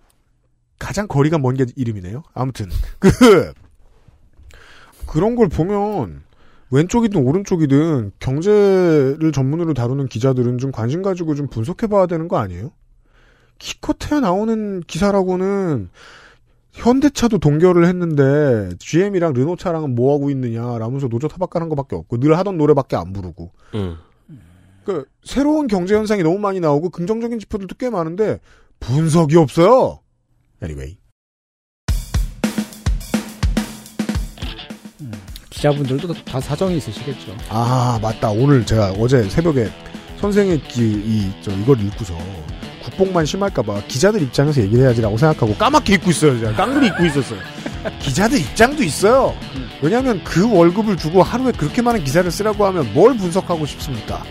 가장 0.84 1.08
거리가 1.08 1.38
먼 1.38 1.56
게 1.56 1.66
이름이네요. 1.76 2.24
아무튼 2.34 2.68
그 3.00 3.10
그런 5.08 5.36
걸 5.36 5.48
보면 5.48 6.24
왼쪽이든 6.72 7.22
오른쪽이든 7.24 8.12
경제를 8.20 9.32
전문으로 9.32 9.74
다루는 9.74 10.08
기자들은 10.08 10.58
좀 10.58 10.72
관심 10.72 11.02
가지고 11.04 11.36
좀 11.36 11.48
분석해 11.48 11.88
봐야 11.88 12.06
되는 12.08 12.28
거 12.28 12.38
아니에요? 12.38 12.72
기껏해야 13.60 14.20
나오는 14.20 14.82
기사라고는 14.88 15.90
현대차도 16.72 17.38
동결을 17.38 17.86
했는데 17.86 18.76
GM이랑 18.80 19.34
르노차랑은 19.34 19.94
뭐 19.94 20.16
하고 20.16 20.32
있느냐라면서 20.32 21.08
노조 21.08 21.28
타박하는 21.28 21.70
것밖에 21.70 21.96
없고 21.96 22.20
늘 22.20 22.36
하던 22.40 22.58
노래밖에 22.58 22.96
안 22.96 23.14
부르고 23.14 23.52
음. 23.76 23.98
그 24.84 25.06
새로운 25.24 25.68
경제 25.68 25.96
현상이 25.96 26.24
너무 26.24 26.40
많이 26.40 26.60
나오고 26.60 26.90
긍정적인 26.90 27.38
지표들도 27.40 27.76
꽤 27.78 27.90
많은데 27.92 28.40
분석이 28.80 29.38
없어요. 29.38 30.00
Anyway. 30.64 30.98
기자분들도 35.50 36.14
다 36.26 36.40
사정이 36.40 36.78
있으시겠죠. 36.78 37.36
아 37.50 38.00
맞다. 38.02 38.30
오늘 38.32 38.66
제가 38.66 38.92
어제 39.00 39.24
새벽에 39.30 39.70
선생의 40.20 40.62
기, 40.64 40.82
이, 40.82 41.32
저, 41.42 41.52
이걸 41.52 41.80
읽고서 41.82 42.18
국뽕만 42.84 43.26
심할까봐 43.26 43.84
기자들 43.88 44.22
입장에서 44.22 44.62
얘기를 44.62 44.84
해야지라고 44.86 45.18
생각하고 45.18 45.56
까맣게 45.56 45.96
입고 45.96 46.12
있어요. 46.12 46.40
제가 46.40 46.54
깡그리 46.54 46.88
입고 46.88 47.06
있었어요. 47.06 47.40
기자들 48.00 48.40
입장도 48.40 48.84
있어요. 48.84 49.36
왜냐하면 49.82 50.22
그 50.24 50.50
월급을 50.50 50.98
주고 50.98 51.24
하루에 51.24 51.52
그렇게 51.52 51.82
많은 51.82 52.04
기사를 52.04 52.30
쓰라고 52.30 52.66
하면 52.66 52.94
뭘 52.94 53.16
분석하고 53.18 53.66
싶습니까? 53.66 54.24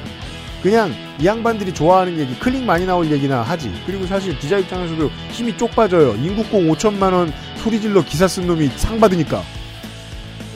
그냥 0.63 0.95
이 1.21 1.27
양반들이 1.27 1.75
좋아하는 1.75 2.19
얘기, 2.19 2.35
클릭 2.39 2.63
많이 2.63 2.87
나올 2.87 3.11
얘기나 3.11 3.43
하지. 3.43 3.73
그리고 3.85 4.07
사실 4.07 4.39
기자 4.39 4.59
입장에서도 4.59 5.11
힘이 5.33 5.57
쪽 5.57 5.73
빠져요. 5.73 6.15
인국공 6.15 6.69
5천만 6.69 7.13
원 7.13 7.33
소리질러 7.57 8.05
기사 8.05 8.29
쓴 8.29 8.47
놈이 8.47 8.69
상 8.77 9.01
받으니까. 9.01 9.43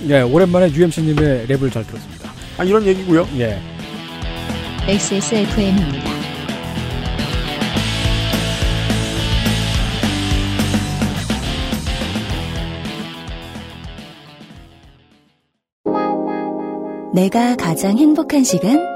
예, 0.09 0.21
오랜만에 0.21 0.71
UMC님의 0.73 1.47
랩을 1.49 1.73
잘 1.73 1.85
들었습니다. 1.85 2.31
아 2.59 2.65
이런 2.65 2.87
얘기고요. 2.87 3.27
예. 3.39 3.61
XSFM입니다. 4.87 6.17
내가 17.13 17.57
가장 17.57 17.99
행복한 17.99 18.45
시간? 18.45 18.96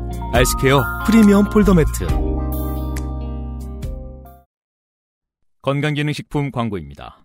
아이스케어 0.33 0.81
프리미엄 1.05 1.43
폴더 1.49 1.73
매트. 1.73 2.07
건강기능식품 5.61 6.51
광고입니다. 6.51 7.17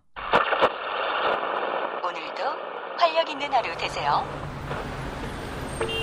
오늘도 2.02 2.42
활력 2.98 3.28
있는 3.30 3.52
하루 3.52 3.76
되세요. 3.76 4.24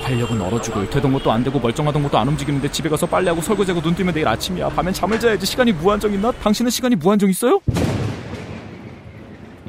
활력은 0.03 0.41
얼어 0.41 0.61
죽을 0.61 0.89
되던 0.89 1.11
것도 1.13 1.31
안 1.31 1.43
되고 1.43 1.59
멀쩡하던 1.59 2.03
것도 2.03 2.17
안 2.17 2.27
움직이는데 2.29 2.71
집에 2.71 2.87
가서 2.89 3.05
빨래하고 3.05 3.41
설거지하고 3.41 3.81
눈 3.81 3.93
뜨면 3.95 4.13
내일 4.13 4.27
아침이야. 4.27 4.69
밤엔 4.69 4.93
잠을 4.93 5.19
자야지 5.19 5.45
시간이 5.45 5.73
무한정 5.73 6.13
있나? 6.13 6.31
당신은 6.31 6.71
시간이 6.71 6.95
무한정 6.95 7.29
있어요? 7.29 7.59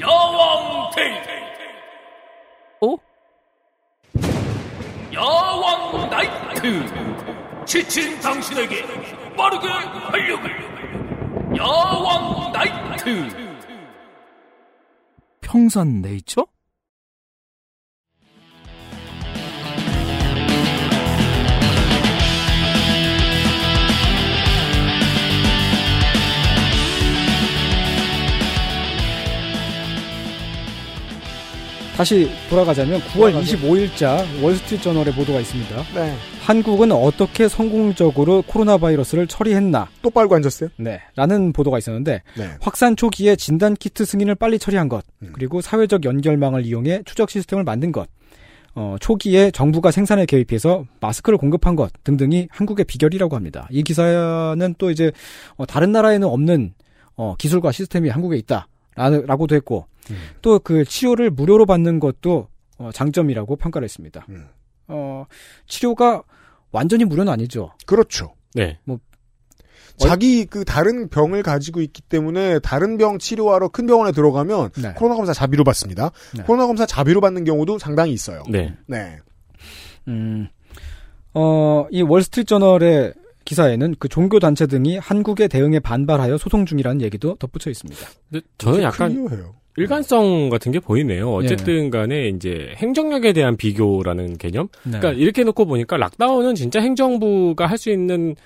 여왕 0.00 0.90
데이트 0.94 1.28
어? 2.80 2.96
여왕 5.12 6.03
나이트 6.64 7.66
지친 7.66 8.18
당신에게 8.20 8.86
빠르게 9.36 9.68
활력을 9.68 11.56
여왕 11.56 12.52
나이트 12.52 13.28
평산 15.42 16.00
네이처? 16.00 16.46
다시 31.96 32.28
돌아가자면 32.50 33.00
9월 33.00 33.40
25일자 33.40 34.24
월스트리트저널의 34.42 35.14
보도가 35.14 35.38
있습니다. 35.38 35.76
네. 35.94 36.16
한국은 36.40 36.90
어떻게 36.90 37.46
성공적으로 37.46 38.42
코로나 38.42 38.78
바이러스를 38.78 39.28
처리했나? 39.28 39.88
또 40.02 40.10
빨고 40.10 40.34
앉았어요? 40.34 40.70
네. 40.76 41.00
라는 41.14 41.52
보도가 41.52 41.78
있었는데 41.78 42.22
네. 42.36 42.50
확산 42.60 42.96
초기에 42.96 43.36
진단 43.36 43.74
키트 43.74 44.04
승인을 44.04 44.34
빨리 44.34 44.58
처리한 44.58 44.88
것, 44.88 45.04
그리고 45.32 45.60
사회적 45.60 46.04
연결망을 46.04 46.66
이용해 46.66 47.02
추적 47.04 47.30
시스템을 47.30 47.62
만든 47.62 47.92
것, 47.92 48.08
어, 48.74 48.96
초기에 49.00 49.52
정부가 49.52 49.92
생산에 49.92 50.26
개입해서 50.26 50.84
마스크를 50.98 51.38
공급한 51.38 51.76
것 51.76 51.92
등등이 52.02 52.48
한국의 52.50 52.86
비결이라고 52.86 53.36
합니다. 53.36 53.68
이 53.70 53.84
기사는 53.84 54.74
또 54.78 54.90
이제 54.90 55.12
어, 55.54 55.64
다른 55.64 55.92
나라에는 55.92 56.26
없는 56.26 56.74
어, 57.16 57.36
기술과 57.38 57.70
시스템이 57.70 58.08
한국에 58.08 58.36
있다. 58.36 58.66
라고도 58.96 59.54
했고 59.56 59.86
또그 60.42 60.84
치료를 60.84 61.30
무료로 61.30 61.66
받는 61.66 62.00
것도 62.00 62.48
어, 62.78 62.90
장점이라고 62.92 63.56
평가를 63.56 63.84
했습니다. 63.84 64.26
어, 64.88 65.26
치료가 65.66 66.22
완전히 66.70 67.04
무료는 67.04 67.32
아니죠. 67.32 67.72
그렇죠. 67.86 68.34
네. 68.54 68.78
뭐 68.84 68.98
자기 69.96 70.44
그 70.44 70.64
다른 70.64 71.08
병을 71.08 71.42
가지고 71.42 71.80
있기 71.80 72.02
때문에 72.02 72.58
다른 72.58 72.98
병 72.98 73.18
치료하러 73.18 73.68
큰 73.68 73.86
병원에 73.86 74.10
들어가면 74.10 74.70
네. 74.82 74.92
코로나 74.94 75.14
검사 75.14 75.32
자비로 75.32 75.62
받습니다. 75.62 76.10
코로나 76.46 76.66
검사 76.66 76.84
자비로 76.84 77.20
받는 77.20 77.44
경우도 77.44 77.78
상당히 77.78 78.12
있어요. 78.12 78.42
네. 78.48 78.74
네. 78.86 79.18
음, 80.08 80.48
어, 81.32 81.86
이 81.90 82.02
월스트리트 82.02 82.48
저널의 82.48 83.14
기사에는 83.44 83.96
그 83.98 84.08
종교 84.08 84.38
단체 84.38 84.66
등이 84.66 84.98
한국의 84.98 85.48
대응에 85.48 85.78
반발하여 85.78 86.38
소송 86.38 86.66
중이라는 86.66 87.02
얘기도 87.02 87.36
덧붙여 87.36 87.70
있습니다. 87.70 88.00
근데 88.30 88.46
저는 88.58 88.82
약간 88.82 89.28
일관성 89.76 90.50
같은 90.50 90.70
게 90.72 90.78
보이네요. 90.80 91.32
어쨌든 91.32 91.90
간에 91.90 92.28
이제 92.28 92.72
행정력에 92.76 93.32
대한 93.32 93.56
비교라는 93.56 94.38
개념. 94.38 94.68
네. 94.84 94.98
그러니까 94.98 95.12
이렇게 95.12 95.42
놓고 95.44 95.66
보니까 95.66 95.96
락다운은 95.96 96.54
진짜 96.54 96.80
행정부가 96.80 97.66
할 97.66 97.76
수 97.78 97.90
있는 97.90 98.36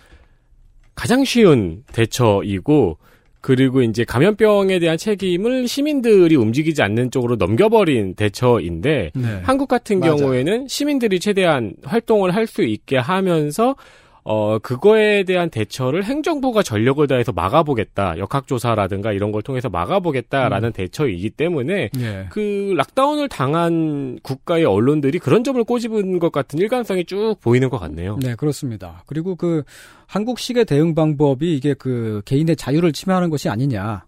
가장 0.94 1.24
쉬운 1.24 1.84
대처이고 1.92 2.96
그리고 3.40 3.82
이제 3.82 4.04
감염병에 4.04 4.80
대한 4.80 4.96
책임을 4.98 5.68
시민들이 5.68 6.34
움직이지 6.34 6.82
않는 6.82 7.10
쪽으로 7.12 7.36
넘겨버린 7.36 8.14
대처인데 8.14 9.12
네. 9.14 9.40
한국 9.44 9.68
같은 9.68 10.00
맞아요. 10.00 10.16
경우에는 10.16 10.66
시민들이 10.66 11.20
최대한 11.20 11.74
활동을 11.84 12.34
할 12.34 12.46
수 12.48 12.62
있게 12.64 12.96
하면서 12.96 13.76
어 14.24 14.58
그거에 14.58 15.24
대한 15.24 15.48
대처를 15.48 16.04
행정부가 16.04 16.62
전력을 16.62 17.06
다해서 17.06 17.32
막아보겠다 17.32 18.18
역학조사라든가 18.18 19.12
이런 19.12 19.32
걸 19.32 19.42
통해서 19.42 19.68
막아보겠다라는 19.68 20.72
대처이기 20.72 21.30
때문에 21.30 21.90
예. 21.98 22.26
그 22.30 22.74
락다운을 22.76 23.28
당한 23.28 24.18
국가의 24.22 24.64
언론들이 24.64 25.18
그런 25.18 25.44
점을 25.44 25.62
꼬집은 25.62 26.18
것 26.18 26.32
같은 26.32 26.58
일관성이 26.58 27.04
쭉 27.04 27.36
보이는 27.40 27.68
것 27.68 27.78
같네요. 27.78 28.18
네, 28.20 28.34
그렇습니다. 28.34 29.02
그리고 29.06 29.36
그 29.36 29.62
한국식의 30.06 30.64
대응 30.64 30.94
방법이 30.94 31.56
이게 31.56 31.74
그 31.74 32.22
개인의 32.24 32.56
자유를 32.56 32.92
침해하는 32.92 33.30
것이 33.30 33.48
아니냐 33.48 34.04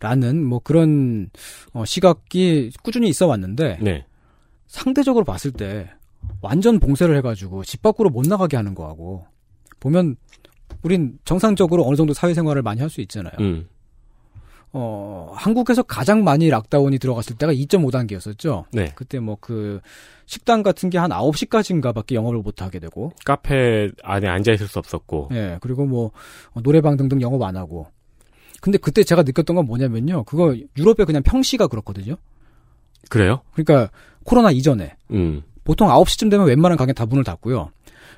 라는 0.00 0.44
뭐 0.44 0.58
그런 0.58 1.30
어, 1.72 1.84
시각이 1.84 2.72
꾸준히 2.82 3.08
있어 3.08 3.28
왔는데 3.28 3.78
네. 3.80 4.04
상대적으로 4.66 5.24
봤을 5.24 5.52
때 5.52 5.90
완전 6.40 6.80
봉쇄를 6.80 7.16
해가지고 7.18 7.62
집 7.64 7.82
밖으로 7.82 8.10
못 8.10 8.26
나가게 8.26 8.56
하는 8.56 8.74
거하고 8.74 9.26
보면 9.82 10.16
우린 10.82 11.18
정상적으로 11.24 11.84
어느 11.86 11.96
정도 11.96 12.12
사회생활을 12.14 12.62
많이 12.62 12.80
할 12.80 12.88
수 12.88 13.00
있잖아요. 13.02 13.32
음. 13.40 13.68
어, 14.74 15.32
한국에서 15.34 15.82
가장 15.82 16.24
많이 16.24 16.48
락다운이 16.48 16.98
들어갔을 16.98 17.36
때가 17.36 17.52
2.5단계였었죠. 17.52 18.64
네. 18.72 18.92
그때 18.94 19.18
뭐 19.18 19.36
그 19.40 19.80
식당 20.24 20.62
같은 20.62 20.88
게 20.88 20.96
한 20.98 21.10
9시까지인가 21.10 21.94
밖에 21.94 22.14
영업을 22.14 22.38
못 22.38 22.62
하게 22.62 22.78
되고. 22.78 23.12
카페 23.26 23.90
안에 24.02 24.28
앉아 24.28 24.52
있을 24.52 24.66
수 24.68 24.78
없었고. 24.78 25.28
예, 25.32 25.58
그리고 25.60 25.84
뭐 25.84 26.10
어, 26.54 26.62
노래방 26.62 26.96
등등 26.96 27.20
영업 27.20 27.42
안 27.42 27.56
하고. 27.56 27.86
근데 28.62 28.78
그때 28.78 29.02
제가 29.04 29.24
느꼈던 29.24 29.56
건 29.56 29.66
뭐냐면요. 29.66 30.24
그거 30.24 30.56
유럽의 30.78 31.04
그냥 31.04 31.22
평시가 31.22 31.66
그렇거든요. 31.66 32.14
그래요? 33.10 33.40
그러니까 33.52 33.90
코로나 34.24 34.50
이전에 34.52 34.94
음. 35.10 35.42
보통 35.64 35.88
9시쯤 35.88 36.30
되면 36.30 36.46
웬만한 36.46 36.78
가게 36.78 36.92
다 36.94 37.04
문을 37.04 37.24
닫고요. 37.24 37.70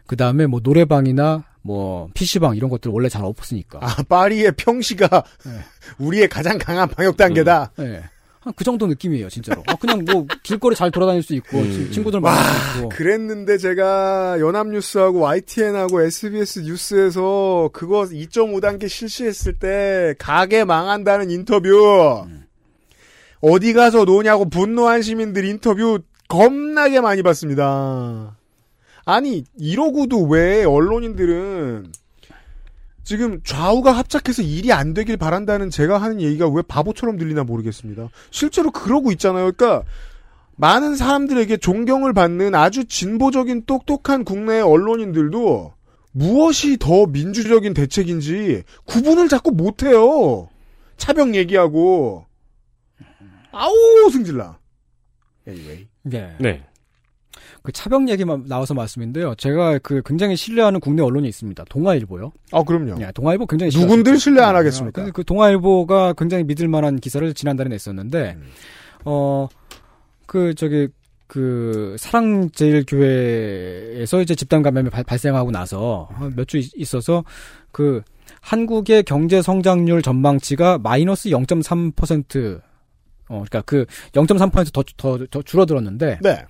그 0.07 0.17
다음에 0.17 0.47
뭐 0.47 0.61
노래방이나 0.63 1.43
뭐 1.65 2.09
PC방 2.15 2.57
이런 2.57 2.69
것들 2.69 2.91
원래 2.91 3.09
잘 3.09 3.25
없으니까. 3.25 3.79
아, 3.83 4.03
파리의 4.09 4.53
평시가 4.57 5.25
우리의 5.99 6.29
가장 6.29 6.59
강한 6.59 6.89
방역 6.89 7.17
단계다. 7.17 7.73
네. 7.79 8.03
한 8.45 8.53
그 8.55 8.63
정도 8.63 8.87
느낌이에요, 8.87 9.31
진짜로. 9.31 9.63
아, 9.67 9.75
그냥 9.75 10.05
뭐 10.05 10.27
길거리 10.43 10.77
잘 10.77 10.91
돌아다닐 10.91 11.23
수 11.23 11.35
있고 11.35 11.59
음. 11.59 11.91
친구들 11.91 12.21
만날 12.21 12.45
수 12.45 12.79
있고. 12.79 12.89
그랬는데 12.91 13.57
제가 13.57 14.39
연합뉴스하고 14.39 15.21
YTN하고 15.21 16.03
SBS 16.03 16.61
뉴스에서 16.61 17.71
그거 17.73 18.03
2.5 18.03 18.61
단계 18.61 18.87
실시했을 18.87 19.55
때 19.55 20.15
가게 20.19 20.65
망한다는 20.65 21.31
인터뷰 21.31 22.27
어디 23.41 23.73
가서 23.73 24.05
노냐고 24.05 24.49
분노한 24.51 25.01
시민들 25.01 25.47
인터뷰 25.47 26.01
겁나게 26.29 27.01
많이 27.01 27.23
봤습니다. 27.23 28.37
아니 29.05 29.45
이러고도 29.57 30.23
왜 30.25 30.65
언론인들은 30.65 31.93
지금 33.03 33.41
좌우가 33.45 33.93
합작해서 33.93 34.43
일이 34.43 34.73
안 34.73 34.95
되길 34.95 35.19
바란다는 35.19 35.69
제가 35.69 35.99
하는 35.99 36.21
얘기가 36.23 36.49
왜 36.49 36.63
바보처럼 36.63 37.19
들리나 37.19 37.45
모르겠습니다. 37.45 38.09
실제로 38.31 38.71
그러고 38.71 39.13
있잖아요. 39.13 39.53
그러니까 39.53 39.87
많은 40.57 40.97
사람들에게 40.97 41.59
존경을 41.59 42.15
받는 42.15 42.55
아주 42.55 42.87
진보적인 42.87 43.65
똑똑한 43.67 44.25
국내 44.25 44.61
언론인들도 44.61 45.75
무엇이 46.13 46.79
더 46.79 47.07
민주적인 47.07 47.75
대책인지 47.75 48.63
구분을 48.85 49.29
자꾸 49.29 49.51
못해요. 49.51 50.49
차병 50.97 51.35
얘기하고 51.35 52.25
아우 53.51 54.11
승질나. 54.11 54.59
Anyway. 55.47 55.89
네. 56.03 56.37
네. 56.39 56.65
그 57.63 57.73
차병 57.73 58.09
얘기만 58.09 58.45
나와서 58.47 58.75
말씀인데요. 58.75 59.35
제가 59.37 59.79
그 59.79 60.03
굉장히 60.05 60.37
신뢰하는 60.37 60.81
국내 60.81 61.03
언론이 61.03 61.29
있습니다. 61.29 61.65
동아일보요. 61.69 62.33
아 62.53 62.63
그럼요. 62.63 62.95
네, 62.99 63.11
동아일보 63.13 63.47
굉장히 63.47 63.73
누군들. 63.73 64.19
신뢰 64.19 64.43
안 64.43 64.53
네, 64.55 64.59
하겠습니까? 64.59 65.03
근데 65.03 65.11
그 65.13 65.25
동아일보가 65.25 66.15
굉장히 66.15 66.45
믿을 66.45 66.69
만한 66.69 66.99
기사를 67.01 67.33
지난달에 67.35 67.69
냈었는데 67.69 68.37
음. 68.39 68.45
어그 69.05 70.55
저기 70.57 70.89
그 71.27 71.97
사랑제일교회에서 71.99 74.21
이제 74.21 74.35
집단 74.35 74.63
감염이 74.63 74.91
발, 74.91 75.03
발생하고 75.05 75.51
나서 75.51 76.09
몇 76.37 76.47
주 76.47 76.61
있어서 76.77 77.25
그 77.73 78.03
한국의 78.41 79.03
경제 79.05 79.43
성장률 79.43 80.03
전망치가 80.03 80.79
마이너스 80.79 81.29
0.3%어 81.31 82.61
그러니까 83.29 83.63
그 83.63 83.87
0.3%더 84.13 84.83
더, 84.97 85.19
더 85.31 85.43
줄어들었는데 85.43 86.19
네. 86.23 86.45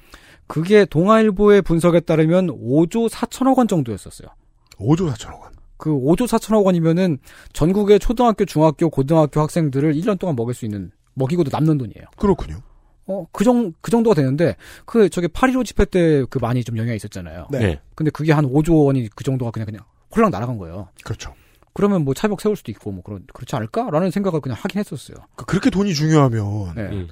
그게 0.55 0.85
동아일보의 0.85 1.63
분석에 1.63 1.99
따르면 1.99 2.47
5조 2.49 3.09
4천억 3.11 3.59
원 3.59 3.67
정도였었어요. 3.67 4.29
5조 4.77 5.13
4천억 5.13 5.41
원. 5.41 5.53
그 5.77 5.91
5조 5.91 6.29
4천억 6.29 6.65
원이면은 6.65 7.19
전국의 7.53 7.99
초등학교, 7.99 8.45
중학교, 8.45 8.89
고등학교 8.89 9.41
학생들을 9.41 9.95
1년 9.95 10.17
동안 10.17 10.37
먹일 10.37 10.55
수 10.55 10.65
있는 10.65 10.93
먹이고도 11.15 11.51
남는 11.53 11.79
돈이에요. 11.79 12.05
그렇군요. 12.17 12.59
어, 13.07 13.27
그 13.33 13.43
정, 13.43 13.73
그 13.81 13.91
정도가 13.91 14.15
되는데, 14.15 14.55
그, 14.87 15.09
저기, 15.11 15.27
8.15 15.27 15.65
집회 15.65 15.85
때 15.85 16.25
그 16.31 16.39
많이 16.39 16.63
좀 16.63 16.79
영향이 16.79 16.97
있었잖아요. 16.97 17.49
네. 17.51 17.59
네. 17.59 17.81
근데 17.97 18.11
그게 18.13 18.33
한 18.33 18.47
5조 18.47 18.87
원이 18.87 19.09
그 19.17 19.25
정도가 19.25 19.51
그냥, 19.51 19.67
그냥 19.67 19.83
홀랑 20.15 20.31
날아간 20.31 20.57
거예요. 20.57 20.89
그렇죠. 21.05 21.35
그러면 21.73 22.05
뭐 22.05 22.15
차벽 22.15 22.41
세울 22.41 22.55
수도 22.55 22.71
있고, 22.71 22.93
뭐, 22.93 23.03
그런, 23.03 23.25
그렇지 23.33 23.57
않을까라는 23.57 24.13
생각을 24.13 24.41
그냥 24.41 24.57
하긴 24.61 24.79
했었어요. 24.79 25.17
그- 25.35 25.45
그렇게 25.47 25.69
돈이 25.71 25.93
중요하면 25.95 26.75
네. 26.77 26.89
그 26.91 27.09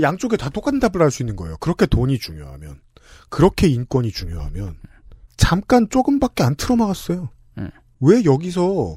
양쪽에 0.00 0.36
다 0.36 0.48
똑같은 0.50 0.78
답을 0.80 1.02
할 1.02 1.10
수 1.10 1.22
있는 1.22 1.36
거예요. 1.36 1.56
그렇게 1.58 1.86
돈이 1.86 2.18
중요하면 2.18 2.80
그렇게 3.28 3.66
인권이 3.68 4.10
중요하면 4.12 4.76
잠깐 5.36 5.88
조금밖에 5.88 6.42
안 6.44 6.54
틀어막았어요. 6.54 7.28
음. 7.58 7.70
왜 8.00 8.24
여기서 8.24 8.96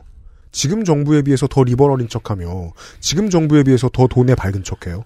지금 0.51 0.83
정부에 0.83 1.23
비해서 1.23 1.47
더 1.47 1.63
리버럴인 1.63 2.07
척하며 2.09 2.73
지금 2.99 3.29
정부에 3.29 3.63
비해서 3.63 3.89
더 3.89 4.07
돈에 4.07 4.35
밝은 4.35 4.63
척해요? 4.63 5.03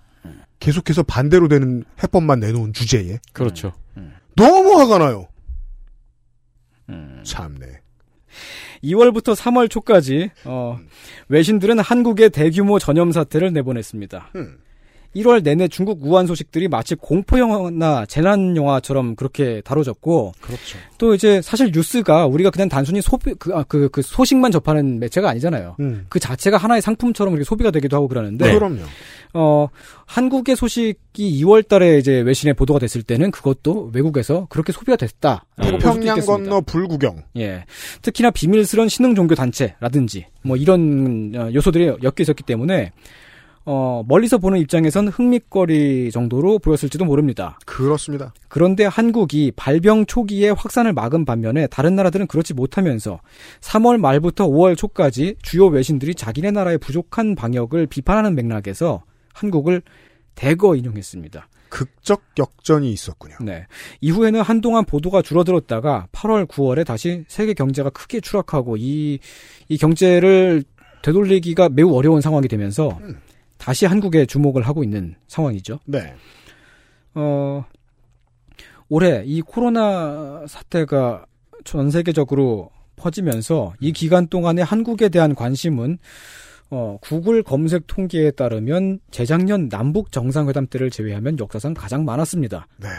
계속해서 0.59 1.03
반대로 1.03 1.47
되는 1.47 1.85
해법만 2.03 2.39
내놓은 2.41 2.73
주제에 2.73 3.19
그렇죠. 3.31 3.71
너무 4.35 4.79
화가 4.79 4.97
나요. 4.97 5.27
참네. 7.23 7.65
2월부터 8.83 9.35
3월 9.35 9.69
초까지, 9.69 10.29
어, 10.45 10.79
외신들은 11.29 11.79
한국의 11.79 12.29
대규모 12.29 12.77
전염 12.79 13.11
사태를 13.11 13.51
내보냈습니다. 13.53 14.31
1월 15.21 15.43
내내 15.43 15.67
중국 15.67 16.05
우한 16.05 16.27
소식들이 16.27 16.67
마치 16.67 16.95
공포 16.95 17.39
영화나 17.39 18.05
재난 18.05 18.55
영화처럼 18.55 19.15
그렇게 19.15 19.61
다뤄졌고, 19.65 20.33
그렇죠. 20.41 20.77
또 20.97 21.13
이제 21.13 21.41
사실 21.41 21.71
뉴스가 21.73 22.27
우리가 22.27 22.49
그냥 22.49 22.69
단순히 22.69 23.01
소비, 23.01 23.33
그, 23.35 23.53
아, 23.55 23.63
그, 23.63 23.89
그 23.89 24.01
소식만 24.01 24.51
접하는 24.51 24.99
매체가 24.99 25.29
아니잖아요. 25.29 25.75
음. 25.79 26.05
그 26.09 26.19
자체가 26.19 26.57
하나의 26.57 26.81
상품처럼 26.81 27.33
이렇게 27.33 27.45
소비가 27.45 27.71
되기도 27.71 27.95
하고 27.95 28.07
그러는데. 28.07 28.47
네. 28.47 28.53
그럼요. 28.53 28.81
어, 29.33 29.67
한국의 30.05 30.55
소식이 30.55 31.43
2월 31.43 31.67
달에 31.67 31.97
이제 31.97 32.21
외신에 32.21 32.53
보도가 32.53 32.79
됐을 32.79 33.03
때는 33.03 33.31
그것도 33.31 33.91
외국에서 33.93 34.47
그렇게 34.49 34.71
소비가 34.71 34.95
됐다. 34.95 35.45
태평양 35.61 36.21
건너 36.21 36.61
불구경. 36.61 37.23
예. 37.37 37.65
특히나 38.01 38.31
비밀스런 38.31 38.89
신흥 38.89 39.15
종교 39.15 39.35
단체라든지 39.35 40.25
뭐 40.43 40.57
이런 40.57 41.33
어, 41.35 41.53
요소들이 41.53 41.85
엮여 41.85 42.13
있었기 42.19 42.43
때문에 42.43 42.91
어, 43.69 44.01
멀리서 44.07 44.37
보는 44.37 44.59
입장에선 44.59 45.09
흥미거리 45.09 46.09
정도로 46.09 46.57
보였을지도 46.59 47.03
모릅니다. 47.03 47.59
그렇습니다. 47.65 48.33
그런데 48.47 48.85
한국이 48.85 49.51
발병 49.57 50.05
초기에 50.05 50.51
확산을 50.51 50.93
막은 50.93 51.25
반면에 51.25 51.67
다른 51.67 51.93
나라들은 51.97 52.27
그렇지 52.27 52.53
못하면서 52.53 53.19
3월 53.59 53.97
말부터 53.97 54.47
5월 54.47 54.77
초까지 54.77 55.35
주요 55.41 55.67
외신들이 55.67 56.15
자기네 56.15 56.51
나라의 56.51 56.77
부족한 56.77 57.35
방역을 57.35 57.87
비판하는 57.87 58.35
맥락에서 58.35 59.03
한국을 59.33 59.81
대거 60.35 60.77
인용했습니다. 60.77 61.49
극적 61.67 62.21
역전이 62.39 62.89
있었군요. 62.93 63.35
네. 63.41 63.67
이후에는 63.99 64.43
한동안 64.43 64.85
보도가 64.85 65.21
줄어들었다가 65.21 66.07
8월, 66.13 66.47
9월에 66.47 66.85
다시 66.85 67.25
세계 67.27 67.53
경제가 67.53 67.89
크게 67.89 68.21
추락하고 68.21 68.77
이, 68.77 69.19
이 69.67 69.77
경제를 69.77 70.63
되돌리기가 71.01 71.67
매우 71.67 71.93
어려운 71.93 72.21
상황이 72.21 72.47
되면서 72.47 72.97
다시 73.57 73.85
한국에 73.85 74.25
주목을 74.25 74.63
하고 74.63 74.83
있는 74.83 75.15
상황이죠. 75.27 75.79
네. 75.85 76.13
어, 77.15 77.65
올해 78.89 79.23
이 79.25 79.41
코로나 79.41 80.45
사태가 80.47 81.25
전 81.63 81.91
세계적으로 81.91 82.69
퍼지면서 82.95 83.73
이 83.79 83.91
기간 83.91 84.27
동안에 84.27 84.61
한국에 84.61 85.09
대한 85.09 85.35
관심은 85.35 85.97
어, 86.69 86.97
구글 87.01 87.43
검색 87.43 87.87
통계에 87.87 88.31
따르면 88.31 88.99
재작년 89.11 89.69
남북 89.69 90.11
정상회담 90.11 90.67
때를 90.67 90.89
제외하면 90.89 91.39
역사상 91.39 91.73
가장 91.73 92.03
많았습니다. 92.03 92.67
네. 92.77 92.89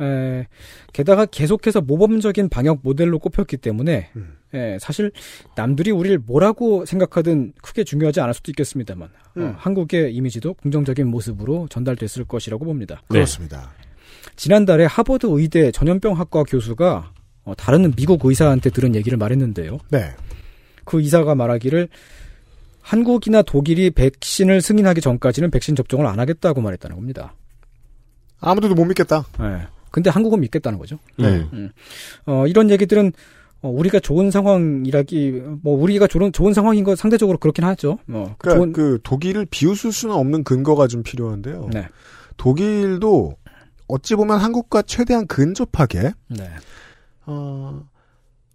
에, 0.00 0.46
게다가 0.92 1.26
계속해서 1.26 1.80
모범적인 1.80 2.48
방역 2.48 2.80
모델로 2.82 3.18
꼽혔기 3.18 3.56
때문에 3.56 4.10
음. 4.16 4.36
에, 4.54 4.78
사실 4.80 5.12
남들이 5.56 5.90
우리를 5.90 6.18
뭐라고 6.18 6.86
생각하든 6.86 7.52
크게 7.60 7.84
중요하지 7.84 8.20
않을 8.20 8.34
수도 8.34 8.50
있겠습니다만 8.50 9.08
어, 9.08 9.12
음. 9.38 9.54
한국의 9.56 10.14
이미지도 10.14 10.54
긍정적인 10.54 11.06
모습으로 11.06 11.68
전달됐을 11.68 12.24
것이라고 12.24 12.64
봅니다. 12.64 13.02
그렇습니다. 13.08 13.72
지난달에 14.36 14.84
하버드 14.84 15.26
의대 15.28 15.70
전염병학과 15.72 16.44
교수가 16.44 17.12
어, 17.44 17.54
다른 17.56 17.92
미국 17.92 18.24
의사한테 18.24 18.70
들은 18.70 18.94
얘기를 18.94 19.18
말했는데요. 19.18 19.78
네. 19.90 20.10
그 20.84 21.00
의사가 21.00 21.34
말하기를 21.34 21.88
한국이나 22.80 23.42
독일이 23.42 23.90
백신을 23.90 24.62
승인하기 24.62 25.02
전까지는 25.02 25.50
백신 25.50 25.76
접종을 25.76 26.06
안 26.06 26.18
하겠다고 26.20 26.62
말했다는 26.62 26.96
겁니다. 26.96 27.34
아무도 28.40 28.74
못 28.74 28.84
믿겠다. 28.84 29.26
네. 29.38 29.66
근데 29.90 30.10
한국은 30.10 30.40
믿겠다는 30.40 30.78
거죠. 30.78 30.98
네. 31.16 31.46
음. 31.52 31.70
어, 32.26 32.46
이런 32.46 32.70
얘기들은 32.70 33.12
어, 33.60 33.68
우리가 33.68 33.98
좋은 33.98 34.30
상황이라기 34.30 35.42
뭐 35.62 35.80
우리가 35.80 36.06
좋은 36.06 36.32
좋은 36.32 36.54
상황인 36.54 36.84
거 36.84 36.94
상대적으로 36.94 37.38
그렇긴 37.38 37.64
하죠. 37.64 37.98
어, 38.08 38.34
그러니까 38.38 38.54
좋은 38.54 38.72
그 38.72 38.98
독일을 39.02 39.46
비웃을 39.50 39.92
수는 39.92 40.14
없는 40.14 40.44
근거가 40.44 40.86
좀 40.86 41.02
필요한데요. 41.02 41.70
네. 41.72 41.88
독일도 42.36 43.36
어찌 43.88 44.14
보면 44.14 44.38
한국과 44.38 44.82
최대한 44.82 45.26
근접하게 45.26 46.12
네. 46.28 46.50
어, 47.26 47.82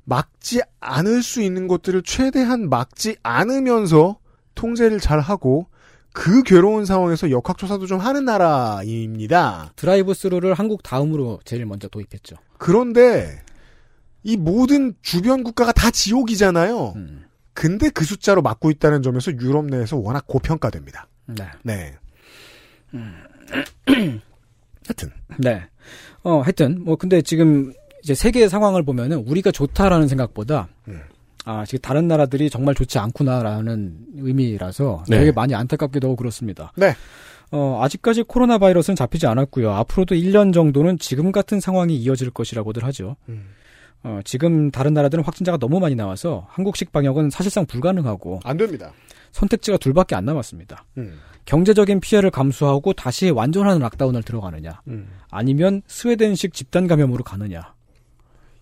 막지 0.06 0.62
않을 0.80 1.22
수 1.22 1.42
있는 1.42 1.68
것들을 1.68 2.04
최대한 2.04 2.70
막지 2.70 3.18
않으면서 3.24 4.18
통제를 4.56 5.00
잘 5.00 5.20
하고 5.20 5.68
그 6.14 6.44
괴로운 6.44 6.86
상황에서 6.86 7.32
역학조사도 7.32 7.88
좀 7.88 8.00
하는 8.00 8.24
나라입니다. 8.24 9.74
드라이브 9.76 10.14
스루를 10.14 10.54
한국 10.54 10.84
다음으로 10.84 11.40
제일 11.44 11.66
먼저 11.66 11.88
도입했죠. 11.88 12.36
그런데 12.58 13.42
이 14.22 14.38
모든 14.38 14.94
주변 15.02 15.44
국가가 15.44 15.72
다 15.72 15.92
지옥이잖아요. 15.92 16.94
음. 16.96 17.26
근데 17.54 17.90
그 17.90 18.06
숫자로 18.06 18.42
막고 18.42 18.72
있다는 18.72 19.02
점에서 19.02 19.32
유럽 19.34 19.66
내에서 19.66 19.98
워낙 19.98 20.26
고평가됩니다. 20.28 21.08
네. 21.26 21.46
네. 21.64 21.98
하여튼. 24.88 25.12
네. 25.38 25.64
어, 26.24 26.42
하여튼, 26.42 26.84
뭐, 26.84 26.96
근데 26.96 27.22
지금 27.22 27.74
이제 28.04 28.14
세계 28.14 28.48
상황을 28.48 28.84
보면은 28.84 29.18
우리가 29.18 29.52
좋다라는 29.52 30.08
생각보다, 30.08 30.70
음. 30.88 31.02
아, 31.46 31.66
지금 31.66 31.82
다른 31.82 32.08
나라들이 32.08 32.50
정말 32.50 32.76
좋지 32.76 33.00
않구나라는 33.00 33.98
의미라서 34.18 35.04
네. 35.10 35.20
되게 35.20 35.32
많이 35.32 35.54
안타깝기도 35.56 36.08
하고 36.08 36.16
그렇습니다. 36.16 36.72
네. 36.76 36.94
어, 37.52 37.80
아직까지 37.84 38.24
코로나 38.24 38.58
바이러스는 38.58 38.96
잡히지 38.96 39.28
않았고요. 39.28 39.72
앞으로도 39.72 40.16
1년 40.16 40.54
정도는 40.54 40.98
지금 40.98 41.32
같은 41.32 41.60
상황이 41.60 41.96
이어질 41.96 42.32
것이라고들 42.32 42.84
하죠. 42.86 43.16
음. 43.30 43.50
어, 44.04 44.20
지금 44.26 44.72
다른 44.72 44.94
나라들은 44.94 45.24
확진자가 45.24 45.58
너무 45.58 45.80
많이 45.80 45.96
나와서 45.96 46.48
한국식 46.50 46.92
방역은 46.92 47.30
사실상 47.30 47.66
불가능하고 47.66 48.42
안 48.44 48.58
됩니다. 48.58 48.92
선택지가 49.32 49.78
둘밖에 49.78 50.16
안 50.16 50.26
남았습니다. 50.26 50.86
음. 50.98 51.20
경제적인 51.46 52.00
피해를 52.00 52.30
감수하고 52.32 52.94
다시 52.94 53.30
완전한 53.30 53.80
락다운을 53.80 54.24
들어가느냐, 54.24 54.82
음. 54.88 55.08
아니면 55.30 55.82
스웨덴식 55.88 56.54
집단 56.54 56.88
감염으로 56.88 57.24
가느냐. 57.24 57.74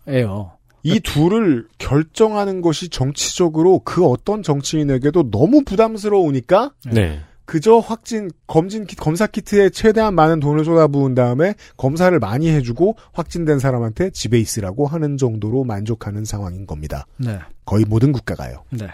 예요. 0.08 0.54
이 0.84 1.00
둘을 1.00 1.68
결정하는 1.78 2.62
것이 2.62 2.90
정치적으로 2.90 3.80
그 3.80 4.06
어떤 4.06 4.44
정치인에게도 4.44 5.30
너무 5.32 5.64
부담스러우니까 5.64 6.72
네. 6.92 7.22
그저 7.46 7.80
확진 7.80 8.32
검진 8.48 8.86
키, 8.86 8.96
검사 8.96 9.28
키트에 9.28 9.72
최대한 9.72 10.16
많은 10.16 10.40
돈을 10.40 10.64
쏟아부은 10.64 11.16
다음에 11.16 11.54
검사를 11.76 12.18
많이 12.18 12.50
해주고 12.50 12.96
확진된 13.12 13.60
사람한테 13.60 14.12
집에 14.12 14.40
있으라고 14.40 14.88
하는 14.88 15.18
정도로 15.18 15.66
만족하는 15.66 16.24
상황인 16.24 16.66
겁니다. 16.66 17.06
네. 17.18 17.40
거의 17.66 17.84
모든 17.86 18.14
국가가요. 18.14 18.64
네. 18.70 18.88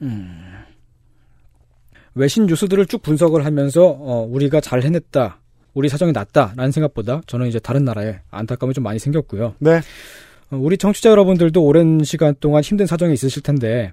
음. 0.00 0.54
외신 2.14 2.46
뉴스들을 2.46 2.86
쭉 2.86 3.02
분석을 3.02 3.44
하면서 3.44 3.86
어, 3.86 4.26
우리가 4.28 4.60
잘 4.60 4.82
해냈다, 4.82 5.38
우리 5.74 5.88
사정이 5.88 6.12
낫다라는 6.12 6.72
생각보다 6.72 7.20
저는 7.26 7.46
이제 7.48 7.58
다른 7.58 7.84
나라에 7.84 8.20
안타까움이 8.30 8.74
좀 8.74 8.82
많이 8.82 8.98
생겼고요. 8.98 9.54
네. 9.58 9.80
어, 10.50 10.56
우리 10.56 10.76
청취자 10.76 11.10
여러분들도 11.10 11.62
오랜 11.62 12.02
시간 12.04 12.34
동안 12.40 12.62
힘든 12.62 12.86
사정이 12.86 13.14
있으실 13.14 13.42
텐데 13.42 13.92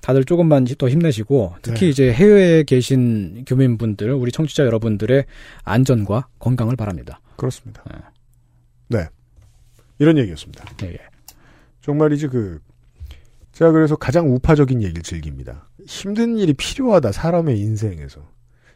다들 0.00 0.24
조금만 0.24 0.66
더 0.78 0.88
힘내시고 0.88 1.56
특히 1.62 1.80
네. 1.80 1.88
이제 1.88 2.12
해외에 2.12 2.62
계신 2.62 3.44
교민분들, 3.46 4.12
우리 4.12 4.32
청취자 4.32 4.64
여러분들의 4.64 5.24
안전과 5.64 6.28
건강을 6.38 6.76
바랍니다. 6.76 7.20
그렇습니다. 7.36 7.82
네. 8.88 9.06
이런 9.98 10.16
얘기였습니다. 10.18 10.64
네. 10.78 10.96
정말이지 11.82 12.28
그 12.28 12.60
제가 13.52 13.72
그래서 13.72 13.96
가장 13.96 14.32
우파적인 14.32 14.82
얘기를 14.82 15.02
즐깁니다. 15.02 15.68
힘든 15.86 16.38
일이 16.38 16.52
필요하다 16.54 17.12
사람의 17.12 17.58
인생에서. 17.58 18.20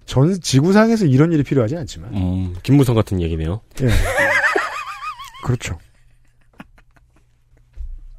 전 0.05 0.41
지구상에서 0.41 1.07
이런 1.07 1.31
일이 1.31 1.45
필요하지 1.45 1.77
않지만. 1.77 2.13
음, 2.15 2.57
김무성 2.65 2.97
같은 2.97 3.21
얘기네요. 3.21 3.61
예. 3.81 3.89
그렇죠. 5.45 5.79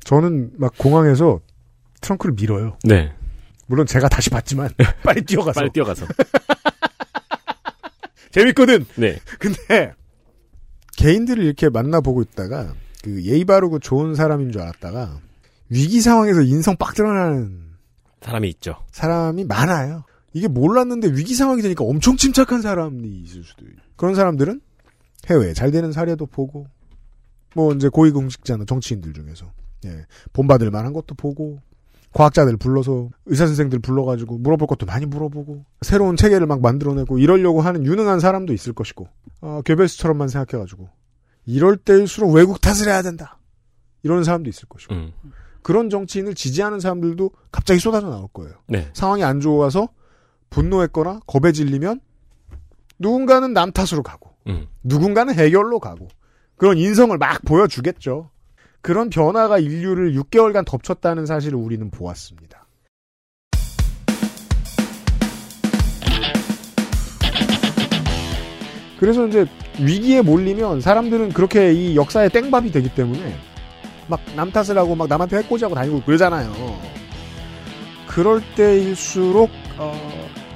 저는 0.03 0.51
막 0.57 0.73
공항에서 0.77 1.39
트렁크를 2.01 2.35
밀어요. 2.35 2.77
네. 2.83 3.13
물론 3.67 3.85
제가 3.85 4.09
다시 4.09 4.29
봤지만 4.29 4.69
빨리 5.03 5.21
뛰어가서. 5.23 5.59
빨리 5.59 5.71
뛰어가서. 5.71 6.05
재밌거든. 8.31 8.85
네. 8.95 9.19
근데 9.39 9.93
개인들을 10.97 11.43
이렇게 11.43 11.69
만나보고 11.69 12.21
있다가 12.21 12.73
그 13.03 13.23
예의 13.23 13.45
바르고 13.45 13.79
좋은 13.79 14.15
사람인 14.15 14.51
줄 14.51 14.61
알았다가 14.61 15.19
위기 15.69 16.01
상황에서 16.01 16.41
인성 16.41 16.77
빡 16.77 16.95
드러나는 16.95 17.73
사람이 18.21 18.49
있죠. 18.49 18.75
사람이 18.91 19.45
많아요. 19.45 20.03
이게 20.33 20.47
몰랐는데 20.47 21.09
위기 21.09 21.35
상황이 21.35 21.61
되니까 21.61 21.83
엄청 21.83 22.17
침착한 22.17 22.61
사람이 22.61 23.07
있을 23.23 23.43
수도 23.43 23.65
있고 23.65 23.81
그런 23.95 24.15
사람들은 24.15 24.61
해외 25.27 25.53
잘 25.53 25.71
되는 25.71 25.91
사례도 25.91 26.25
보고 26.25 26.67
뭐 27.55 27.71
이제 27.73 27.87
고위공직자나 27.89 28.65
정치인들 28.65 29.13
중에서 29.13 29.51
예, 29.85 30.05
본받을 30.33 30.71
만한 30.71 30.93
것도 30.93 31.15
보고 31.15 31.59
과학자들 32.13 32.57
불러서 32.57 33.09
의사 33.25 33.47
선생들 33.47 33.79
불러가지고 33.79 34.37
물어볼 34.37 34.67
것도 34.67 34.85
많이 34.85 35.05
물어보고 35.05 35.65
새로운 35.81 36.15
체계를 36.15 36.45
막 36.45 36.61
만들어내고 36.61 37.17
이러려고 37.17 37.61
하는 37.61 37.85
유능한 37.85 38.19
사람도 38.19 38.53
있을 38.53 38.73
것이고 38.73 39.07
어, 39.41 39.61
괴벨스처럼만 39.65 40.27
생각해가지고 40.27 40.89
이럴 41.45 41.75
때일수록 41.75 42.31
외국 42.33 42.61
탓을 42.61 42.87
해야 42.87 43.01
된다 43.01 43.39
이러는 44.03 44.23
사람도 44.23 44.49
있을 44.49 44.67
것이고 44.69 44.93
음. 44.93 45.11
그런 45.63 45.89
정치인을 45.89 46.35
지지하는 46.35 46.79
사람들도 46.79 47.31
갑자기 47.51 47.79
쏟아져 47.79 48.09
나올 48.09 48.27
거예요. 48.31 48.53
네. 48.67 48.89
상황이 48.93 49.23
안 49.23 49.39
좋아서 49.39 49.89
분노했거나 50.49 51.21
겁에 51.25 51.51
질리면 51.51 51.99
누군가는 52.99 53.51
남 53.53 53.71
탓으로 53.71 54.03
가고 54.03 54.31
음. 54.47 54.67
누군가는 54.83 55.33
해결로 55.33 55.79
가고 55.79 56.09
그런 56.57 56.77
인성을 56.77 57.17
막 57.17 57.41
보여주겠죠. 57.43 58.29
그런 58.83 59.09
변화가 59.09 59.59
인류를 59.59 60.13
6개월간 60.13 60.65
덮쳤다는 60.65 61.25
사실을 61.25 61.57
우리는 61.57 61.89
보았습니다. 61.89 62.67
그래서 68.99 69.25
이제 69.25 69.45
위기에 69.79 70.21
몰리면 70.21 70.81
사람들은 70.81 71.29
그렇게 71.29 71.71
이 71.71 71.95
역사의 71.95 72.29
땡밥이 72.29 72.71
되기 72.71 72.93
때문에 72.93 73.35
막 74.07 74.19
남 74.35 74.51
탓을 74.51 74.77
하고 74.77 74.95
막 74.95 75.07
남한테 75.07 75.37
해코지하고 75.37 75.75
다니고 75.75 76.01
그러잖아요. 76.01 76.51
그럴 78.07 78.41
때일수록 78.55 79.49
어, 79.77 79.97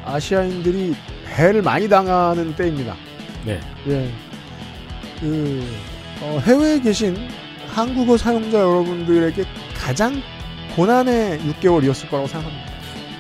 아시아인들이 0.06 0.96
해를 1.28 1.62
많이 1.62 1.88
당하는 1.88 2.54
때입니다. 2.56 2.94
네. 3.46 3.60
예. 3.88 4.10
그 5.22 5.64
어, 6.22 6.40
해외에 6.46 6.80
계신 6.82 7.16
한국어 7.78 8.18
사용자 8.18 8.60
여러분들에게 8.60 9.46
가장 9.76 10.20
고난의 10.76 11.38
6개월이었을 11.42 12.10
거라고 12.10 12.28
생각합니다. 12.28 12.72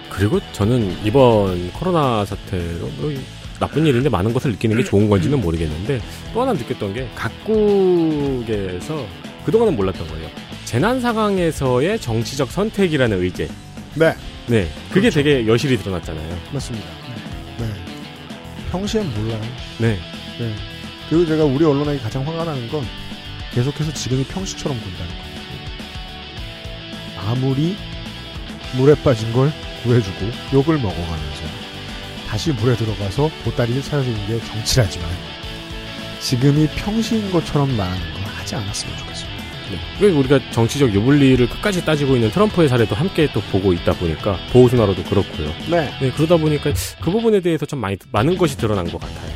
그리고 0.09 0.39
저는 0.51 0.97
이번 1.05 1.71
코로나 1.73 2.25
사태로 2.25 2.89
뭐 2.97 3.13
나쁜 3.59 3.85
일인데 3.85 4.09
많은 4.09 4.33
것을 4.33 4.53
느끼는 4.53 4.77
게 4.77 4.83
좋은 4.83 5.09
건지는 5.11 5.41
모르겠는데 5.41 6.01
또 6.33 6.41
하나 6.41 6.53
느꼈던 6.53 6.91
게 6.95 7.07
각국에서 7.13 9.05
그동안은 9.45 9.75
몰랐던 9.75 10.07
거예요. 10.07 10.27
재난 10.65 11.01
상황에서의 11.01 11.99
정치적 11.99 12.49
선택이라는 12.49 13.21
의제. 13.21 13.47
네. 13.93 14.15
네. 14.47 14.67
그게 14.91 15.11
되게 15.11 15.45
여실히 15.45 15.77
드러났잖아요. 15.77 16.35
맞습니다. 16.51 16.87
네. 17.59 17.65
평시엔 18.71 19.07
몰라요. 19.13 19.41
네. 19.77 19.99
네. 20.39 20.55
그리고 21.09 21.27
제가 21.27 21.45
우리 21.45 21.63
언론에게 21.63 21.99
가장 21.99 22.25
화가 22.25 22.43
나는 22.43 22.67
건 22.69 22.83
계속해서 23.57 23.91
지금이 23.91 24.23
평시처럼 24.25 24.79
군다는 24.79 25.07
거예요. 25.07 25.37
아무리 27.17 27.75
물에 28.75 28.93
빠진 29.03 29.33
걸 29.33 29.51
구해주고 29.81 30.27
욕을 30.53 30.75
먹어가면서 30.75 31.41
다시 32.27 32.51
물에 32.51 32.75
들어가서 32.75 33.31
보따리를 33.43 33.81
찾아주는 33.81 34.27
게 34.27 34.39
정치라지만 34.45 35.09
지금이 36.19 36.67
평시인 36.75 37.31
것처럼 37.31 37.75
말하는 37.75 37.99
거 38.13 38.29
하지 38.37 38.53
않았으면 38.53 38.95
좋겠습니다. 38.95 39.37
네. 40.01 40.07
우리가 40.07 40.39
정치적 40.51 40.93
유불리를 40.93 41.49
끝까지 41.49 41.83
따지고 41.83 42.13
있는 42.13 42.29
트럼프의 42.29 42.69
사례도 42.69 42.93
함께 42.93 43.27
또 43.33 43.41
보고 43.41 43.73
있다 43.73 43.93
보니까 43.93 44.37
보호수나로도 44.53 45.03
그렇고요. 45.05 45.51
네. 45.71 46.11
그러다 46.15 46.37
보니까 46.37 46.71
그 47.01 47.09
부분에 47.09 47.39
대해서 47.39 47.65
좀 47.65 47.79
많이 47.79 47.97
많은 48.11 48.37
것이 48.37 48.55
드러난 48.55 48.85
것 48.85 49.01
같아요. 49.01 49.31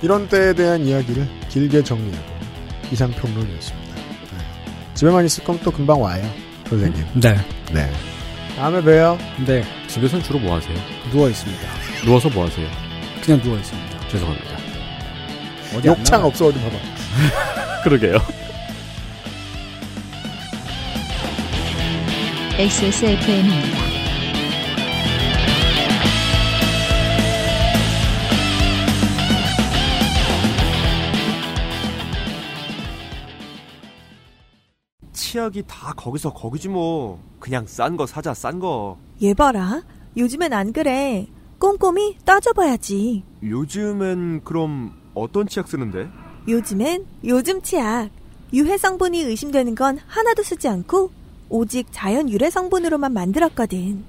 이런 0.00 0.28
때에 0.28 0.54
대한 0.54 0.86
이야기를 0.86 1.28
길게 1.50 1.84
정리하고 1.84 2.33
이상평론이었습니다. 2.94 3.94
네. 3.94 4.94
집에만 4.94 5.24
있을 5.26 5.44
거면 5.44 5.60
또 5.62 5.70
금방 5.70 6.00
와요, 6.00 6.24
선생님. 6.68 7.04
네. 7.14 7.34
네. 7.72 7.90
다음에 8.56 8.80
봬요. 8.82 9.18
네. 9.46 9.64
집에선 9.88 10.22
주로 10.22 10.38
뭐 10.38 10.54
하세요? 10.56 10.76
누워 11.10 11.28
있습니다. 11.28 11.62
누워서 12.04 12.28
뭐 12.30 12.46
하세요? 12.46 12.66
그냥 13.22 13.42
누워 13.42 13.56
있습니다. 13.58 14.08
죄송합니다. 14.08 14.56
어디 15.76 15.88
안 15.90 15.98
욕창. 15.98 16.24
없어 16.24 16.46
어디 16.46 16.58
봐봐. 16.60 16.76
그러게요. 17.84 18.18
XSFM입니다. 22.58 23.93
치약이 35.34 35.64
다 35.66 35.92
거기서 35.96 36.32
거기지 36.32 36.68
뭐. 36.68 37.18
그냥 37.40 37.66
싼 37.66 37.96
거 37.96 38.06
사자 38.06 38.32
싼 38.32 38.60
거. 38.60 38.98
얘 39.20 39.34
봐라. 39.34 39.82
요즘엔 40.16 40.52
안 40.52 40.72
그래. 40.72 41.26
꼼꼼히 41.58 42.16
따져봐야지. 42.24 43.24
요즘엔 43.42 44.42
그럼 44.44 44.92
어떤 45.12 45.48
치약 45.48 45.66
쓰는데? 45.66 46.08
요즘엔 46.46 47.06
요즘 47.24 47.60
치약. 47.62 48.10
유해 48.52 48.78
성분이 48.78 49.22
의심되는 49.22 49.74
건 49.74 49.98
하나도 50.06 50.44
쓰지 50.44 50.68
않고 50.68 51.10
오직 51.48 51.88
자연 51.90 52.30
유래 52.30 52.48
성분으로만 52.48 53.12
만들었거든. 53.12 54.04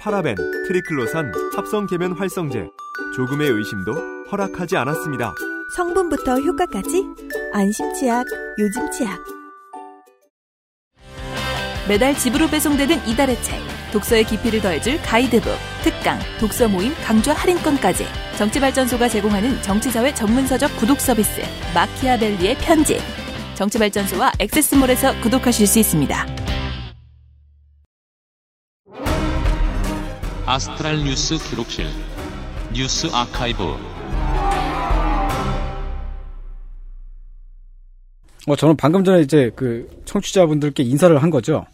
파라벤, 0.00 0.34
트리클로산, 0.66 1.30
합성 1.56 1.86
계면 1.86 2.12
활성제. 2.12 2.70
조금의 3.14 3.50
의심도 3.50 3.92
허락하지 4.32 4.78
않았습니다. 4.78 5.34
성분부터 5.76 6.40
효과까지 6.40 7.04
안심 7.52 7.92
치약, 7.92 8.24
요즘 8.58 8.90
치약. 8.90 9.37
매달 11.88 12.14
집으로 12.14 12.48
배송되는 12.48 13.08
이달의 13.08 13.42
책 13.42 13.60
독서의 13.92 14.24
깊이를 14.24 14.60
더해줄 14.60 15.00
가이드북 15.00 15.50
특강 15.82 16.18
독서 16.38 16.68
모임 16.68 16.92
강좌 17.02 17.32
할인권까지 17.32 18.04
정치발전소가 18.36 19.08
제공하는 19.08 19.62
정치사회 19.62 20.12
전문서적 20.12 20.76
구독 20.76 21.00
서비스 21.00 21.40
마키아벨리의 21.74 22.58
편지. 22.58 22.98
정치발전소와 23.54 24.32
액세스몰에서 24.38 25.18
구독하실 25.22 25.66
수 25.66 25.78
있습니다. 25.78 26.26
아스트랄 30.44 30.98
뉴스 30.98 31.36
기록실 31.38 31.86
뉴스 32.72 33.08
아카이브 33.12 33.64
어, 38.46 38.56
저는 38.56 38.76
방금 38.76 39.04
전에 39.04 39.20
이제 39.20 39.50
그 39.54 39.88
청취자분들께 40.06 40.82
인사를 40.82 41.22
한 41.22 41.28
거죠. 41.28 41.66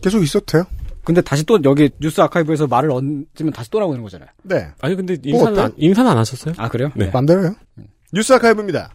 계속 0.00 0.22
있어도 0.22 0.44
돼요? 0.46 0.64
근데 1.04 1.20
다시 1.20 1.44
또 1.44 1.58
여기 1.64 1.90
뉴스 2.00 2.20
아카이브에서 2.22 2.66
말을 2.66 2.90
얹으면 2.90 3.52
다시 3.54 3.70
또 3.70 3.78
나오는 3.78 4.00
거잖아요. 4.02 4.28
네. 4.42 4.68
아니 4.80 4.94
근데 4.96 5.14
뭐 5.14 5.32
인사는 5.32 5.52
어때? 5.52 5.60
안, 5.62 5.72
인사는 5.76 6.10
안 6.10 6.16
하셨어요? 6.16 6.54
아 6.56 6.68
그래요? 6.68 6.90
네. 6.94 7.10
맘대로요. 7.12 7.54
뉴스 8.12 8.32
아카이브입니다. 8.32 8.90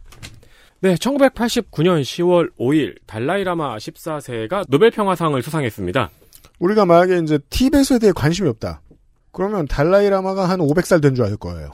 네, 0.82 0.96
1989년 0.96 2.02
10월 2.02 2.50
5일 2.58 2.96
달라이라마 3.06 3.78
14세가 3.78 4.64
노벨 4.70 4.92
평화상을 4.92 5.40
수상했습니다. 5.44 6.10
우리가 6.60 6.86
만약에 6.86 7.20
이제 7.20 7.38
티벳에 7.50 8.00
대해 8.00 8.12
관심이 8.16 8.48
없다. 8.50 8.82
그러면 9.32 9.68
달라이라마가 9.68 10.50
한 10.50 10.60
500살 10.60 11.02
된 11.02 11.16
줄 11.16 11.26
알 11.26 11.36
거예요. 11.38 11.72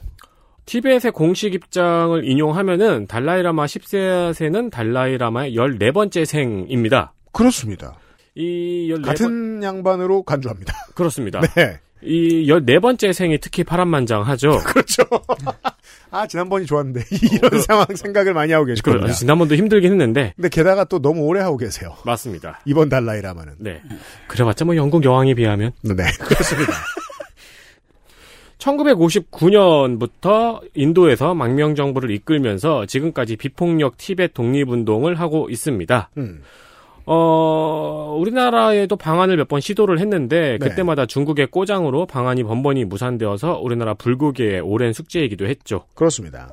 티벳의 0.66 1.12
공식 1.14 1.54
입장을 1.54 2.28
인용하면은 2.28 3.06
달라이라마 3.06 3.64
10세는 3.66 4.70
달라이라마의 4.72 5.54
14번째 5.54 6.24
생입니다. 6.24 7.12
그렇습니다. 7.32 7.94
이 8.36 8.92
14번... 8.92 9.04
같은 9.04 9.62
양반으로 9.62 10.22
간주합니다. 10.22 10.72
그렇습니다. 10.94 11.40
네. 11.56 11.80
이 12.02 12.46
14번째 12.46 13.12
생이 13.12 13.38
특히 13.40 13.64
파란만장하죠. 13.64 14.58
그렇죠. 14.64 15.02
아, 16.10 16.26
지난번이 16.26 16.66
좋았는데. 16.66 17.04
이런 17.32 17.60
상황 17.62 17.86
생각을 17.94 18.34
많이 18.34 18.52
하고 18.52 18.66
그래, 18.66 18.74
겁니다. 18.82 19.12
지난번도 19.12 19.54
힘들긴 19.56 19.92
했는데. 19.92 20.34
근데 20.36 20.50
게다가 20.50 20.84
또 20.84 21.00
너무 21.00 21.22
오래 21.22 21.40
하고 21.40 21.56
계세요. 21.56 21.96
맞습니다. 22.04 22.60
이번 22.66 22.90
달라이라마는. 22.90 23.54
네. 23.58 23.80
그래봤자 24.28 24.66
뭐 24.66 24.76
영국 24.76 25.04
여왕에 25.04 25.34
비하면. 25.34 25.72
네, 25.82 25.94
그렇습니다. 26.20 26.72
1959년부터 28.58 30.60
인도에서 30.74 31.34
망명 31.34 31.74
정부를 31.74 32.10
이끌면서 32.10 32.86
지금까지 32.86 33.36
비폭력 33.36 33.96
티벳 33.96 34.34
독립운동을 34.34 35.18
하고 35.18 35.48
있습니다. 35.50 36.10
음. 36.18 36.42
어, 37.06 38.16
우리나라에도 38.18 38.96
방한을 38.96 39.36
몇 39.36 39.46
번 39.46 39.60
시도를 39.60 40.00
했는데 40.00 40.58
네. 40.60 40.68
그때마다 40.68 41.06
중국의 41.06 41.46
꼬장으로 41.52 42.06
방한이 42.06 42.42
번번이 42.42 42.84
무산되어서 42.84 43.60
우리나라 43.60 43.94
불국의 43.94 44.60
오랜 44.60 44.92
숙제이기도 44.92 45.46
했죠. 45.46 45.84
그렇습니다. 45.94 46.48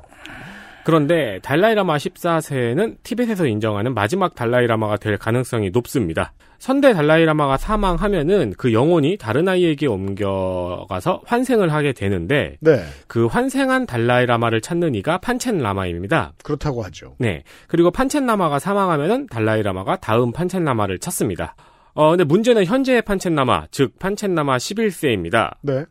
그런데 0.85 1.39
달라이라마 1.43 1.97
14세는 1.97 2.97
티벳에서 3.03 3.47
인정하는 3.47 3.93
마지막 3.93 4.35
달라이라마가 4.35 4.97
될 4.97 5.17
가능성이 5.17 5.69
높습니다. 5.71 6.33
선대 6.59 6.93
달라이라마가 6.93 7.57
사망하면은 7.57 8.53
그 8.57 8.71
영혼이 8.71 9.17
다른 9.17 9.49
아이에게 9.49 9.85
옮겨가서 9.85 11.23
환생을 11.25 11.73
하게 11.73 11.91
되는데 11.91 12.57
네. 12.61 12.85
그 13.07 13.25
환생한 13.25 13.85
달라이라마를 13.85 14.61
찾는 14.61 14.95
이가 14.95 15.17
판첸 15.17 15.57
라마입니다. 15.57 16.31
그렇다고 16.41 16.83
하죠. 16.83 17.15
네. 17.19 17.43
그리고 17.67 17.91
판첸 17.91 18.25
라마가 18.25 18.59
사망하면은 18.59 19.27
달라이 19.27 19.61
라마가 19.61 19.97
다음 19.97 20.31
판첸 20.31 20.63
라마를 20.63 20.99
찾습니다. 20.99 21.55
어, 21.95 22.09
근데 22.11 22.23
문제는 22.23 22.65
현재의 22.65 23.01
판첸 23.03 23.35
라마, 23.35 23.67
즉 23.69 23.99
판첸 23.99 24.33
라마 24.33 24.57
11세입니다. 24.57 25.57
네. 25.61 25.85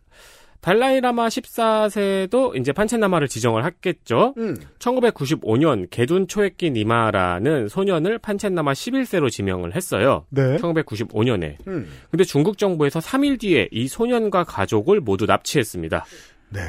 달라이 0.62 1.00
라마 1.00 1.26
14세도 1.26 2.56
이제 2.56 2.72
판첸 2.72 3.00
라마를 3.00 3.26
지정을 3.26 3.64
했겠죠. 3.66 4.32
음. 4.38 4.56
1995년 4.78 5.88
게둔 5.90 6.28
초에끼 6.28 6.70
니마라는 6.70 7.66
소년을 7.68 8.18
판첸 8.18 8.54
라마 8.54 8.72
11세로 8.72 9.28
지명을 9.28 9.74
했어요. 9.74 10.24
네. 10.30 10.56
1995년에. 10.58 11.56
음. 11.66 11.88
근데 12.12 12.22
중국 12.22 12.58
정부에서 12.58 13.00
3일 13.00 13.40
뒤에 13.40 13.68
이 13.72 13.88
소년과 13.88 14.44
가족을 14.44 15.00
모두 15.00 15.26
납치했습니다. 15.26 16.04
네. 16.50 16.60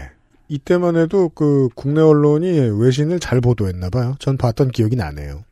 이때만 0.48 0.98
해도 0.98 1.30
그 1.30 1.70
국내 1.76 2.02
언론이 2.02 2.72
외신을 2.82 3.20
잘 3.20 3.42
보도했나 3.42 3.92
봐요. 3.92 4.16
전 4.18 4.38
봤던 4.38 4.72
기억이 4.72 4.96
나네요. 4.96 5.44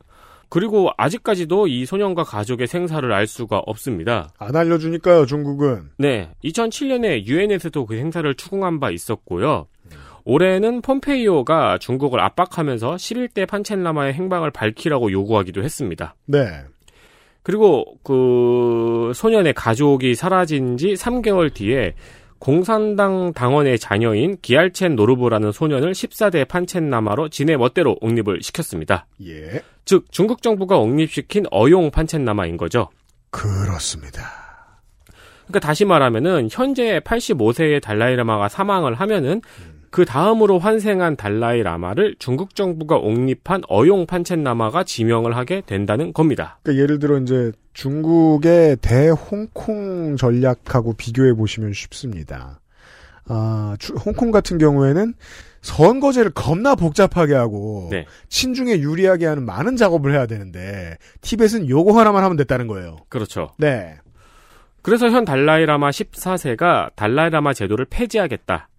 그리고 0.52 0.90
아직까지도 0.98 1.66
이 1.66 1.86
소년과 1.86 2.24
가족의 2.24 2.66
생사를 2.66 3.10
알 3.10 3.26
수가 3.26 3.62
없습니다. 3.64 4.34
안 4.36 4.54
알려주니까요, 4.54 5.24
중국은. 5.24 5.88
네, 5.96 6.28
2007년에 6.44 7.24
유엔에서도 7.24 7.86
그 7.86 7.94
행사를 7.94 8.34
추궁한 8.34 8.78
바 8.78 8.90
있었고요. 8.90 9.66
올해는 10.26 10.82
폼페이오가 10.82 11.78
중국을 11.78 12.20
압박하면서 12.20 12.96
11대 12.96 13.48
판첸라마의 13.48 14.12
행방을 14.12 14.50
밝히라고 14.50 15.10
요구하기도 15.10 15.62
했습니다. 15.62 16.16
네. 16.26 16.64
그리고 17.42 17.86
그 18.04 19.12
소년의 19.14 19.54
가족이 19.54 20.14
사라진 20.14 20.76
지 20.76 20.92
3개월 20.92 21.54
뒤에 21.54 21.94
공산당 22.42 23.32
당원의 23.34 23.78
자녀인 23.78 24.36
기알첸 24.42 24.96
노르보라는 24.96 25.52
소년을 25.52 25.92
14대 25.92 26.48
판첸라마로 26.48 27.28
지네 27.28 27.56
멋대로 27.56 27.96
옹립을 28.00 28.42
시켰습니다. 28.42 29.06
예. 29.24 29.62
즉 29.84 30.06
중국 30.10 30.42
정부가 30.42 30.76
옹립시킨 30.76 31.44
어용 31.52 31.92
판첸라마인 31.92 32.56
거죠. 32.56 32.88
그렇습니다. 33.30 34.22
그러니까 35.46 35.60
다시 35.60 35.84
말하면은 35.84 36.48
현재 36.50 36.98
85세의 37.04 37.80
달라이라마가 37.80 38.48
사망을 38.48 38.94
하면은 38.94 39.40
그 39.92 40.06
다음으로 40.06 40.58
환생한 40.58 41.16
달라이 41.16 41.62
라마를 41.62 42.16
중국 42.18 42.54
정부가 42.56 42.96
옹립한 42.96 43.60
어용 43.68 44.06
판첸라마가 44.06 44.84
지명을 44.84 45.36
하게 45.36 45.60
된다는 45.66 46.14
겁니다. 46.14 46.58
그러니까 46.62 46.82
예를 46.82 46.98
들어 46.98 47.18
이제 47.18 47.52
중국의 47.74 48.78
대홍콩 48.80 50.16
전략하고 50.16 50.94
비교해 50.94 51.34
보시면 51.34 51.74
쉽습니다. 51.74 52.58
아, 53.28 53.76
주- 53.78 53.92
홍콩 53.94 54.30
같은 54.30 54.56
경우에는 54.56 55.12
선거제를 55.60 56.30
겁나 56.32 56.74
복잡하게 56.74 57.34
하고 57.34 57.88
네. 57.90 58.06
친중에 58.30 58.78
유리하게 58.80 59.26
하는 59.26 59.44
많은 59.44 59.76
작업을 59.76 60.12
해야 60.14 60.24
되는데 60.26 60.96
티벳은 61.20 61.68
요거 61.68 61.92
하나만 61.98 62.24
하면 62.24 62.38
됐다는 62.38 62.66
거예요. 62.66 62.96
그렇죠. 63.10 63.52
네. 63.58 63.96
그래서 64.80 65.10
현 65.10 65.26
달라이라마 65.26 65.90
14세가 65.90 66.94
달라이라마 66.96 67.52
제도를 67.52 67.84
폐지하겠다. 67.90 68.70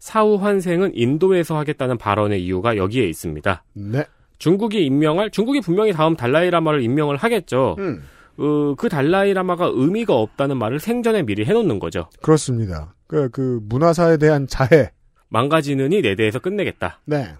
사후 0.00 0.36
환생은 0.36 0.92
인도에서 0.94 1.56
하겠다는 1.58 1.98
발언의 1.98 2.42
이유가 2.42 2.76
여기에 2.76 3.04
있습니다. 3.04 3.62
네. 3.74 4.04
중국이 4.38 4.84
임명할 4.84 5.30
중국이 5.30 5.60
분명히 5.60 5.92
다음 5.92 6.16
달라이라마를 6.16 6.82
임명을 6.82 7.16
하겠죠. 7.18 7.76
음. 7.78 8.02
어, 8.38 8.74
그 8.76 8.88
달라이라마가 8.88 9.70
의미가 9.72 10.14
없다는 10.14 10.56
말을 10.56 10.80
생전에 10.80 11.22
미리 11.22 11.44
해놓는 11.44 11.78
거죠. 11.78 12.08
그렇습니다. 12.22 12.94
그, 13.06 13.28
그 13.28 13.60
문화사에 13.62 14.16
대한 14.16 14.46
자해. 14.48 14.90
망가지느니 15.28 16.00
내 16.00 16.16
대에서 16.16 16.38
끝내겠다. 16.38 17.00
네. 17.04 17.34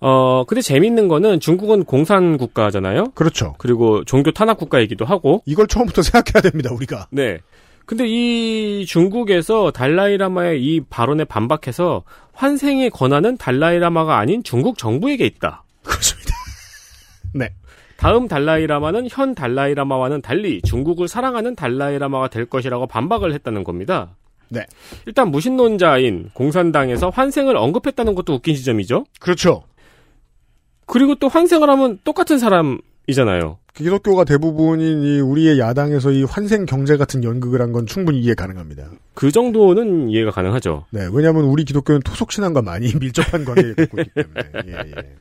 어, 0.00 0.44
근데 0.44 0.60
재밌는 0.60 1.08
거는 1.08 1.40
중국은 1.40 1.84
공산 1.84 2.36
국가잖아요. 2.36 3.12
그렇죠. 3.14 3.54
그리고 3.58 4.04
종교 4.04 4.30
탄압 4.30 4.58
국가이기도 4.58 5.04
하고. 5.06 5.42
이걸 5.46 5.66
처음부터 5.66 6.02
생각해야 6.02 6.42
됩니다, 6.42 6.70
우리가. 6.72 7.08
네. 7.10 7.38
근데 7.88 8.04
이 8.06 8.84
중국에서 8.84 9.70
달라이라마의 9.70 10.62
이 10.62 10.82
발언에 10.90 11.24
반박해서 11.24 12.02
환생의 12.34 12.90
권한은 12.90 13.38
달라이라마가 13.38 14.18
아닌 14.18 14.42
중국 14.42 14.76
정부에게 14.76 15.24
있다. 15.24 15.64
그렇습니다. 15.82 16.34
네. 17.32 17.48
다음 17.96 18.28
달라이라마는 18.28 19.08
현 19.10 19.34
달라이라마와는 19.34 20.20
달리 20.20 20.60
중국을 20.60 21.08
사랑하는 21.08 21.56
달라이라마가 21.56 22.28
될 22.28 22.44
것이라고 22.44 22.86
반박을 22.88 23.32
했다는 23.32 23.64
겁니다. 23.64 24.10
네. 24.50 24.66
일단 25.06 25.30
무신론자인 25.30 26.28
공산당에서 26.34 27.08
환생을 27.08 27.56
언급했다는 27.56 28.14
것도 28.14 28.34
웃긴 28.34 28.54
지점이죠. 28.54 29.06
그렇죠. 29.18 29.62
그리고 30.84 31.14
또 31.14 31.28
환생을 31.28 31.70
하면 31.70 31.98
똑같은 32.04 32.38
사람 32.38 32.80
이잖아요. 33.08 33.58
기독교가 33.74 34.24
대부분인 34.24 35.02
이 35.02 35.20
우리의 35.20 35.58
야당에서 35.58 36.10
이 36.10 36.24
환생 36.24 36.66
경제 36.66 36.96
같은 36.96 37.24
연극을 37.24 37.60
한 37.62 37.72
건 37.72 37.86
충분히 37.86 38.20
이해 38.20 38.34
가능합니다. 38.34 38.90
그 39.14 39.30
정도는 39.30 40.08
이해가 40.10 40.30
가능하죠. 40.30 40.86
네, 40.90 41.08
왜냐하면 41.12 41.44
우리 41.44 41.64
기독교는 41.64 42.00
토속 42.02 42.32
신앙과 42.32 42.62
많이 42.62 42.92
밀접한 42.98 43.44
관계를 43.44 43.74
갖고 43.74 44.00
있기 44.00 44.10
때문에. 44.14 44.42
예, 44.66 44.72
예. 44.96 45.14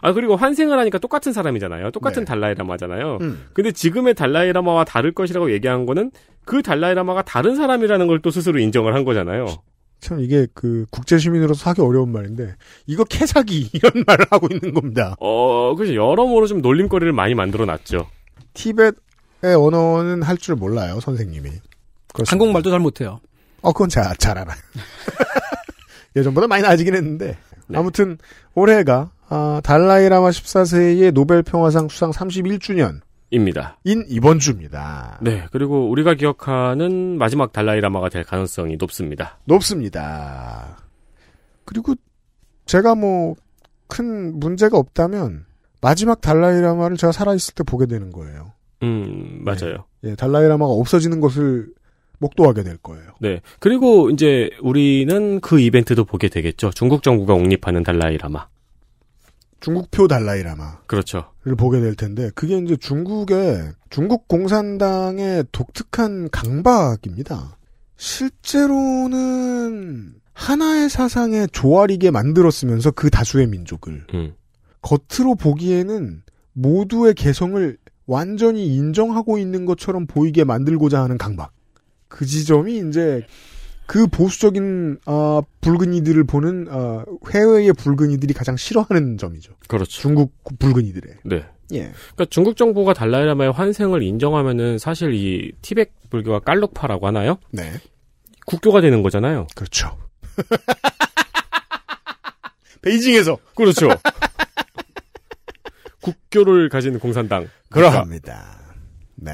아 0.00 0.12
그리고 0.12 0.36
환생을 0.36 0.78
하니까 0.78 0.98
똑같은 0.98 1.32
사람이잖아요. 1.32 1.90
똑같은 1.90 2.22
네. 2.22 2.24
달라이라마잖아요. 2.26 3.18
음. 3.20 3.46
근데 3.52 3.72
지금의 3.72 4.14
달라이라마와 4.14 4.84
다를 4.84 5.12
것이라고 5.12 5.50
얘기한 5.52 5.86
거는 5.86 6.12
그 6.44 6.62
달라이라마가 6.62 7.22
다른 7.22 7.56
사람이라는 7.56 8.06
걸 8.06 8.20
또 8.22 8.30
스스로 8.30 8.58
인정을 8.60 8.94
한 8.94 9.04
거잖아요. 9.04 9.46
참 10.00 10.20
이게 10.20 10.46
그 10.54 10.86
국제 10.90 11.18
시민으로서 11.18 11.70
하기 11.70 11.80
어려운 11.82 12.12
말인데 12.12 12.54
이거 12.86 13.04
캐사기 13.04 13.70
이런 13.74 14.04
말을 14.06 14.26
하고 14.30 14.48
있는 14.50 14.72
겁니다. 14.74 15.16
어, 15.20 15.74
그래서 15.76 15.94
여러모로 15.94 16.46
좀 16.46 16.60
놀림거리를 16.62 17.12
많이 17.12 17.34
만들어 17.34 17.64
놨죠. 17.64 18.06
티벳의 18.54 18.92
언어는 19.56 20.22
할 20.22 20.36
줄 20.38 20.54
몰라요, 20.54 21.00
선생님이. 21.00 21.50
그렇습니다. 22.12 22.30
한국말도 22.32 22.70
잘 22.70 22.78
못해요. 22.80 23.20
어, 23.60 23.72
그건 23.72 23.88
잘, 23.88 24.16
잘 24.16 24.38
알아요. 24.38 24.56
예전보다 26.16 26.46
많이 26.46 26.62
나아지긴 26.62 26.94
했는데 26.94 27.36
아무튼 27.74 28.18
올해가 28.54 29.10
아, 29.28 29.60
달라이라마 29.62 30.30
14세의 30.30 31.12
노벨 31.12 31.42
평화상 31.42 31.88
수상 31.88 32.10
31주년 32.12 33.00
입니다. 33.30 33.78
인 33.84 34.04
이번 34.08 34.38
주입니다. 34.38 35.18
네, 35.20 35.46
그리고 35.52 35.90
우리가 35.90 36.14
기억하는 36.14 37.18
마지막 37.18 37.52
달라이라마가 37.52 38.08
될 38.08 38.24
가능성이 38.24 38.76
높습니다. 38.76 39.38
높습니다. 39.44 40.78
그리고 41.64 41.94
제가 42.66 42.94
뭐 42.94 43.34
큰 43.88 44.38
문제가 44.38 44.78
없다면 44.78 45.46
마지막 45.80 46.20
달라이라마를 46.20 46.96
제가 46.96 47.12
살아있을 47.12 47.54
때 47.54 47.64
보게 47.64 47.86
되는 47.86 48.12
거예요. 48.12 48.52
음, 48.82 49.40
맞아요. 49.44 49.84
예, 50.04 50.14
달라이라마가 50.14 50.70
없어지는 50.70 51.20
것을 51.20 51.68
목도하게 52.18 52.62
될 52.62 52.76
거예요. 52.78 53.12
네. 53.20 53.40
그리고 53.58 54.10
이제 54.10 54.50
우리는 54.60 55.40
그 55.40 55.60
이벤트도 55.60 56.04
보게 56.04 56.28
되겠죠. 56.28 56.70
중국 56.70 57.02
정부가 57.02 57.34
옹립하는 57.34 57.82
달라이라마. 57.82 58.46
중국표 59.60 60.08
달라이라마를 60.08 60.78
그렇죠. 60.86 61.32
보게 61.56 61.80
될 61.80 61.94
텐데 61.94 62.30
그게 62.34 62.58
이제 62.58 62.76
중국의 62.76 63.72
중국 63.90 64.28
공산당의 64.28 65.46
독특한 65.52 66.30
강박입니다. 66.30 67.56
실제로는 67.96 70.14
하나의 70.32 70.88
사상에 70.88 71.48
조아리게 71.48 72.12
만들었으면서 72.12 72.92
그 72.92 73.10
다수의 73.10 73.48
민족을 73.48 74.06
음. 74.14 74.34
겉으로 74.82 75.34
보기에는 75.34 76.22
모두의 76.52 77.14
개성을 77.14 77.76
완전히 78.06 78.68
인정하고 78.68 79.38
있는 79.38 79.66
것처럼 79.66 80.06
보이게 80.06 80.44
만들고자 80.44 81.02
하는 81.02 81.18
강박. 81.18 81.52
그 82.06 82.24
지점이 82.24 82.88
이제 82.88 83.26
그 83.88 84.06
보수적인 84.06 84.98
아, 85.06 85.40
붉은이들을 85.62 86.24
보는 86.24 86.66
아, 86.70 87.06
해외의 87.32 87.72
붉은이들이 87.72 88.34
가장 88.34 88.54
싫어하는 88.54 89.16
점이죠. 89.16 89.54
그렇죠. 89.66 89.90
중국 89.90 90.34
붉은이들의. 90.58 91.14
네. 91.24 91.46
예. 91.72 91.78
그러니까 91.78 92.26
중국 92.28 92.58
정부가 92.58 92.92
달라이라마의 92.92 93.52
환생을 93.52 94.02
인정하면은 94.02 94.76
사실 94.76 95.14
이 95.14 95.52
티벳 95.62 95.90
불교가 96.10 96.40
깔룩파라고 96.40 97.06
하나요? 97.06 97.38
네. 97.50 97.72
국교가 98.44 98.82
되는 98.82 99.02
거잖아요. 99.02 99.46
그렇죠. 99.56 99.96
베이징에서 102.82 103.38
그렇죠. 103.54 103.88
국교를 106.02 106.68
가진 106.68 106.98
공산당. 106.98 107.48
그러합니다. 107.70 108.74
네. 109.14 109.32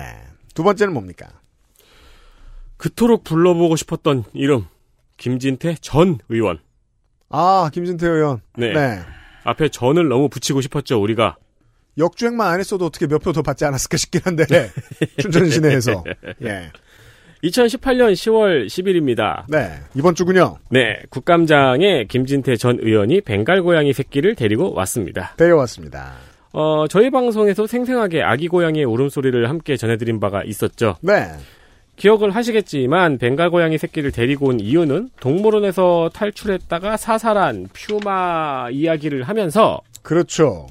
두 0.55 0.63
번째는 0.63 0.95
뭡니까? 0.95 1.27
그토록 2.85 3.25
불러보고 3.25 3.77
싶었던 3.77 4.25
이름 4.35 4.67
김진태 5.17 5.77
전 5.81 6.19
의원. 6.29 6.59
아, 7.31 7.71
김진태 7.73 8.07
의원. 8.07 8.43
네. 8.59 8.75
네. 8.75 8.99
앞에 9.45 9.71
전을 9.71 10.07
너무 10.09 10.29
붙이고 10.29 10.61
싶었죠 10.61 11.01
우리가. 11.01 11.37
역주행만 11.97 12.47
안 12.53 12.61
했어도 12.61 12.85
어떻게 12.85 13.07
몇 13.07 13.23
표 13.23 13.33
더 13.33 13.41
받지 13.41 13.65
않았을까 13.65 13.97
싶긴 13.97 14.21
한데 14.25 14.45
춘천 15.19 15.49
시내에서 15.49 16.05
예. 16.45 16.71
2018년 17.43 18.13
10월 18.13 18.67
10일입니다. 18.67 19.45
네. 19.49 19.71
이번 19.95 20.15
주군요. 20.15 20.59
네. 20.71 20.99
국감장에 21.09 22.05
김진태 22.05 22.57
전 22.57 22.79
의원이 22.83 23.23
벵갈 23.23 23.63
고양이 23.63 23.95
새끼를 23.95 24.35
데리고 24.35 24.75
왔습니다. 24.75 25.35
데려왔습니다. 25.39 26.13
어, 26.53 26.87
저희 26.89 27.09
방송에서 27.11 27.67
생생하게 27.67 28.23
아기 28.23 28.49
고양이의 28.49 28.85
울음소리를 28.85 29.49
함께 29.49 29.77
전해드린 29.79 30.21
바가 30.21 30.43
있었죠. 30.45 30.97
네. 31.01 31.33
기억을 31.97 32.31
하시겠지만 32.33 33.19
벵갈 33.19 33.51
고양이 33.51 33.79
새끼를 33.79 34.11
데리고 34.11 34.49
온 34.49 34.61
이유는 34.61 35.11
동물원에서 35.21 36.11
탈출했다가 36.13 36.97
사살한 36.97 37.69
퓨마 37.73 38.71
이야기를 38.73 39.23
하면서 39.25 39.81
그렇죠. 40.03 40.67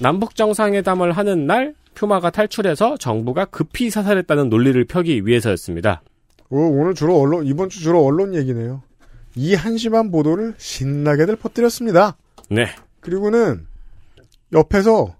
남북 0.00 0.34
정상회담을 0.34 1.12
하는 1.12 1.46
날 1.46 1.74
퓨마가 1.94 2.30
탈출해서 2.30 2.96
정부가 2.96 3.44
급히 3.44 3.90
사살했다는 3.90 4.48
논리를 4.48 4.82
펴기 4.84 5.26
위해서였습니다. 5.26 6.02
오, 6.50 6.58
오늘 6.58 6.94
주로 6.94 7.18
언론 7.18 7.46
이번 7.46 7.68
주 7.68 7.80
주로 7.80 8.04
언론 8.04 8.34
얘기네요. 8.34 8.82
이 9.36 9.54
한심한 9.54 10.10
보도를 10.10 10.54
신나게들 10.58 11.36
퍼뜨렸습니다. 11.36 12.16
네. 12.50 12.66
그리고는 13.00 13.66
옆에서 14.52 15.14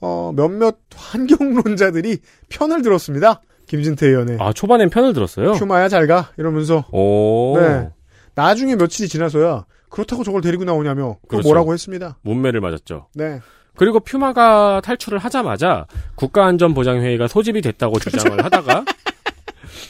어, 0.00 0.32
몇몇 0.36 0.76
환경론자들이 0.94 2.18
편을 2.48 2.82
들었습니다. 2.82 3.40
김진태 3.68 4.06
의원의. 4.08 4.38
아 4.40 4.52
초반엔 4.52 4.90
편을 4.90 5.12
들었어요. 5.12 5.52
퓨마야 5.52 5.88
잘 5.88 6.06
가 6.08 6.30
이러면서. 6.36 6.84
오. 6.90 7.56
네. 7.60 7.88
나중에 8.34 8.74
며칠이 8.76 9.08
지나서야 9.08 9.64
그렇다고 9.90 10.24
저걸 10.24 10.40
데리고 10.40 10.64
나오냐며 10.64 11.16
그 11.22 11.28
그렇죠. 11.28 11.48
뭐라고 11.48 11.72
했습니다. 11.72 12.16
문매를 12.22 12.60
맞았죠. 12.60 13.08
네. 13.14 13.40
그리고 13.76 14.00
퓨마가 14.00 14.80
탈출을 14.82 15.18
하자마자 15.18 15.86
국가안전보장회의가 16.16 17.28
소집이 17.28 17.62
됐다고 17.62 17.98
주장을 18.00 18.38
하다가 18.44 18.84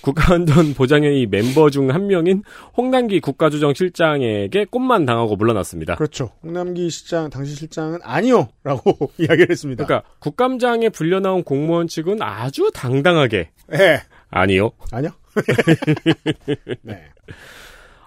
국가안전 0.03 0.75
보장회의 0.75 1.23
mem버 1.33 1.71
중 1.71 1.89
한 1.91 2.07
명인 2.07 2.43
홍남기 2.77 3.21
국가조정실장에게 3.21 4.67
꼼만 4.67 5.07
당하고 5.07 5.37
물러났습니다. 5.37 5.95
그렇죠. 5.97 6.31
홍남기 6.43 6.91
실장 6.91 7.31
당시 7.31 7.55
실장은 7.55 7.99
아니요라고 8.03 9.11
이야기를 9.19 9.49
했습니다. 9.51 9.85
그러니까 9.87 10.09
국감장에 10.19 10.89
불려나온 10.91 11.43
공무원 11.45 11.89
측은 11.89 12.21
아주 12.21 12.71
당당하게 12.75 13.51
네. 13.69 14.01
아니요. 14.31 14.71
아니요. 14.93 15.11
네. 16.83 17.05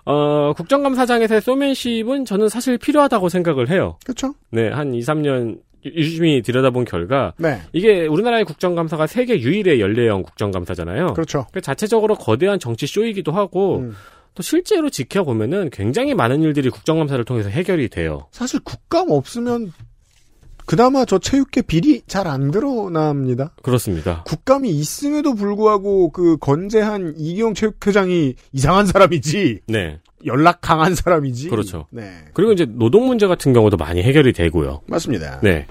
어, 0.05 0.53
국정감사장에서의 0.53 1.41
소맨십은 1.41 2.25
저는 2.25 2.49
사실 2.49 2.77
필요하다고 2.77 3.29
생각을 3.29 3.69
해요. 3.69 3.97
그렇죠. 4.03 4.33
네, 4.49 4.69
한 4.69 4.93
2, 4.93 4.99
3년 5.01 5.59
유심히 5.85 6.41
들여다본 6.41 6.85
결과 6.85 7.33
네. 7.37 7.61
이게 7.73 8.07
우리나라의 8.07 8.45
국정감사가 8.45 9.07
세계 9.07 9.39
유일의 9.39 9.81
연례형 9.81 10.23
국정감사잖아요. 10.23 11.13
그렇죠. 11.13 11.47
그 11.51 11.61
자체적으로 11.61 12.15
거대한 12.15 12.59
정치 12.59 12.87
쇼이기도 12.87 13.31
하고 13.31 13.79
음. 13.79 13.95
또 14.33 14.43
실제로 14.43 14.89
지켜보면은 14.89 15.69
굉장히 15.71 16.13
많은 16.13 16.41
일들이 16.41 16.69
국정감사를 16.69 17.23
통해서 17.25 17.49
해결이 17.49 17.89
돼요. 17.89 18.27
사실 18.31 18.59
국감 18.63 19.11
없으면 19.11 19.73
그나마 20.65 21.03
저 21.03 21.19
체육계 21.19 21.63
비리 21.63 22.01
잘 22.07 22.27
안 22.27 22.51
드러납니다. 22.51 23.51
그렇습니다. 23.61 24.23
국감이 24.25 24.69
있음에도 24.69 25.33
불구하고 25.33 26.11
그 26.11 26.37
건재한 26.37 27.15
이기용 27.17 27.55
체육회장이 27.55 28.35
이상한 28.53 28.85
사람이지 28.85 29.61
네. 29.67 29.99
연락 30.25 30.61
강한 30.61 30.95
사람이지. 30.95 31.49
그렇죠. 31.49 31.87
네. 31.91 32.03
그리고 32.33 32.51
이제 32.51 32.65
노동 32.67 33.07
문제 33.07 33.27
같은 33.27 33.53
경우도 33.53 33.77
많이 33.77 34.01
해결이 34.03 34.33
되고요. 34.33 34.81
맞습니다. 34.87 35.39
네. 35.41 35.65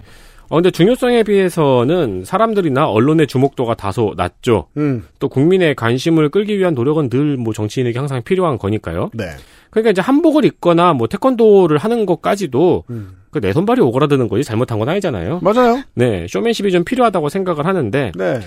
어, 0.49 0.57
근데 0.57 0.73
중요성에 0.73 1.23
비해서는 1.23 2.25
사람들이나 2.25 2.89
언론의 2.89 3.29
주목도가 3.29 3.75
다소 3.75 4.15
낮죠. 4.17 4.67
음. 4.79 5.07
또 5.21 5.29
국민의 5.29 5.77
관심을 5.77 6.29
끌기 6.31 6.59
위한 6.59 6.75
노력은 6.75 7.09
늘 7.09 7.37
뭐 7.37 7.53
정치인에게 7.53 7.97
항상 7.99 8.21
필요한 8.23 8.59
거니까요. 8.59 9.11
네. 9.15 9.27
그러니까 9.71 9.91
이제 9.93 10.01
한복을 10.01 10.45
입거나 10.45 10.93
뭐 10.95 11.07
태권도를 11.07 11.79
하는 11.79 12.05
것까지도 12.05 12.83
음. 12.91 13.17
그내 13.31 13.53
손발이 13.53 13.81
오그라드는 13.81 14.27
거지 14.27 14.43
잘못한 14.43 14.81
건 14.81 14.89
아니잖아요. 14.89 15.39
맞아요. 15.41 15.85
네, 15.95 16.27
쇼맨십이 16.29 16.73
좀 16.73 16.83
필요하다고 16.83 17.29
생각을 17.29 17.65
하는데 17.67 18.11
네. 18.17 18.41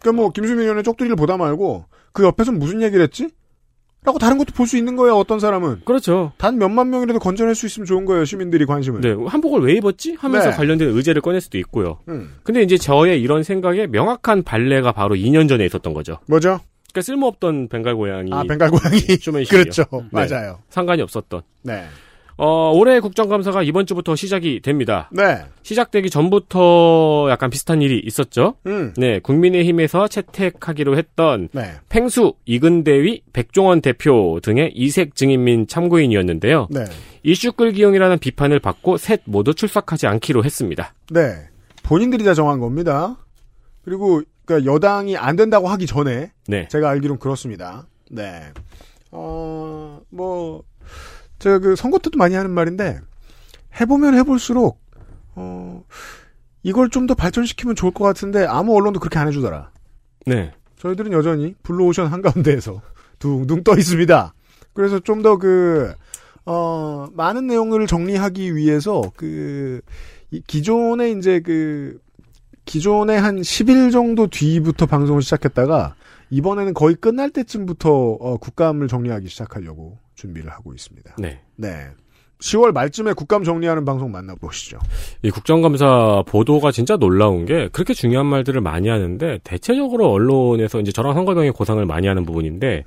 그러니까 0.00 0.12
뭐 0.20 0.30
김수민 0.32 0.62
의원의 0.64 0.82
쪽두리를 0.82 1.14
보다 1.14 1.36
말고 1.36 1.84
그 2.12 2.24
옆에서 2.24 2.50
무슨 2.50 2.82
얘기를 2.82 3.04
했지? 3.04 3.28
라고 4.06 4.18
다른 4.20 4.38
것도 4.38 4.52
볼 4.54 4.66
수 4.66 4.76
있는 4.78 4.94
거예요. 4.96 5.16
어떤 5.16 5.38
사람은. 5.40 5.82
그렇죠. 5.84 6.32
단 6.38 6.58
몇만 6.58 6.90
명이라도 6.90 7.18
건져낼 7.18 7.54
수 7.54 7.66
있으면 7.66 7.86
좋은 7.86 8.04
거예요. 8.04 8.24
시민들이 8.24 8.64
관심을. 8.64 9.00
네, 9.00 9.14
한복을 9.26 9.60
왜 9.62 9.74
입었지? 9.74 10.14
하면서 10.18 10.50
네. 10.50 10.56
관련된 10.56 10.88
의제를 10.90 11.20
꺼낼 11.22 11.40
수도 11.40 11.58
있고요. 11.58 11.98
음. 12.08 12.34
근데 12.44 12.62
이제 12.62 12.76
저의 12.78 13.20
이런 13.20 13.42
생각에 13.42 13.86
명확한 13.88 14.44
발레가 14.44 14.92
바로 14.92 15.14
2년 15.16 15.48
전에 15.48 15.64
있었던 15.66 15.92
거죠. 15.92 16.18
뭐죠? 16.26 16.60
그러니까 16.92 17.02
쓸모없던 17.02 17.68
벤갈 17.68 17.94
고양이. 17.96 18.32
아, 18.32 18.42
벵갈 18.44 18.70
고양이. 18.70 18.98
쇼맨십이요. 19.20 19.62
그렇죠. 19.62 19.84
네. 19.92 20.00
맞아요. 20.12 20.58
상관이 20.70 21.02
없었던. 21.02 21.42
네. 21.62 21.84
어, 22.38 22.70
올해 22.74 23.00
국정감사가 23.00 23.62
이번 23.62 23.86
주부터 23.86 24.14
시작이 24.14 24.60
됩니다. 24.60 25.08
네. 25.10 25.44
시작되기 25.62 26.10
전부터 26.10 27.28
약간 27.30 27.48
비슷한 27.48 27.80
일이 27.80 28.00
있었죠. 28.04 28.54
음. 28.66 28.92
네, 28.96 29.20
국민의힘에서 29.20 30.08
채택하기로 30.08 30.98
했던 30.98 31.48
네. 31.52 31.74
팽수, 31.88 32.34
이근대위, 32.44 33.22
백종원 33.32 33.80
대표 33.80 34.38
등의 34.42 34.72
이색 34.74 35.14
증인민 35.14 35.66
참고인이었는데요. 35.66 36.68
네. 36.70 36.84
이슈 37.22 37.52
끌기용이라는 37.52 38.18
비판을 38.18 38.60
받고 38.60 38.98
셋 38.98 39.22
모두 39.24 39.54
출석하지 39.54 40.06
않기로 40.06 40.44
했습니다. 40.44 40.94
네. 41.10 41.48
본인들이 41.82 42.24
다 42.24 42.34
정한 42.34 42.60
겁니다. 42.60 43.16
그리고 43.82 44.22
그러니까 44.44 44.70
여당이 44.72 45.16
안 45.16 45.36
된다고 45.36 45.68
하기 45.68 45.86
전에 45.86 46.32
네. 46.46 46.68
제가 46.68 46.90
알기론 46.90 47.18
그렇습니다. 47.18 47.86
네. 48.10 48.42
어, 49.10 50.00
뭐 50.10 50.62
제가 51.38 51.58
그 51.58 51.76
선거 51.76 51.98
때도 51.98 52.18
많이 52.18 52.34
하는 52.34 52.50
말인데 52.50 53.00
해보면 53.80 54.14
해볼수록 54.14 54.80
어 55.34 55.84
이걸 56.62 56.90
좀 56.90 57.06
더 57.06 57.14
발전시키면 57.14 57.76
좋을 57.76 57.92
것 57.92 58.04
같은데 58.04 58.44
아무 58.46 58.74
언론도 58.76 58.98
그렇게 59.00 59.18
안 59.18 59.28
해주더라. 59.28 59.70
네. 60.26 60.52
저희들은 60.78 61.12
여전히 61.12 61.54
블루오션 61.62 62.08
한가운데에서 62.08 62.82
둥둥 63.18 63.62
떠 63.62 63.76
있습니다. 63.76 64.34
그래서 64.74 64.98
좀 64.98 65.22
더 65.22 65.38
그, 65.38 65.94
어, 66.44 67.06
많은 67.14 67.46
내용을 67.46 67.86
정리하기 67.86 68.56
위해서 68.56 69.00
그이 69.16 69.80
기존에 70.46 71.10
이제 71.12 71.40
그 71.40 71.98
기존에 72.64 73.16
한 73.16 73.40
10일 73.40 73.92
정도 73.92 74.26
뒤부터 74.26 74.86
방송을 74.86 75.22
시작했다가 75.22 75.94
이번에는 76.30 76.74
거의 76.74 76.96
끝날 76.96 77.30
때쯤부터 77.30 77.90
어, 77.90 78.36
국감을 78.38 78.88
정리하기 78.88 79.28
시작하려고 79.28 79.98
준비를 80.16 80.50
하고 80.50 80.72
있습니다. 80.74 81.16
네. 81.18 81.40
네. 81.56 81.86
10월 82.40 82.72
말쯤에 82.72 83.14
국감 83.14 83.44
정리하는 83.44 83.86
방송 83.86 84.10
만나보시죠. 84.12 84.78
이 85.22 85.30
국정감사 85.30 86.24
보도가 86.26 86.70
진짜 86.70 86.96
놀라운 86.98 87.46
게 87.46 87.68
그렇게 87.72 87.94
중요한 87.94 88.26
말들을 88.26 88.60
많이 88.60 88.88
하는데 88.88 89.38
대체적으로 89.42 90.10
언론에서 90.10 90.80
이제 90.80 90.92
저랑 90.92 91.14
선거병의 91.14 91.52
고상을 91.52 91.84
많이 91.86 92.06
하는 92.08 92.26
부분인데 92.26 92.84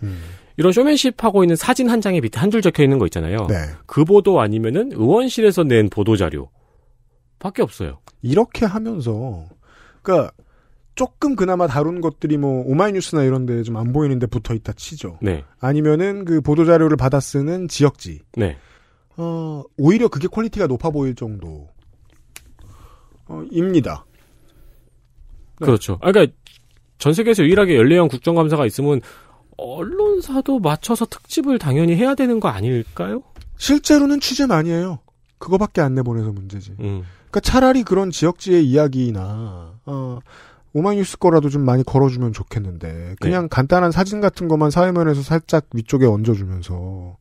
이런 0.58 0.72
쇼맨십 0.72 1.24
하고 1.24 1.44
있는 1.44 1.56
사진 1.56 1.90
한 1.90 2.00
장에 2.00 2.20
밑에 2.22 2.40
한 2.40 2.52
줄 2.52 2.62
적혀 2.62 2.84
있는 2.84 3.00
거 3.00 3.06
있잖아요. 3.08 3.48
네. 3.48 3.56
그 3.88 4.06
보도 4.06 4.40
아니면은 4.40 4.92
의원실에서 4.92 5.64
낸 5.64 5.90
보도 5.90 6.16
자료 6.16 6.52
밖에 7.40 7.64
없어요. 7.64 8.00
이렇게 8.22 8.68
하면서 8.68 9.46
그러니까 10.04 10.32
조금 11.00 11.38
그나마 11.38 11.66
다룬 11.66 12.02
것들이 12.02 12.36
뭐 12.38 12.62
오마이뉴스나 12.68 13.24
이런 13.24 13.46
데 13.46 13.64
좀 13.64 13.78
안 13.78 13.94
보이는데 13.94 14.28
붙어 14.28 14.54
있다 14.54 14.74
치죠. 14.74 15.18
네. 15.22 15.46
아니면은 15.62 16.26
그 16.26 16.42
보도 16.42 16.66
자료를 16.66 16.98
받아 16.98 17.22
쓰는 17.22 17.70
지역지. 17.70 18.20
네. 18.36 18.58
어, 19.16 19.64
오히려 19.78 20.10
그게 20.10 20.28
quality가 20.28 20.68
높아 20.68 20.90
보일 20.90 21.16
정도. 21.16 21.70
어, 23.28 23.44
입니다. 23.50 24.04
네. 25.62 25.66
그렇죠. 25.68 25.98
아, 26.02 26.12
그러니까 26.12 26.36
전 26.98 27.14
세계에서 27.14 27.44
유일하게 27.44 27.78
연례형 27.78 28.10
국정감사가 28.10 28.66
있으면 28.66 29.00
언론사도 29.56 30.60
맞춰서 30.60 31.06
특집을 31.06 31.60
당연히 31.60 31.96
해야 31.96 32.14
되는 32.14 32.42
거 32.42 32.50
아닐까요? 32.50 33.24
실제로는 33.58 34.20
취재 34.20 34.48
많이 34.48 34.70
해요. 34.70 35.00
그거밖에 35.38 35.80
안 35.80 35.96
내보내서 35.96 36.34
문제지. 36.34 36.72
음. 36.82 37.04
그러니까 37.32 37.40
차라리 37.40 37.84
그런 37.84 38.12
지역지의 38.12 38.66
이야기나 38.66 39.80
어, 39.86 40.20
오마이뉴스 40.74 41.18
거라도 41.18 41.50
좀 41.50 41.64
많이 41.64 41.84
걸어주면 41.84 42.34
좋겠는데 42.34 43.16
그냥 43.20 43.48
간단한 43.50 43.92
사진 43.92 44.22
같은 44.22 44.48
것만 44.48 44.72
사회면에서 44.72 45.22
살짝 45.22 45.66
위쪽에 45.74 46.06
얹어주면서 46.06 47.18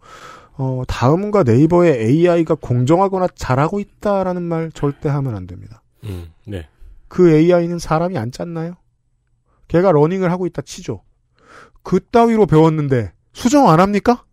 어, 0.61 0.83
다음과 0.87 1.45
네이버의 1.45 1.99
AI가 2.05 2.57
공정하거나 2.57 3.29
잘하고 3.35 3.81
있다라는 3.81 4.43
말 4.43 4.71
절대 4.73 5.09
하면 5.09 5.35
안 5.37 5.47
됩니다. 5.47 5.83
음, 6.05 6.31
네. 6.47 6.69
그 7.09 7.33
AI는 7.33 7.79
사람이 7.79 8.19
안 8.19 8.33
짰나요? 8.33 8.75
걔가 9.69 9.93
learning을 9.93 10.31
하고 10.31 10.47
있다 10.47 10.63
치죠. 10.63 11.03
그 11.83 12.01
따위로 12.01 12.47
배웠는데 12.47 13.13
수정 13.33 13.71
안 13.71 13.81
합니까? 13.81 14.25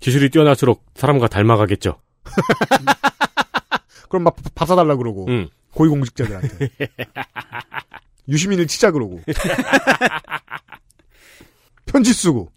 기술이 0.00 0.30
뛰어날수록 0.30 0.84
사람과 0.94 1.28
닮아가겠죠. 1.28 2.00
그럼 4.08 4.24
막 4.24 4.36
밥 4.54 4.68
사달라 4.68 4.94
그러고 4.96 5.26
음. 5.28 5.48
고위공직자들한테 5.74 6.68
유시민을 8.28 8.66
치자 8.66 8.90
그러고 8.90 9.20
편지 11.86 12.12
쓰고 12.12 12.50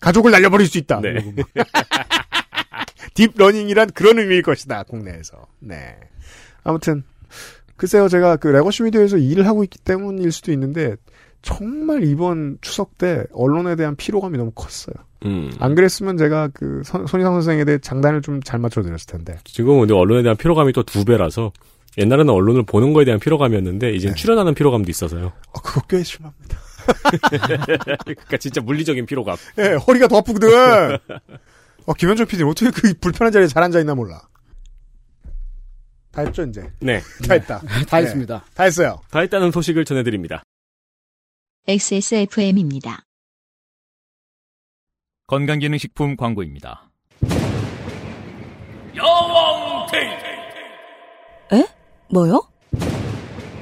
가족을 0.00 0.30
날려버릴 0.30 0.66
수 0.66 0.78
있다. 0.78 1.00
네. 1.00 1.14
deep 3.14 3.33
learning이란 3.33 3.90
그런 3.94 4.18
의미일 4.18 4.42
것이다 4.42 4.82
국내에서. 4.84 5.46
네. 5.60 5.96
아무튼 6.62 7.04
글쎄요 7.76 8.08
제가 8.08 8.36
그 8.36 8.48
legacy 8.48 8.82
media에서 8.82 9.18
일을 9.18 9.46
하고 9.46 9.64
있기 9.64 9.78
때문일 9.78 10.32
수도 10.32 10.52
있는데 10.52 10.96
정말 11.42 12.04
이번 12.04 12.58
추석 12.60 12.96
때 12.98 13.24
언론에 13.32 13.76
대한 13.76 13.96
피로감이 13.96 14.38
너무 14.38 14.50
컸어요. 14.54 14.94
음. 15.26 15.52
안 15.58 15.74
그랬으면 15.74 16.16
제가 16.16 16.48
그 16.54 16.82
선, 16.84 17.06
손이상 17.06 17.32
선생에 17.34 17.64
대해 17.64 17.78
장단을 17.78 18.22
좀 18.22 18.40
잘 18.44 18.58
맞춰드렸을 18.60 19.06
텐데. 19.06 19.38
지금은 19.44 19.80
근데 19.80 19.94
언론에 19.94 20.22
대한 20.22 20.36
피로감이 20.36 20.72
또 20.72 20.82
두 20.82 21.04
배라서 21.04 21.52
옛날에는 21.98 22.32
언론을 22.32 22.64
보는 22.64 22.92
거에 22.92 23.04
대한 23.04 23.20
피로감이었는데 23.20 23.92
이제 23.94 24.08
는 24.08 24.16
출연하는 24.16 24.54
피로감도 24.54 24.90
있어서요. 24.90 25.26
어, 25.26 25.60
그거 25.60 25.80
꽤 25.88 26.02
심합니다. 26.02 26.58
그러니까 28.04 28.36
진짜 28.38 28.60
물리적인 28.60 29.06
피로감. 29.06 29.36
예, 29.58 29.74
허리가 29.74 30.08
더 30.08 30.18
아프거든. 30.18 30.48
어, 31.86 31.94
김현정 31.94 32.26
PD는 32.26 32.50
어떻게 32.50 32.70
그 32.70 32.94
불편한 33.00 33.32
자리에 33.32 33.46
잘 33.46 33.62
앉아 33.62 33.80
있나 33.80 33.94
몰라. 33.94 34.22
다 36.10 36.22
했죠, 36.22 36.42
이제? 36.44 36.70
네. 36.80 37.00
다 37.26 37.34
했다. 37.34 37.60
다 37.88 37.96
했습니다. 37.98 38.44
다 38.54 38.64
했어요. 38.64 39.00
다 39.10 39.20
했다는 39.20 39.50
소식을 39.50 39.84
전해드립니다. 39.84 40.42
XSFM입니다. 41.66 43.04
건강기능식품 45.26 46.16
광고입니다. 46.16 46.90
야왕 48.96 49.86
데이 49.90 51.58
에? 51.60 51.64
뭐요? 52.14 52.40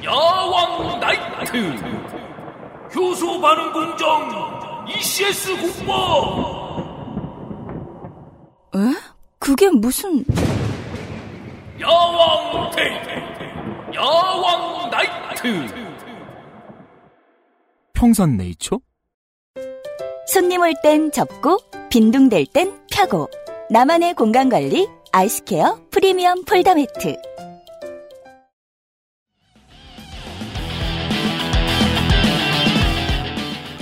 야왕 0.05 1.00
나이트 1.00 1.57
효소 2.94 3.40
반응 3.40 3.72
공정 3.72 4.86
ECS 4.88 5.57
공모 5.57 6.82
에? 8.76 8.78
그게 9.38 9.70
무슨... 9.70 10.22
야왕 11.80 12.70
데이 12.72 13.94
야왕 13.94 14.90
나이트 14.90 15.66
평산 17.94 18.36
네이처? 18.36 18.78
손님 20.26 20.61
올 20.61 20.74
땐 20.82 21.11
접고 21.11 21.57
빈둥댈 21.88 22.44
땐 22.53 22.78
펴고 22.92 23.30
나만의 23.70 24.12
공간 24.12 24.50
관리 24.50 24.86
아이스케어 25.12 25.78
프리미엄 25.90 26.44
폴더 26.44 26.74
매트 26.74 27.16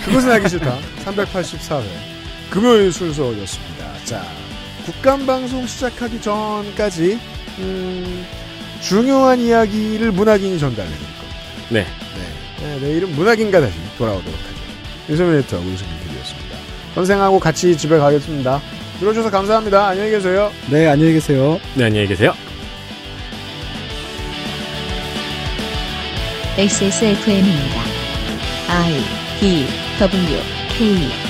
그것은 0.04 0.30
알기 0.32 0.48
싫다. 0.48 0.78
384회. 1.04 1.84
금요일 2.50 2.92
순서였습니다. 2.92 4.04
자, 4.04 4.24
국감방송 4.84 5.66
시작하기 5.66 6.20
전까지, 6.20 7.18
음, 7.58 8.26
중요한 8.80 9.38
이야기를 9.40 10.12
문학인이 10.12 10.58
전달해 10.58 10.88
드릴 10.88 11.00
겁니다. 11.00 11.38
네. 11.68 11.86
네, 12.62 12.78
내일은 12.80 13.14
문학인과 13.14 13.60
다시 13.60 13.74
돌아오도록 13.96 14.34
하죠. 14.34 15.12
유소민 15.12 15.38
에터 15.38 15.56
우승민 15.56 15.98
PD였습니다. 16.00 16.56
선생하고 16.94 17.38
같이 17.38 17.76
집에 17.76 17.96
가겠습니다. 17.98 18.60
들어주셔서 18.98 19.30
감사합니다. 19.30 19.88
안녕히 19.88 20.10
계세요. 20.10 20.50
네, 20.70 20.86
안녕히 20.86 21.14
계세요. 21.14 21.58
네, 21.74 21.84
안녕히 21.84 22.06
계세요. 22.06 22.34
XSFM입니다. 26.58 27.80
I 28.68 29.02
D 29.40 29.89
W 30.00 30.40
K 30.70 31.29